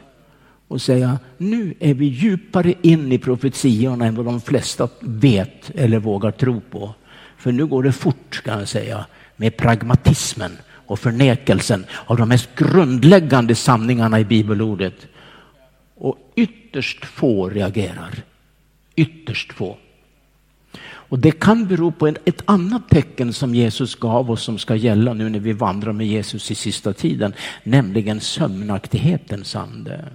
och 0.67 0.81
säga 0.81 1.19
nu 1.37 1.73
är 1.79 1.93
vi 1.93 2.05
djupare 2.05 2.73
in 2.81 3.11
i 3.11 3.17
profetiorna 3.17 4.05
än 4.05 4.15
vad 4.15 4.25
de 4.25 4.41
flesta 4.41 4.89
vet 4.99 5.71
eller 5.75 5.99
vågar 5.99 6.31
tro 6.31 6.61
på. 6.61 6.93
För 7.37 7.51
nu 7.51 7.65
går 7.65 7.83
det 7.83 7.91
fort 7.91 8.41
kan 8.43 8.59
jag 8.59 8.67
säga 8.67 9.05
med 9.35 9.57
pragmatismen 9.57 10.51
och 10.87 10.99
förnekelsen 10.99 11.85
av 12.05 12.17
de 12.17 12.29
mest 12.29 12.49
grundläggande 12.55 13.55
sanningarna 13.55 14.19
i 14.19 14.25
bibelordet. 14.25 15.07
Och 15.95 16.17
ytterst 16.35 17.05
få 17.05 17.49
reagerar. 17.49 18.23
Ytterst 18.95 19.53
få. 19.53 19.77
Och 21.07 21.19
det 21.19 21.31
kan 21.31 21.67
bero 21.67 21.91
på 21.91 22.07
ett 22.07 22.41
annat 22.45 22.89
tecken 22.89 23.33
som 23.33 23.55
Jesus 23.55 23.95
gav 23.95 24.31
oss 24.31 24.43
som 24.43 24.57
ska 24.57 24.75
gälla 24.75 25.13
nu 25.13 25.29
när 25.29 25.39
vi 25.39 25.53
vandrar 25.53 25.93
med 25.93 26.07
Jesus 26.07 26.51
i 26.51 26.55
sista 26.55 26.93
tiden, 26.93 27.33
nämligen 27.63 28.21
sömnaktighetens 28.21 29.55
ande. 29.55 30.05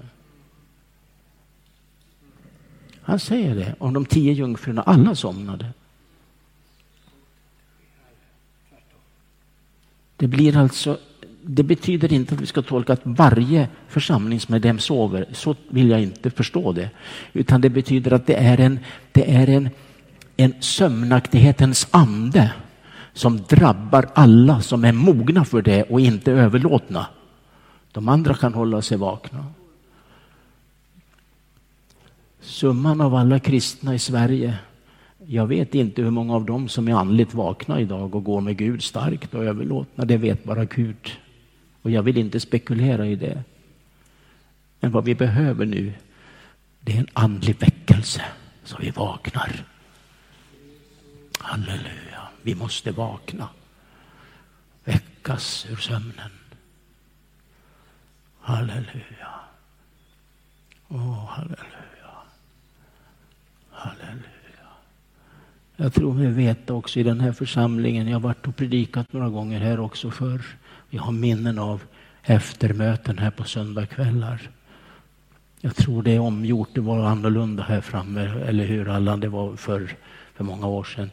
Han 3.03 3.19
säger 3.19 3.55
det 3.55 3.75
om 3.79 3.95
de 3.95 4.05
tio 4.05 4.33
jungfrurna, 4.33 4.83
alla 4.83 5.15
somnade. 5.15 5.67
Det 10.21 10.29
blir 10.29 10.57
alltså 10.57 10.99
det 11.43 11.63
betyder 11.63 12.13
inte 12.13 12.35
att 12.35 12.41
vi 12.41 12.47
ska 12.47 12.63
tolka 12.63 12.93
att 12.93 13.01
varje 13.05 13.69
församlingsmedlem 13.89 14.79
sover. 14.79 15.27
Så 15.33 15.57
vill 15.69 15.91
jag 15.91 16.03
inte 16.03 16.31
förstå 16.31 16.73
det. 16.73 16.91
Utan 17.33 17.61
det 17.61 17.71
betyder 17.71 18.13
att 18.13 18.27
det 18.27 18.35
är 18.35 18.61
en, 18.61 18.79
det 19.13 19.35
är 19.35 19.49
en, 19.49 19.71
en 20.37 20.55
sömnaktighetens 20.61 21.89
ande 21.91 22.53
som 23.13 23.43
drabbar 23.49 24.09
alla 24.15 24.61
som 24.61 24.85
är 24.85 24.93
mogna 24.93 25.45
för 25.45 25.63
det 25.63 25.83
och 25.83 26.01
inte 26.01 26.33
överlåtna. 26.33 27.07
De 27.93 28.09
andra 28.09 28.35
kan 28.35 28.55
hålla 28.55 28.83
sig 28.83 28.99
vakna. 28.99 29.47
Summan 32.41 33.01
av 33.01 33.15
alla 33.15 33.39
kristna 33.39 33.95
i 33.95 33.99
Sverige, 33.99 34.55
jag 35.33 35.47
vet 35.47 35.75
inte 35.75 36.03
hur 36.03 36.11
många 36.11 36.35
av 36.35 36.45
dem 36.45 36.69
som 36.69 36.89
är 36.89 36.93
andligt 36.93 37.35
vakna 37.35 37.81
idag 37.81 38.15
och 38.15 38.25
går 38.25 38.41
med 38.41 38.57
Gud 38.57 38.83
starkt 38.83 39.35
och 39.35 39.45
överlåtna. 39.45 40.05
Det 40.05 40.17
vet 40.17 40.45
bara 40.45 40.65
Gud. 40.65 41.11
Och 41.83 41.91
jag 41.91 42.03
vill 42.03 42.19
inte 42.19 42.41
spekulera 42.41 43.07
i 43.07 43.17
det. 43.17 43.43
Men 44.81 44.91
vad 44.91 45.05
vi 45.05 45.15
behöver 45.15 45.67
nu, 45.67 45.93
det 46.81 46.93
är 46.93 46.99
en 46.99 47.09
andlig 47.13 47.57
väckelse 47.59 48.23
så 48.65 48.77
vi 48.81 48.91
vaknar. 48.91 49.65
Halleluja, 51.39 52.29
vi 52.43 52.55
måste 52.55 52.93
vakna. 52.93 53.49
Väckas 54.85 55.67
ur 55.71 55.77
sömnen. 55.77 56.31
Halleluja. 58.41 59.31
Åh, 60.89 60.97
oh, 60.97 61.27
halleluja. 61.27 62.13
Halleluja. 63.71 64.40
Jag 65.83 65.95
tror 65.95 66.15
vi 66.15 66.27
vet 66.27 66.71
också 66.71 67.01
i 67.01 67.03
den 67.03 67.21
här 67.21 67.33
församlingen, 67.33 68.07
jag 68.07 68.15
har 68.15 68.21
varit 68.21 68.47
och 68.47 68.57
predikat 68.57 69.13
några 69.13 69.29
gånger 69.29 69.61
här 69.61 69.81
också 69.81 70.11
förr. 70.11 70.41
Vi 70.91 70.99
har 70.99 71.13
minnen 71.13 71.59
av 71.59 71.83
eftermöten 72.23 73.19
här 73.19 73.31
på 73.31 73.45
söndagskvällar. 73.45 74.51
Jag 75.61 75.77
tror 75.77 76.03
det 76.03 76.11
är 76.11 76.21
omgjort, 76.21 76.69
det 76.75 76.81
var 76.81 77.05
annorlunda 77.05 77.63
här 77.63 77.81
framme, 77.81 78.21
eller 78.21 78.65
hur 78.65 78.89
Allan, 78.89 79.21
det 79.21 79.29
var 79.29 79.57
för, 79.57 79.97
för 80.35 80.45
många 80.45 80.67
år 80.67 80.85
sedan. 80.85 81.11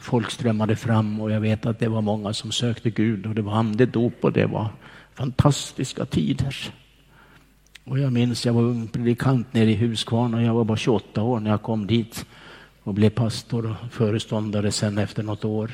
Folk 0.00 0.30
strömmade 0.30 0.76
fram 0.76 1.20
och 1.20 1.30
jag 1.30 1.40
vet 1.40 1.66
att 1.66 1.78
det 1.78 1.88
var 1.88 2.02
många 2.02 2.32
som 2.32 2.52
sökte 2.52 2.90
Gud 2.90 3.26
och 3.26 3.34
det 3.34 3.42
var 3.42 3.52
andedop 3.52 4.24
och 4.24 4.32
det 4.32 4.46
var 4.46 4.68
fantastiska 5.14 6.04
tider. 6.04 6.56
Och 7.84 7.98
jag 7.98 8.12
minns, 8.12 8.46
jag 8.46 8.52
var 8.52 8.62
ung 8.62 8.88
predikant 8.88 9.52
nere 9.52 9.70
i 9.70 9.76
Huskvarna, 9.76 10.42
jag 10.42 10.54
var 10.54 10.64
bara 10.64 10.76
28 10.76 11.22
år 11.22 11.40
när 11.40 11.50
jag 11.50 11.62
kom 11.62 11.86
dit 11.86 12.26
och 12.88 12.94
blev 12.94 13.10
pastor 13.10 13.70
och 13.70 13.92
föreståndare 13.92 14.72
sen 14.72 14.98
efter 14.98 15.22
något 15.22 15.44
år. 15.44 15.70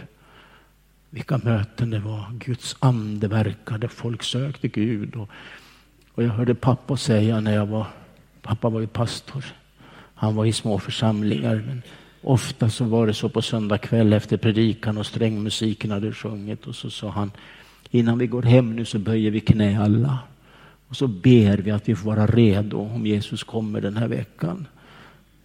Vilka 1.10 1.38
möten 1.38 1.90
det 1.90 1.98
var. 1.98 2.26
Guds 2.32 2.76
ande 2.78 3.28
verkade, 3.28 3.88
folk 3.88 4.22
sökte 4.22 4.68
Gud. 4.68 5.16
Och, 5.16 5.28
och 6.14 6.22
jag 6.22 6.30
hörde 6.30 6.54
pappa 6.54 6.96
säga 6.96 7.40
när 7.40 7.54
jag 7.54 7.66
var, 7.66 7.86
pappa 8.42 8.68
var 8.68 8.80
ju 8.80 8.86
pastor, 8.86 9.44
han 10.14 10.36
var 10.36 10.44
i 10.44 10.52
små 10.52 10.78
församlingar. 10.78 11.62
Men 11.66 11.82
ofta 12.22 12.70
så 12.70 12.84
var 12.84 13.06
det 13.06 13.14
så 13.14 13.28
på 13.28 13.42
söndag 13.42 13.78
kväll 13.78 14.12
efter 14.12 14.36
predikan 14.36 14.98
och 14.98 15.06
strängmusiken 15.06 15.90
hade 15.90 16.12
sjungit 16.12 16.66
och 16.66 16.74
så 16.74 16.90
sa 16.90 17.10
han 17.10 17.30
innan 17.90 18.18
vi 18.18 18.26
går 18.26 18.42
hem 18.42 18.76
nu 18.76 18.84
så 18.84 18.98
böjer 18.98 19.30
vi 19.30 19.40
knä 19.40 19.80
alla. 19.82 20.18
Och 20.88 20.96
så 20.96 21.06
ber 21.06 21.58
vi 21.58 21.70
att 21.70 21.88
vi 21.88 21.94
får 21.94 22.06
vara 22.06 22.26
redo 22.26 22.78
om 22.78 23.06
Jesus 23.06 23.44
kommer 23.44 23.80
den 23.80 23.96
här 23.96 24.08
veckan. 24.08 24.66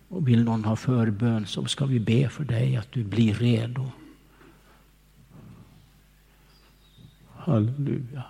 Och 0.10 0.28
vill 0.28 0.44
någon 0.44 0.66
ha 0.66 0.76
förbön 0.76 1.46
så 1.46 1.66
ska 1.66 1.86
vi 1.86 2.00
be 2.00 2.30
för 2.30 2.44
dig 2.44 2.76
att 2.76 2.92
du 2.92 3.04
blir 3.04 3.34
redo. 3.34 3.92
Halleluja. 7.36 8.24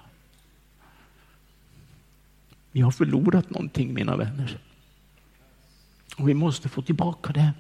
Vi 2.71 2.81
har 2.81 2.91
förlorat 2.91 3.49
någonting 3.49 3.93
mina 3.93 4.17
vänner. 4.17 4.59
Och 6.17 6.29
vi 6.29 6.33
måste 6.33 6.69
få 6.69 6.81
tillbaka 6.81 7.33
det. 7.33 7.53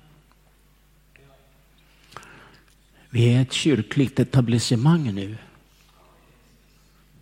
Vi 3.09 3.33
är 3.33 3.41
ett 3.41 3.53
kyrkligt 3.53 4.19
etablissemang 4.19 5.13
nu 5.13 5.37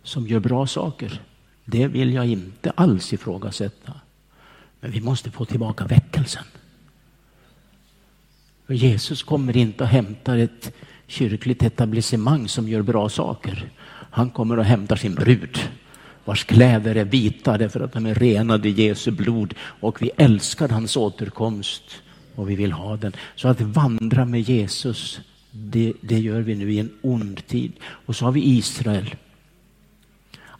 som 0.02 0.26
gör 0.26 0.40
bra 0.40 0.66
saker. 0.66 1.22
Det 1.64 1.86
vill 1.86 2.12
jag 2.14 2.26
inte 2.26 2.70
alls 2.70 3.12
ifrågasätta. 3.12 4.00
Men 4.80 4.90
vi 4.90 5.00
måste 5.00 5.30
få 5.30 5.44
tillbaka 5.44 5.86
väckelsen. 5.86 6.44
För 8.68 8.74
Jesus 8.74 9.22
kommer 9.22 9.56
inte 9.56 9.84
och 9.84 9.88
hämtar 9.88 10.36
ett 10.36 10.72
kyrkligt 11.06 11.62
etablissemang 11.62 12.48
som 12.48 12.68
gör 12.68 12.82
bra 12.82 13.08
saker. 13.08 13.70
Han 14.10 14.30
kommer 14.30 14.58
och 14.58 14.64
hämtar 14.64 14.96
sin 14.96 15.14
brud 15.14 15.58
vars 16.28 16.44
kläder 16.44 16.94
är 16.94 17.04
vita 17.04 17.58
därför 17.58 17.80
att 17.80 17.92
de 17.92 18.06
är 18.06 18.14
renade 18.14 18.68
i 18.68 18.72
Jesu 18.72 19.10
blod 19.10 19.54
och 19.60 20.02
vi 20.02 20.10
älskar 20.16 20.68
hans 20.68 20.96
återkomst 20.96 21.82
och 22.34 22.50
vi 22.50 22.56
vill 22.56 22.72
ha 22.72 22.96
den. 22.96 23.12
Så 23.36 23.48
att 23.48 23.60
vandra 23.60 24.24
med 24.24 24.40
Jesus, 24.40 25.20
det, 25.50 25.92
det 26.00 26.18
gör 26.18 26.40
vi 26.40 26.54
nu 26.54 26.72
i 26.72 26.78
en 26.78 26.90
ond 27.02 27.46
tid. 27.46 27.72
Och 27.82 28.16
så 28.16 28.24
har 28.24 28.32
vi 28.32 28.48
Israel. 28.48 29.14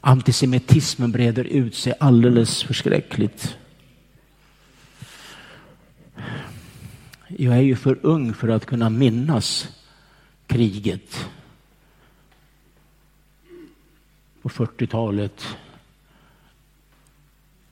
Antisemitismen 0.01 1.13
breder 1.13 1.45
ut 1.45 1.75
sig 1.75 1.95
alldeles 2.01 2.63
förskräckligt. 2.63 3.57
Jag 7.29 7.57
är 7.57 7.61
ju 7.61 7.77
för 7.77 7.99
ung 8.03 8.35
för 8.35 8.49
att 8.49 8.67
kunna 8.67 8.91
minnas 8.91 9.69
kriget 10.47 11.27
på 14.43 14.49
40-talet 14.49 15.47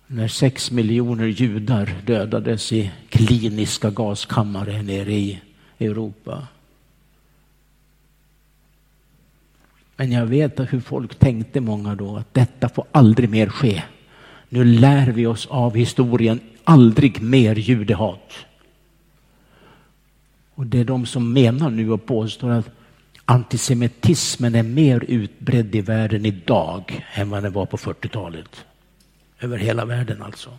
när 0.07 0.29
sex 0.29 0.71
miljoner 0.71 1.27
judar 1.27 1.95
dödades 2.07 2.73
i 2.73 2.93
kliniska 3.09 3.91
gaskammare 3.91 4.83
nere 4.83 5.13
i 5.13 5.41
Europa. 5.79 6.47
Men 9.97 10.13
jag 10.13 10.27
vet 10.27 10.73
hur 10.73 10.81
folk 10.81 11.19
tänkte 11.19 11.61
många 11.61 11.95
då 11.95 12.17
att 12.17 12.35
detta 12.35 12.69
får 12.69 12.85
aldrig 12.93 13.31
mer 13.31 13.47
ske. 13.47 13.83
Nu 14.49 14.65
lär 14.65 15.07
vi 15.07 15.27
oss 15.27 15.47
av 15.47 15.75
historien 15.75 16.41
aldrig 16.65 17.23
mer 17.23 17.57
judehat. 17.57 18.33
Och 20.57 20.67
det 20.67 20.79
är 20.79 20.85
de 20.85 21.07
som 21.07 21.33
menar 21.33 21.71
nu 21.71 21.91
och 21.91 22.07
påstår 22.07 22.51
att 22.51 22.71
antisemitismen 23.25 24.55
är 24.55 24.63
mer 24.63 25.05
utbredd 25.09 25.75
i 25.75 25.81
världen 25.81 26.27
idag 26.27 27.05
än 27.15 27.31
vad 27.31 27.43
den 27.43 27.53
var 27.53 27.67
på 27.67 27.77
40-talet. 27.77 28.65
Över 29.41 29.59
hela 29.59 29.85
världen 29.85 30.23
alltså. 30.23 30.51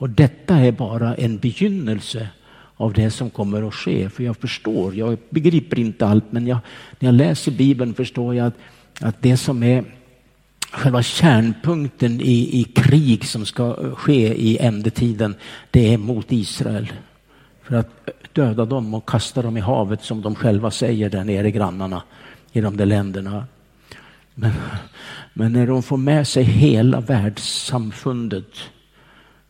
Och 0.00 0.10
detta 0.10 0.56
är 0.56 0.72
bara 0.72 1.14
en 1.14 1.38
begynnelse 1.38 2.28
av 2.76 2.92
det 2.92 3.10
som 3.10 3.30
kommer 3.30 3.68
att 3.68 3.74
ske. 3.74 4.08
För 4.08 4.24
jag 4.24 4.36
förstår, 4.36 4.94
jag 4.94 5.18
begriper 5.30 5.78
inte 5.78 6.06
allt, 6.06 6.32
men 6.32 6.46
jag, 6.46 6.58
när 6.98 7.08
jag 7.08 7.14
läser 7.14 7.52
Bibeln 7.52 7.94
förstår 7.94 8.34
jag 8.34 8.46
att, 8.46 8.58
att 9.00 9.22
det 9.22 9.36
som 9.36 9.62
är 9.62 9.84
själva 10.72 11.02
kärnpunkten 11.02 12.20
i, 12.20 12.60
i 12.60 12.64
krig 12.64 13.24
som 13.24 13.46
ska 13.46 13.94
ske 13.94 14.34
i 14.34 14.58
ändetiden, 14.58 15.34
det 15.70 15.94
är 15.94 15.98
mot 15.98 16.32
Israel 16.32 16.92
för 17.62 17.76
att 17.76 18.08
döda 18.32 18.64
dem 18.64 18.94
och 18.94 19.08
kasta 19.08 19.42
dem 19.42 19.56
i 19.56 19.60
havet 19.60 20.02
som 20.02 20.22
de 20.22 20.34
själva 20.34 20.70
säger 20.70 21.10
där 21.10 21.24
nere, 21.24 21.50
grannarna 21.50 22.02
i 22.52 22.60
de 22.60 22.76
där 22.76 22.86
länderna. 22.86 23.46
Men, 24.34 24.52
men 25.34 25.52
när 25.52 25.66
de 25.66 25.82
får 25.82 25.96
med 25.96 26.28
sig 26.28 26.42
hela 26.42 27.00
världssamfundet, 27.00 28.54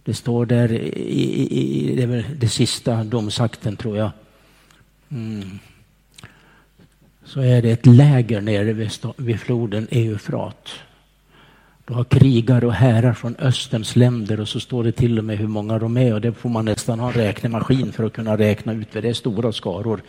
det 0.04 0.14
står 0.14 0.46
där 0.46 0.72
i, 0.72 0.88
i, 0.96 1.92
i 1.92 2.06
det, 2.06 2.24
det 2.36 2.48
sista 2.48 3.04
domsakten 3.04 3.76
tror 3.76 3.96
jag, 3.96 4.10
mm. 5.08 5.58
så 7.24 7.40
är 7.40 7.62
det 7.62 7.70
ett 7.70 7.86
läger 7.86 8.40
nere 8.40 8.72
vid, 8.72 8.90
vid 9.16 9.40
floden 9.40 9.88
Eufrat. 9.90 10.70
Du 11.90 11.96
har 11.96 12.04
krigare 12.04 12.66
och 12.66 12.72
härar 12.72 13.12
från 13.12 13.36
Österns 13.38 13.96
länder 13.96 14.40
och 14.40 14.48
så 14.48 14.60
står 14.60 14.84
det 14.84 14.92
till 14.92 15.18
och 15.18 15.24
med 15.24 15.38
hur 15.38 15.46
många 15.46 15.78
de 15.78 15.96
är 15.96 16.14
och 16.14 16.20
det 16.20 16.32
får 16.32 16.48
man 16.48 16.64
nästan 16.64 17.00
ha 17.00 17.08
en 17.08 17.12
räknemaskin 17.12 17.92
för 17.92 18.04
att 18.04 18.12
kunna 18.12 18.36
räkna 18.36 18.72
ut 18.72 18.88
för 18.90 19.02
det 19.02 19.08
är 19.08 19.12
stora 19.14 19.52
skaror. 19.52 20.02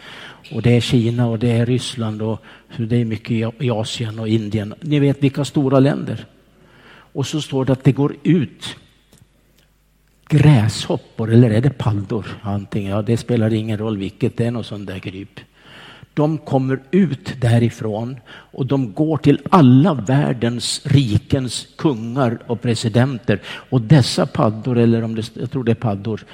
Och 0.51 0.61
det 0.61 0.77
är 0.77 0.81
Kina 0.81 1.27
och 1.27 1.39
det 1.39 1.51
är 1.51 1.65
Ryssland 1.65 2.21
och 2.21 2.41
det 2.77 2.95
är 2.95 3.05
mycket 3.05 3.61
i 3.61 3.69
Asien 3.69 4.19
och 4.19 4.27
Indien. 4.27 4.73
Ni 4.81 4.99
vet 4.99 5.23
vilka 5.23 5.45
stora 5.45 5.79
länder. 5.79 6.25
Och 7.13 7.27
så 7.27 7.41
står 7.41 7.65
det 7.65 7.73
att 7.73 7.83
det 7.83 7.91
går 7.91 8.15
ut 8.23 8.75
gräshoppor 10.29 11.31
eller 11.33 11.49
är 11.49 11.61
det 11.61 11.77
paddor? 11.77 12.25
Antingen, 12.41 12.91
ja, 12.91 13.01
det 13.01 13.17
spelar 13.17 13.53
ingen 13.53 13.77
roll 13.77 13.97
vilket, 13.97 14.37
det 14.37 14.45
är 14.45 14.51
något 14.51 14.65
sånt 14.65 14.87
där 14.87 14.99
kryp 14.99 15.39
de 16.13 16.37
kommer 16.37 16.79
ut 16.91 17.41
därifrån 17.41 18.19
och 18.29 18.65
de 18.65 18.93
går 18.93 19.17
till 19.17 19.41
alla 19.49 19.93
världens 19.93 20.81
rikens 20.83 21.67
kungar 21.77 22.39
och 22.47 22.61
presidenter. 22.61 23.41
Och 23.45 23.81
dessa 23.81 24.25
paddor, 24.25 24.77
eller 24.77 25.03
om 25.03 25.15
det, 25.15 25.31
jag 25.33 25.51
tror 25.51 25.63
det 25.63 25.71
är 25.71 25.75
paddor, 25.75 26.25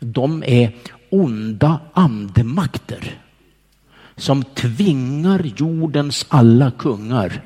de 0.00 0.44
är 0.46 0.72
onda 1.10 1.80
andemakter 1.92 3.18
som 4.16 4.44
tvingar 4.44 5.52
jordens 5.56 6.26
alla 6.28 6.70
kungar 6.70 7.42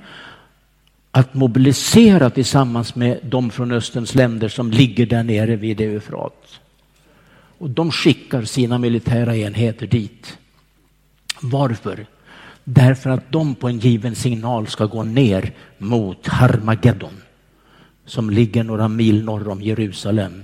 att 1.11 1.35
mobilisera 1.35 2.31
tillsammans 2.31 2.95
med 2.95 3.19
de 3.23 3.51
från 3.51 3.73
Österns 3.73 4.15
länder 4.15 4.49
som 4.49 4.71
ligger 4.71 5.07
där 5.07 5.23
nere 5.23 5.57
vid 5.57 5.81
Eufrat. 5.81 6.61
Och 7.59 7.71
de 7.71 7.91
skickar 7.91 8.43
sina 8.43 8.79
militära 8.79 9.37
enheter 9.37 9.87
dit. 9.87 10.39
Varför? 11.41 12.07
Därför 12.65 13.11
att 13.11 13.33
de 13.33 13.55
på 13.55 13.69
en 13.69 13.79
given 13.79 14.15
signal 14.15 14.67
ska 14.67 14.87
gå 14.87 15.03
ner 15.03 15.53
mot 15.79 16.27
Harmageddon 16.27 17.23
som 18.07 18.31
ligger 18.31 18.65
några 18.65 18.89
mil 18.89 19.25
norr 19.25 19.49
om 19.49 19.63
Jerusalem. 19.63 20.43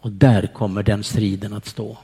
Och 0.00 0.12
där 0.12 0.46
kommer 0.46 0.82
den 0.82 1.04
striden 1.04 1.52
att 1.52 1.66
stå. 1.66 1.98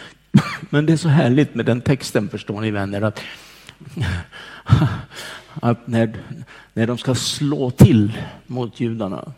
Men 0.70 0.86
det 0.86 0.92
är 0.92 0.96
så 0.96 1.08
härligt 1.08 1.54
med 1.54 1.66
den 1.66 1.80
texten 1.80 2.28
förstår 2.28 2.60
ni 2.60 2.70
vänner 2.70 3.02
att, 3.02 3.20
att 5.54 5.86
när, 5.86 6.16
när 6.72 6.86
de 6.86 6.98
ska 6.98 7.14
slå 7.14 7.70
till 7.70 8.12
mot 8.46 8.80
judarna 8.80 9.32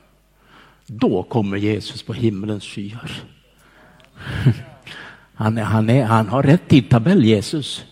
då 0.87 1.23
kommer 1.23 1.57
Jesus 1.57 2.03
på 2.03 2.13
himmelens 2.13 2.65
skyar. 2.65 3.11
Han, 5.35 5.59
är, 5.59 5.63
han, 5.63 5.91
är, 5.91 6.05
han 6.05 6.29
har 6.29 6.43
rätt 6.43 6.69
tidtabell 6.69 7.25
Jesus. 7.25 7.85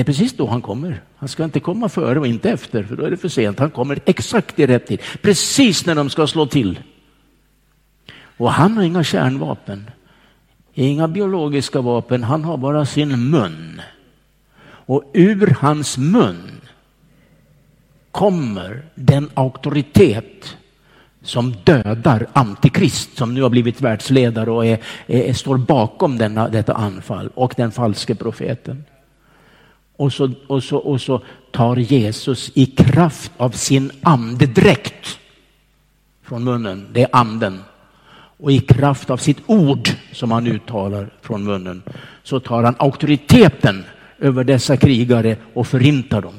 Det 0.00 0.02
är 0.02 0.12
precis 0.12 0.32
då 0.32 0.46
han 0.46 0.62
kommer. 0.62 1.02
Han 1.16 1.28
ska 1.28 1.44
inte 1.44 1.60
komma 1.60 1.88
före 1.88 2.18
och 2.18 2.26
inte 2.26 2.50
efter, 2.50 2.82
för 2.82 2.96
då 2.96 3.04
är 3.04 3.10
det 3.10 3.16
för 3.16 3.28
sent. 3.28 3.58
Han 3.58 3.70
kommer 3.70 3.98
exakt 4.04 4.58
i 4.58 4.66
rätt 4.66 4.86
tid, 4.86 5.00
precis 5.22 5.86
när 5.86 5.94
de 5.94 6.10
ska 6.10 6.26
slå 6.26 6.46
till. 6.46 6.80
Och 8.36 8.52
han 8.52 8.76
har 8.76 8.82
inga 8.84 9.04
kärnvapen, 9.04 9.90
inga 10.74 11.08
biologiska 11.08 11.80
vapen, 11.80 12.24
han 12.24 12.44
har 12.44 12.56
bara 12.56 12.86
sin 12.86 13.30
mun. 13.30 13.80
Och 14.62 15.04
ur 15.12 15.56
hans 15.60 15.98
mun 15.98 16.60
kommer 18.10 18.82
den 18.94 19.30
auktoritet 19.34 20.56
som 21.22 21.52
dödar 21.64 22.26
Antikrist 22.32 23.16
som 23.16 23.34
nu 23.34 23.42
har 23.42 23.50
blivit 23.50 23.80
världsledare 23.80 24.50
och 24.50 24.66
är, 24.66 24.78
är, 25.06 25.32
står 25.32 25.56
bakom 25.56 26.18
denna, 26.18 26.48
detta 26.48 26.74
anfall 26.74 27.30
och 27.34 27.54
den 27.56 27.72
falske 27.72 28.14
profeten. 28.14 28.84
Och 30.00 30.12
så, 30.12 30.32
och, 30.46 30.62
så, 30.62 30.76
och 30.76 31.00
så 31.00 31.22
tar 31.50 31.76
Jesus 31.76 32.50
i 32.54 32.66
kraft 32.66 33.32
av 33.36 33.50
sin 33.50 33.90
andedräkt 34.02 35.18
från 36.22 36.44
munnen, 36.44 36.88
det 36.92 37.02
är 37.02 37.08
anden, 37.12 37.62
och 38.38 38.52
i 38.52 38.58
kraft 38.60 39.10
av 39.10 39.16
sitt 39.16 39.38
ord 39.46 39.88
som 40.12 40.30
han 40.30 40.46
uttalar 40.46 41.10
från 41.20 41.44
munnen 41.44 41.82
så 42.22 42.40
tar 42.40 42.62
han 42.62 42.74
auktoriteten 42.78 43.84
över 44.18 44.44
dessa 44.44 44.76
krigare 44.76 45.36
och 45.54 45.66
förintar 45.66 46.20
dem. 46.20 46.34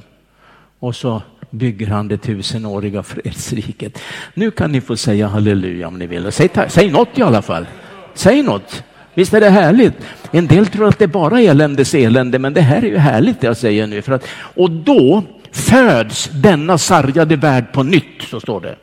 Och 0.80 0.95
så 0.95 1.22
bygger 1.49 1.88
han 1.88 2.07
det 2.07 2.18
tusenåriga 2.18 3.03
fredsriket. 3.03 3.99
Nu 4.34 4.51
kan 4.51 4.72
ni 4.72 4.82
få 4.82 4.97
säga 4.97 5.28
halleluja 5.28 5.88
om 5.88 5.99
ni 5.99 6.07
vill. 6.07 6.32
Säg, 6.32 6.49
säg 6.68 6.91
något 6.91 7.18
i 7.18 7.22
alla 7.22 7.41
fall. 7.41 7.66
Säg 8.14 8.43
något. 8.43 8.84
Visst 9.14 9.34
är 9.34 9.41
det 9.41 9.49
härligt? 9.49 9.93
En 10.32 10.47
del 10.47 10.68
tror 10.68 10.88
att 10.88 10.99
det 10.99 11.05
är 11.05 11.07
bara 11.07 11.41
eländes 11.41 11.93
elände, 11.93 12.39
men 12.39 12.53
det 12.53 12.62
här 12.62 12.78
är 12.78 12.88
ju 12.88 12.97
härligt 12.97 13.41
det 13.41 13.47
jag 13.47 13.57
säger 13.57 13.88
nu. 13.88 14.01
För 14.01 14.12
att, 14.12 14.28
och 14.55 14.72
då 14.72 15.24
föds 15.51 16.30
denna 16.34 16.78
sargade 16.78 17.36
värld 17.36 17.66
på 17.74 17.84
nytt, 17.84 18.22
så 18.30 18.39
står 18.39 18.62
det. 18.62 18.76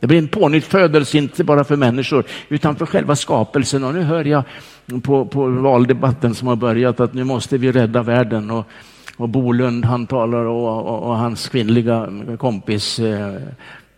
Det 0.00 0.06
blir 0.06 0.18
en 0.18 0.28
pånyttfödelse, 0.28 1.18
inte 1.18 1.44
bara 1.44 1.64
för 1.64 1.76
människor, 1.76 2.24
utan 2.48 2.76
för 2.76 2.86
själva 2.86 3.16
skapelsen. 3.16 3.84
Och 3.84 3.94
nu 3.94 4.02
hör 4.02 4.24
jag 4.24 4.42
på, 5.02 5.24
på 5.24 5.46
valdebatten 5.46 6.34
som 6.34 6.48
har 6.48 6.56
börjat 6.56 7.00
att 7.00 7.14
nu 7.14 7.24
måste 7.24 7.58
vi 7.58 7.72
rädda 7.72 8.02
världen. 8.02 8.50
Och, 8.50 8.66
och 9.16 9.28
Bolund 9.28 9.84
han 9.84 10.06
talar 10.06 10.44
och, 10.44 10.86
och, 10.88 11.02
och 11.02 11.16
hans 11.16 11.48
kvinnliga 11.48 12.08
kompis 12.38 12.98
eh, 12.98 13.34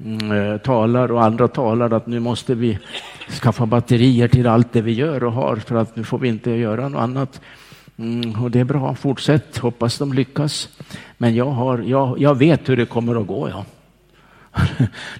mm, 0.04 0.32
eh, 0.32 0.58
talar 0.58 1.12
och 1.12 1.24
andra 1.24 1.48
talar 1.48 1.92
att 1.92 2.06
nu 2.06 2.20
måste 2.20 2.54
vi 2.54 2.78
skaffa 3.42 3.66
batterier 3.66 4.28
till 4.28 4.46
allt 4.46 4.72
det 4.72 4.80
vi 4.80 4.92
gör 4.92 5.24
och 5.24 5.32
har 5.32 5.56
för 5.56 5.76
att 5.76 5.96
nu 5.96 6.04
får 6.04 6.18
vi 6.18 6.28
inte 6.28 6.50
göra 6.50 6.88
något 6.88 7.00
annat. 7.00 7.40
Mm, 7.96 8.42
och 8.42 8.50
det 8.50 8.60
är 8.60 8.64
bra, 8.64 8.94
fortsätt, 8.94 9.58
hoppas 9.58 9.98
de 9.98 10.12
lyckas. 10.12 10.68
Men 11.18 11.34
jag, 11.34 11.50
har, 11.50 11.78
jag, 11.78 12.20
jag 12.20 12.34
vet 12.34 12.68
hur 12.68 12.76
det 12.76 12.86
kommer 12.86 13.20
att 13.20 13.26
gå. 13.26 13.48
Ja. 13.48 13.64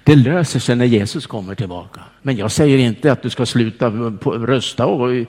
Det 0.03 0.15
löser 0.15 0.59
sig 0.59 0.75
när 0.75 0.85
Jesus 0.85 1.27
kommer 1.27 1.55
tillbaka. 1.55 2.01
Men 2.21 2.37
jag 2.37 2.51
säger 2.51 2.77
inte 2.77 3.11
att 3.11 3.21
du 3.21 3.29
ska 3.29 3.45
sluta 3.45 3.89
rösta 4.25 4.85
och 4.85 5.13
eh, 5.13 5.25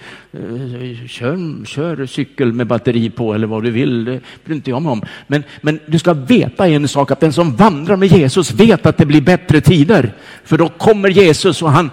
kör, 1.09 1.65
kör 1.65 2.07
cykel 2.07 2.53
med 2.53 2.67
batteri 2.67 3.11
på 3.11 3.35
eller 3.35 3.47
vad 3.47 3.63
du 3.63 3.71
vill. 3.71 4.05
Det 4.05 4.21
bryr 4.45 4.57
inte 4.57 4.71
jag 4.71 4.83
mig 4.83 4.93
om. 4.93 5.03
Men, 5.27 5.45
men 5.61 5.81
du 5.87 5.99
ska 5.99 6.13
veta 6.13 6.69
en 6.69 6.89
sak, 6.89 7.11
att 7.11 7.21
den 7.21 7.33
som 7.33 7.57
vandrar 7.57 7.97
med 7.97 8.09
Jesus 8.09 8.53
vet 8.53 8.87
att 8.87 8.99
det 8.99 9.07
blir 9.07 9.21
bättre 9.21 9.61
tider. 9.61 10.15
För 10.45 10.59
då 10.59 10.69
kommer 10.69 11.09
Jesus 11.09 11.63
och 11.63 11.73
han, 11.73 11.91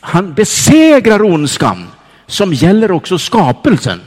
han 0.00 0.34
besegrar 0.34 1.22
ondskan 1.22 1.86
som 2.26 2.52
gäller 2.52 2.90
också 2.90 3.18
skapelsen. 3.18 4.00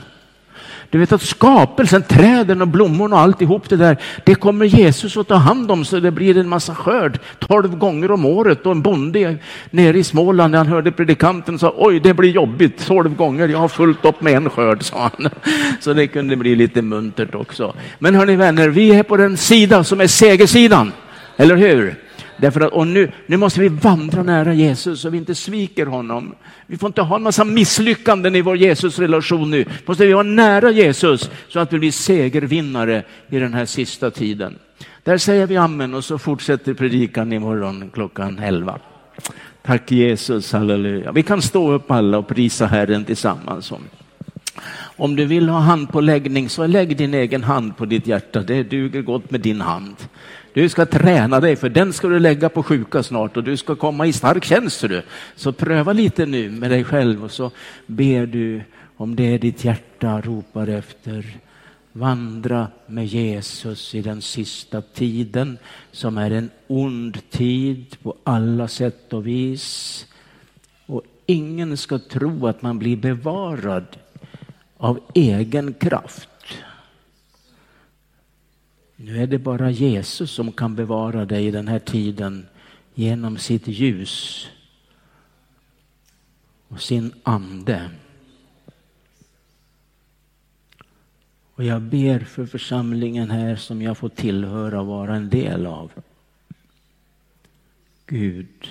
Du 0.90 0.98
vet 0.98 1.12
att 1.12 1.22
skapelsen, 1.22 2.02
träden 2.02 2.62
och 2.62 2.68
blommorna 2.68 3.16
och 3.16 3.22
alltihop 3.22 3.68
det 3.68 3.76
där, 3.76 3.96
det 4.24 4.34
kommer 4.34 4.66
Jesus 4.66 5.16
att 5.16 5.28
ta 5.28 5.34
hand 5.34 5.70
om 5.70 5.84
så 5.84 6.00
det 6.00 6.10
blir 6.10 6.38
en 6.38 6.48
massa 6.48 6.74
skörd 6.74 7.18
tolv 7.38 7.76
gånger 7.76 8.10
om 8.10 8.24
året. 8.24 8.66
Och 8.66 8.72
en 8.72 8.82
bonde 8.82 9.36
nere 9.70 9.98
i 9.98 10.04
Småland, 10.04 10.50
när 10.50 10.58
han 10.58 10.66
hörde 10.66 10.92
predikanten 10.92 11.58
sa 11.58 11.74
oj, 11.76 12.00
det 12.00 12.14
blir 12.14 12.30
jobbigt 12.30 12.86
tolv 12.86 13.16
gånger, 13.16 13.48
jag 13.48 13.58
har 13.58 13.68
fullt 13.68 14.04
upp 14.04 14.20
med 14.20 14.32
en 14.32 14.50
skörd, 14.50 14.82
sa 14.82 15.10
han. 15.16 15.28
Så 15.80 15.92
det 15.92 16.06
kunde 16.06 16.36
bli 16.36 16.54
lite 16.54 16.82
muntert 16.82 17.34
också. 17.34 17.74
Men 17.98 18.14
hörni 18.14 18.36
vänner, 18.36 18.68
vi 18.68 18.90
är 18.90 19.02
på 19.02 19.16
den 19.16 19.36
sida 19.36 19.84
som 19.84 20.00
är 20.00 20.06
segersidan, 20.06 20.92
eller 21.36 21.56
hur? 21.56 21.96
Därför 22.40 22.60
att, 22.60 22.72
och 22.72 22.86
nu, 22.86 23.12
nu 23.26 23.36
måste 23.36 23.60
vi 23.60 23.68
vandra 23.68 24.22
nära 24.22 24.54
Jesus 24.54 25.00
så 25.00 25.10
vi 25.10 25.18
inte 25.18 25.34
sviker 25.34 25.86
honom. 25.86 26.34
Vi 26.66 26.76
får 26.76 26.86
inte 26.86 27.02
ha 27.02 27.16
en 27.16 27.22
massa 27.22 27.44
misslyckanden 27.44 28.36
i 28.36 28.40
vår 28.40 28.56
Jesusrelation 28.56 29.50
nu. 29.50 29.64
Måste 29.86 30.06
vi 30.06 30.12
vara 30.12 30.22
nära 30.22 30.70
Jesus 30.70 31.30
så 31.48 31.60
att 31.60 31.72
vi 31.72 31.78
blir 31.78 31.92
segervinnare 31.92 33.04
i 33.28 33.38
den 33.38 33.54
här 33.54 33.66
sista 33.66 34.10
tiden. 34.10 34.58
Där 35.02 35.18
säger 35.18 35.46
vi 35.46 35.56
amen 35.56 35.94
och 35.94 36.04
så 36.04 36.18
fortsätter 36.18 36.74
predikan 36.74 37.32
imorgon 37.32 37.90
klockan 37.94 38.38
11. 38.38 38.78
Tack 39.62 39.92
Jesus, 39.92 40.52
halleluja. 40.52 41.12
Vi 41.12 41.22
kan 41.22 41.42
stå 41.42 41.72
upp 41.72 41.90
alla 41.90 42.18
och 42.18 42.28
prisa 42.28 42.66
Herren 42.66 43.04
tillsammans. 43.04 43.72
Om 44.96 45.16
du 45.16 45.24
vill 45.24 45.48
ha 45.48 45.58
handpåläggning 45.58 46.48
så 46.48 46.66
lägg 46.66 46.96
din 46.96 47.14
egen 47.14 47.44
hand 47.44 47.76
på 47.76 47.84
ditt 47.84 48.06
hjärta. 48.06 48.42
Det 48.42 48.62
duger 48.62 49.02
gott 49.02 49.30
med 49.30 49.40
din 49.40 49.60
hand. 49.60 49.96
Du 50.52 50.68
ska 50.68 50.86
träna 50.86 51.40
dig, 51.40 51.56
för 51.56 51.68
den 51.68 51.92
ska 51.92 52.08
du 52.08 52.18
lägga 52.18 52.48
på 52.48 52.62
sjuka 52.62 53.02
snart 53.02 53.36
och 53.36 53.44
du 53.44 53.56
ska 53.56 53.76
komma 53.76 54.06
i 54.06 54.12
stark 54.12 54.44
tjänst. 54.44 54.80
Du. 54.80 55.02
Så 55.36 55.52
pröva 55.52 55.92
lite 55.92 56.26
nu 56.26 56.50
med 56.50 56.70
dig 56.70 56.84
själv 56.84 57.24
och 57.24 57.30
så 57.30 57.50
ber 57.86 58.26
du 58.26 58.62
om 58.96 59.16
det 59.16 59.38
ditt 59.38 59.64
hjärta 59.64 60.20
ropar 60.20 60.66
efter. 60.66 61.26
Vandra 61.92 62.68
med 62.86 63.06
Jesus 63.06 63.94
i 63.94 64.02
den 64.02 64.22
sista 64.22 64.82
tiden 64.82 65.58
som 65.92 66.18
är 66.18 66.30
en 66.30 66.50
ond 66.66 67.30
tid 67.30 67.96
på 68.02 68.16
alla 68.24 68.68
sätt 68.68 69.12
och 69.12 69.26
vis. 69.26 70.06
Och 70.86 71.02
ingen 71.26 71.76
ska 71.76 71.98
tro 71.98 72.46
att 72.46 72.62
man 72.62 72.78
blir 72.78 72.96
bevarad 72.96 73.86
av 74.76 75.00
egen 75.14 75.72
kraft. 75.72 76.29
Nu 79.02 79.22
är 79.22 79.26
det 79.26 79.38
bara 79.38 79.70
Jesus 79.70 80.30
som 80.30 80.52
kan 80.52 80.76
bevara 80.76 81.24
dig 81.24 81.46
i 81.46 81.50
den 81.50 81.68
här 81.68 81.78
tiden 81.78 82.46
genom 82.94 83.38
sitt 83.38 83.66
ljus 83.66 84.46
och 86.68 86.82
sin 86.82 87.12
ande. 87.22 87.90
Och 91.54 91.64
jag 91.64 91.82
ber 91.82 92.20
för 92.20 92.46
församlingen 92.46 93.30
här 93.30 93.56
som 93.56 93.82
jag 93.82 93.98
får 93.98 94.08
tillhöra 94.08 94.80
och 94.80 94.86
vara 94.86 95.16
en 95.16 95.30
del 95.30 95.66
av. 95.66 95.92
Gud, 98.06 98.68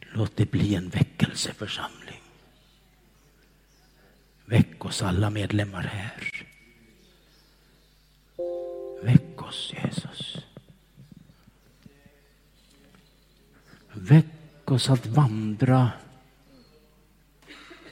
låt 0.00 0.36
det 0.36 0.50
bli 0.50 0.74
en 0.74 0.88
väckelseförsamling. 0.88 2.22
Väck 4.44 4.84
oss 4.84 5.02
alla 5.02 5.30
medlemmar 5.30 5.82
här. 5.82 6.47
Väck 9.02 9.42
oss 9.42 9.72
Jesus. 9.72 10.36
Väck 13.92 14.70
oss 14.70 14.90
att 14.90 15.06
vandra 15.06 15.90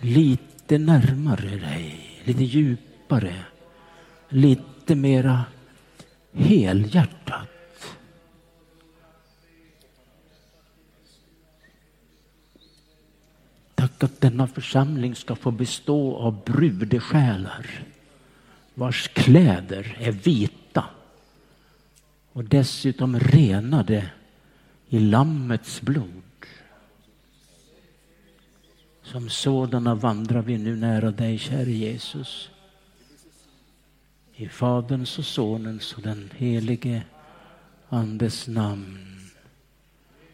lite 0.01 0.79
närmare 0.79 1.57
dig, 1.57 2.21
lite 2.25 2.45
djupare, 2.45 3.45
lite 4.29 4.95
mera 4.95 5.45
helhjärtat. 6.33 7.49
Tack 13.75 14.05
att 14.05 14.21
denna 14.21 14.47
församling 14.47 15.15
ska 15.15 15.37
få 15.37 15.51
bestå 15.51 16.17
av 16.17 16.45
brudesjälar 16.45 17.87
vars 18.77 19.09
kläder 19.09 19.97
är 20.01 20.13
vita 20.13 20.85
och 22.33 22.45
dessutom 22.45 23.21
renade 23.21 24.11
i 24.89 24.99
Lammets 24.99 25.83
blod. 25.83 26.23
Som 29.03 29.29
sådana 29.29 29.95
vandrar 29.95 30.43
vi 30.43 30.59
nu 30.59 30.77
nära 30.77 31.11
dig, 31.11 31.39
käre 31.39 31.71
Jesus. 31.71 32.51
I 34.35 34.49
Faderns 34.49 35.19
och 35.19 35.25
Sonens 35.25 35.95
och 35.95 36.03
den 36.03 36.31
helige 36.37 37.03
Andes 37.89 38.49
namn. 38.49 39.06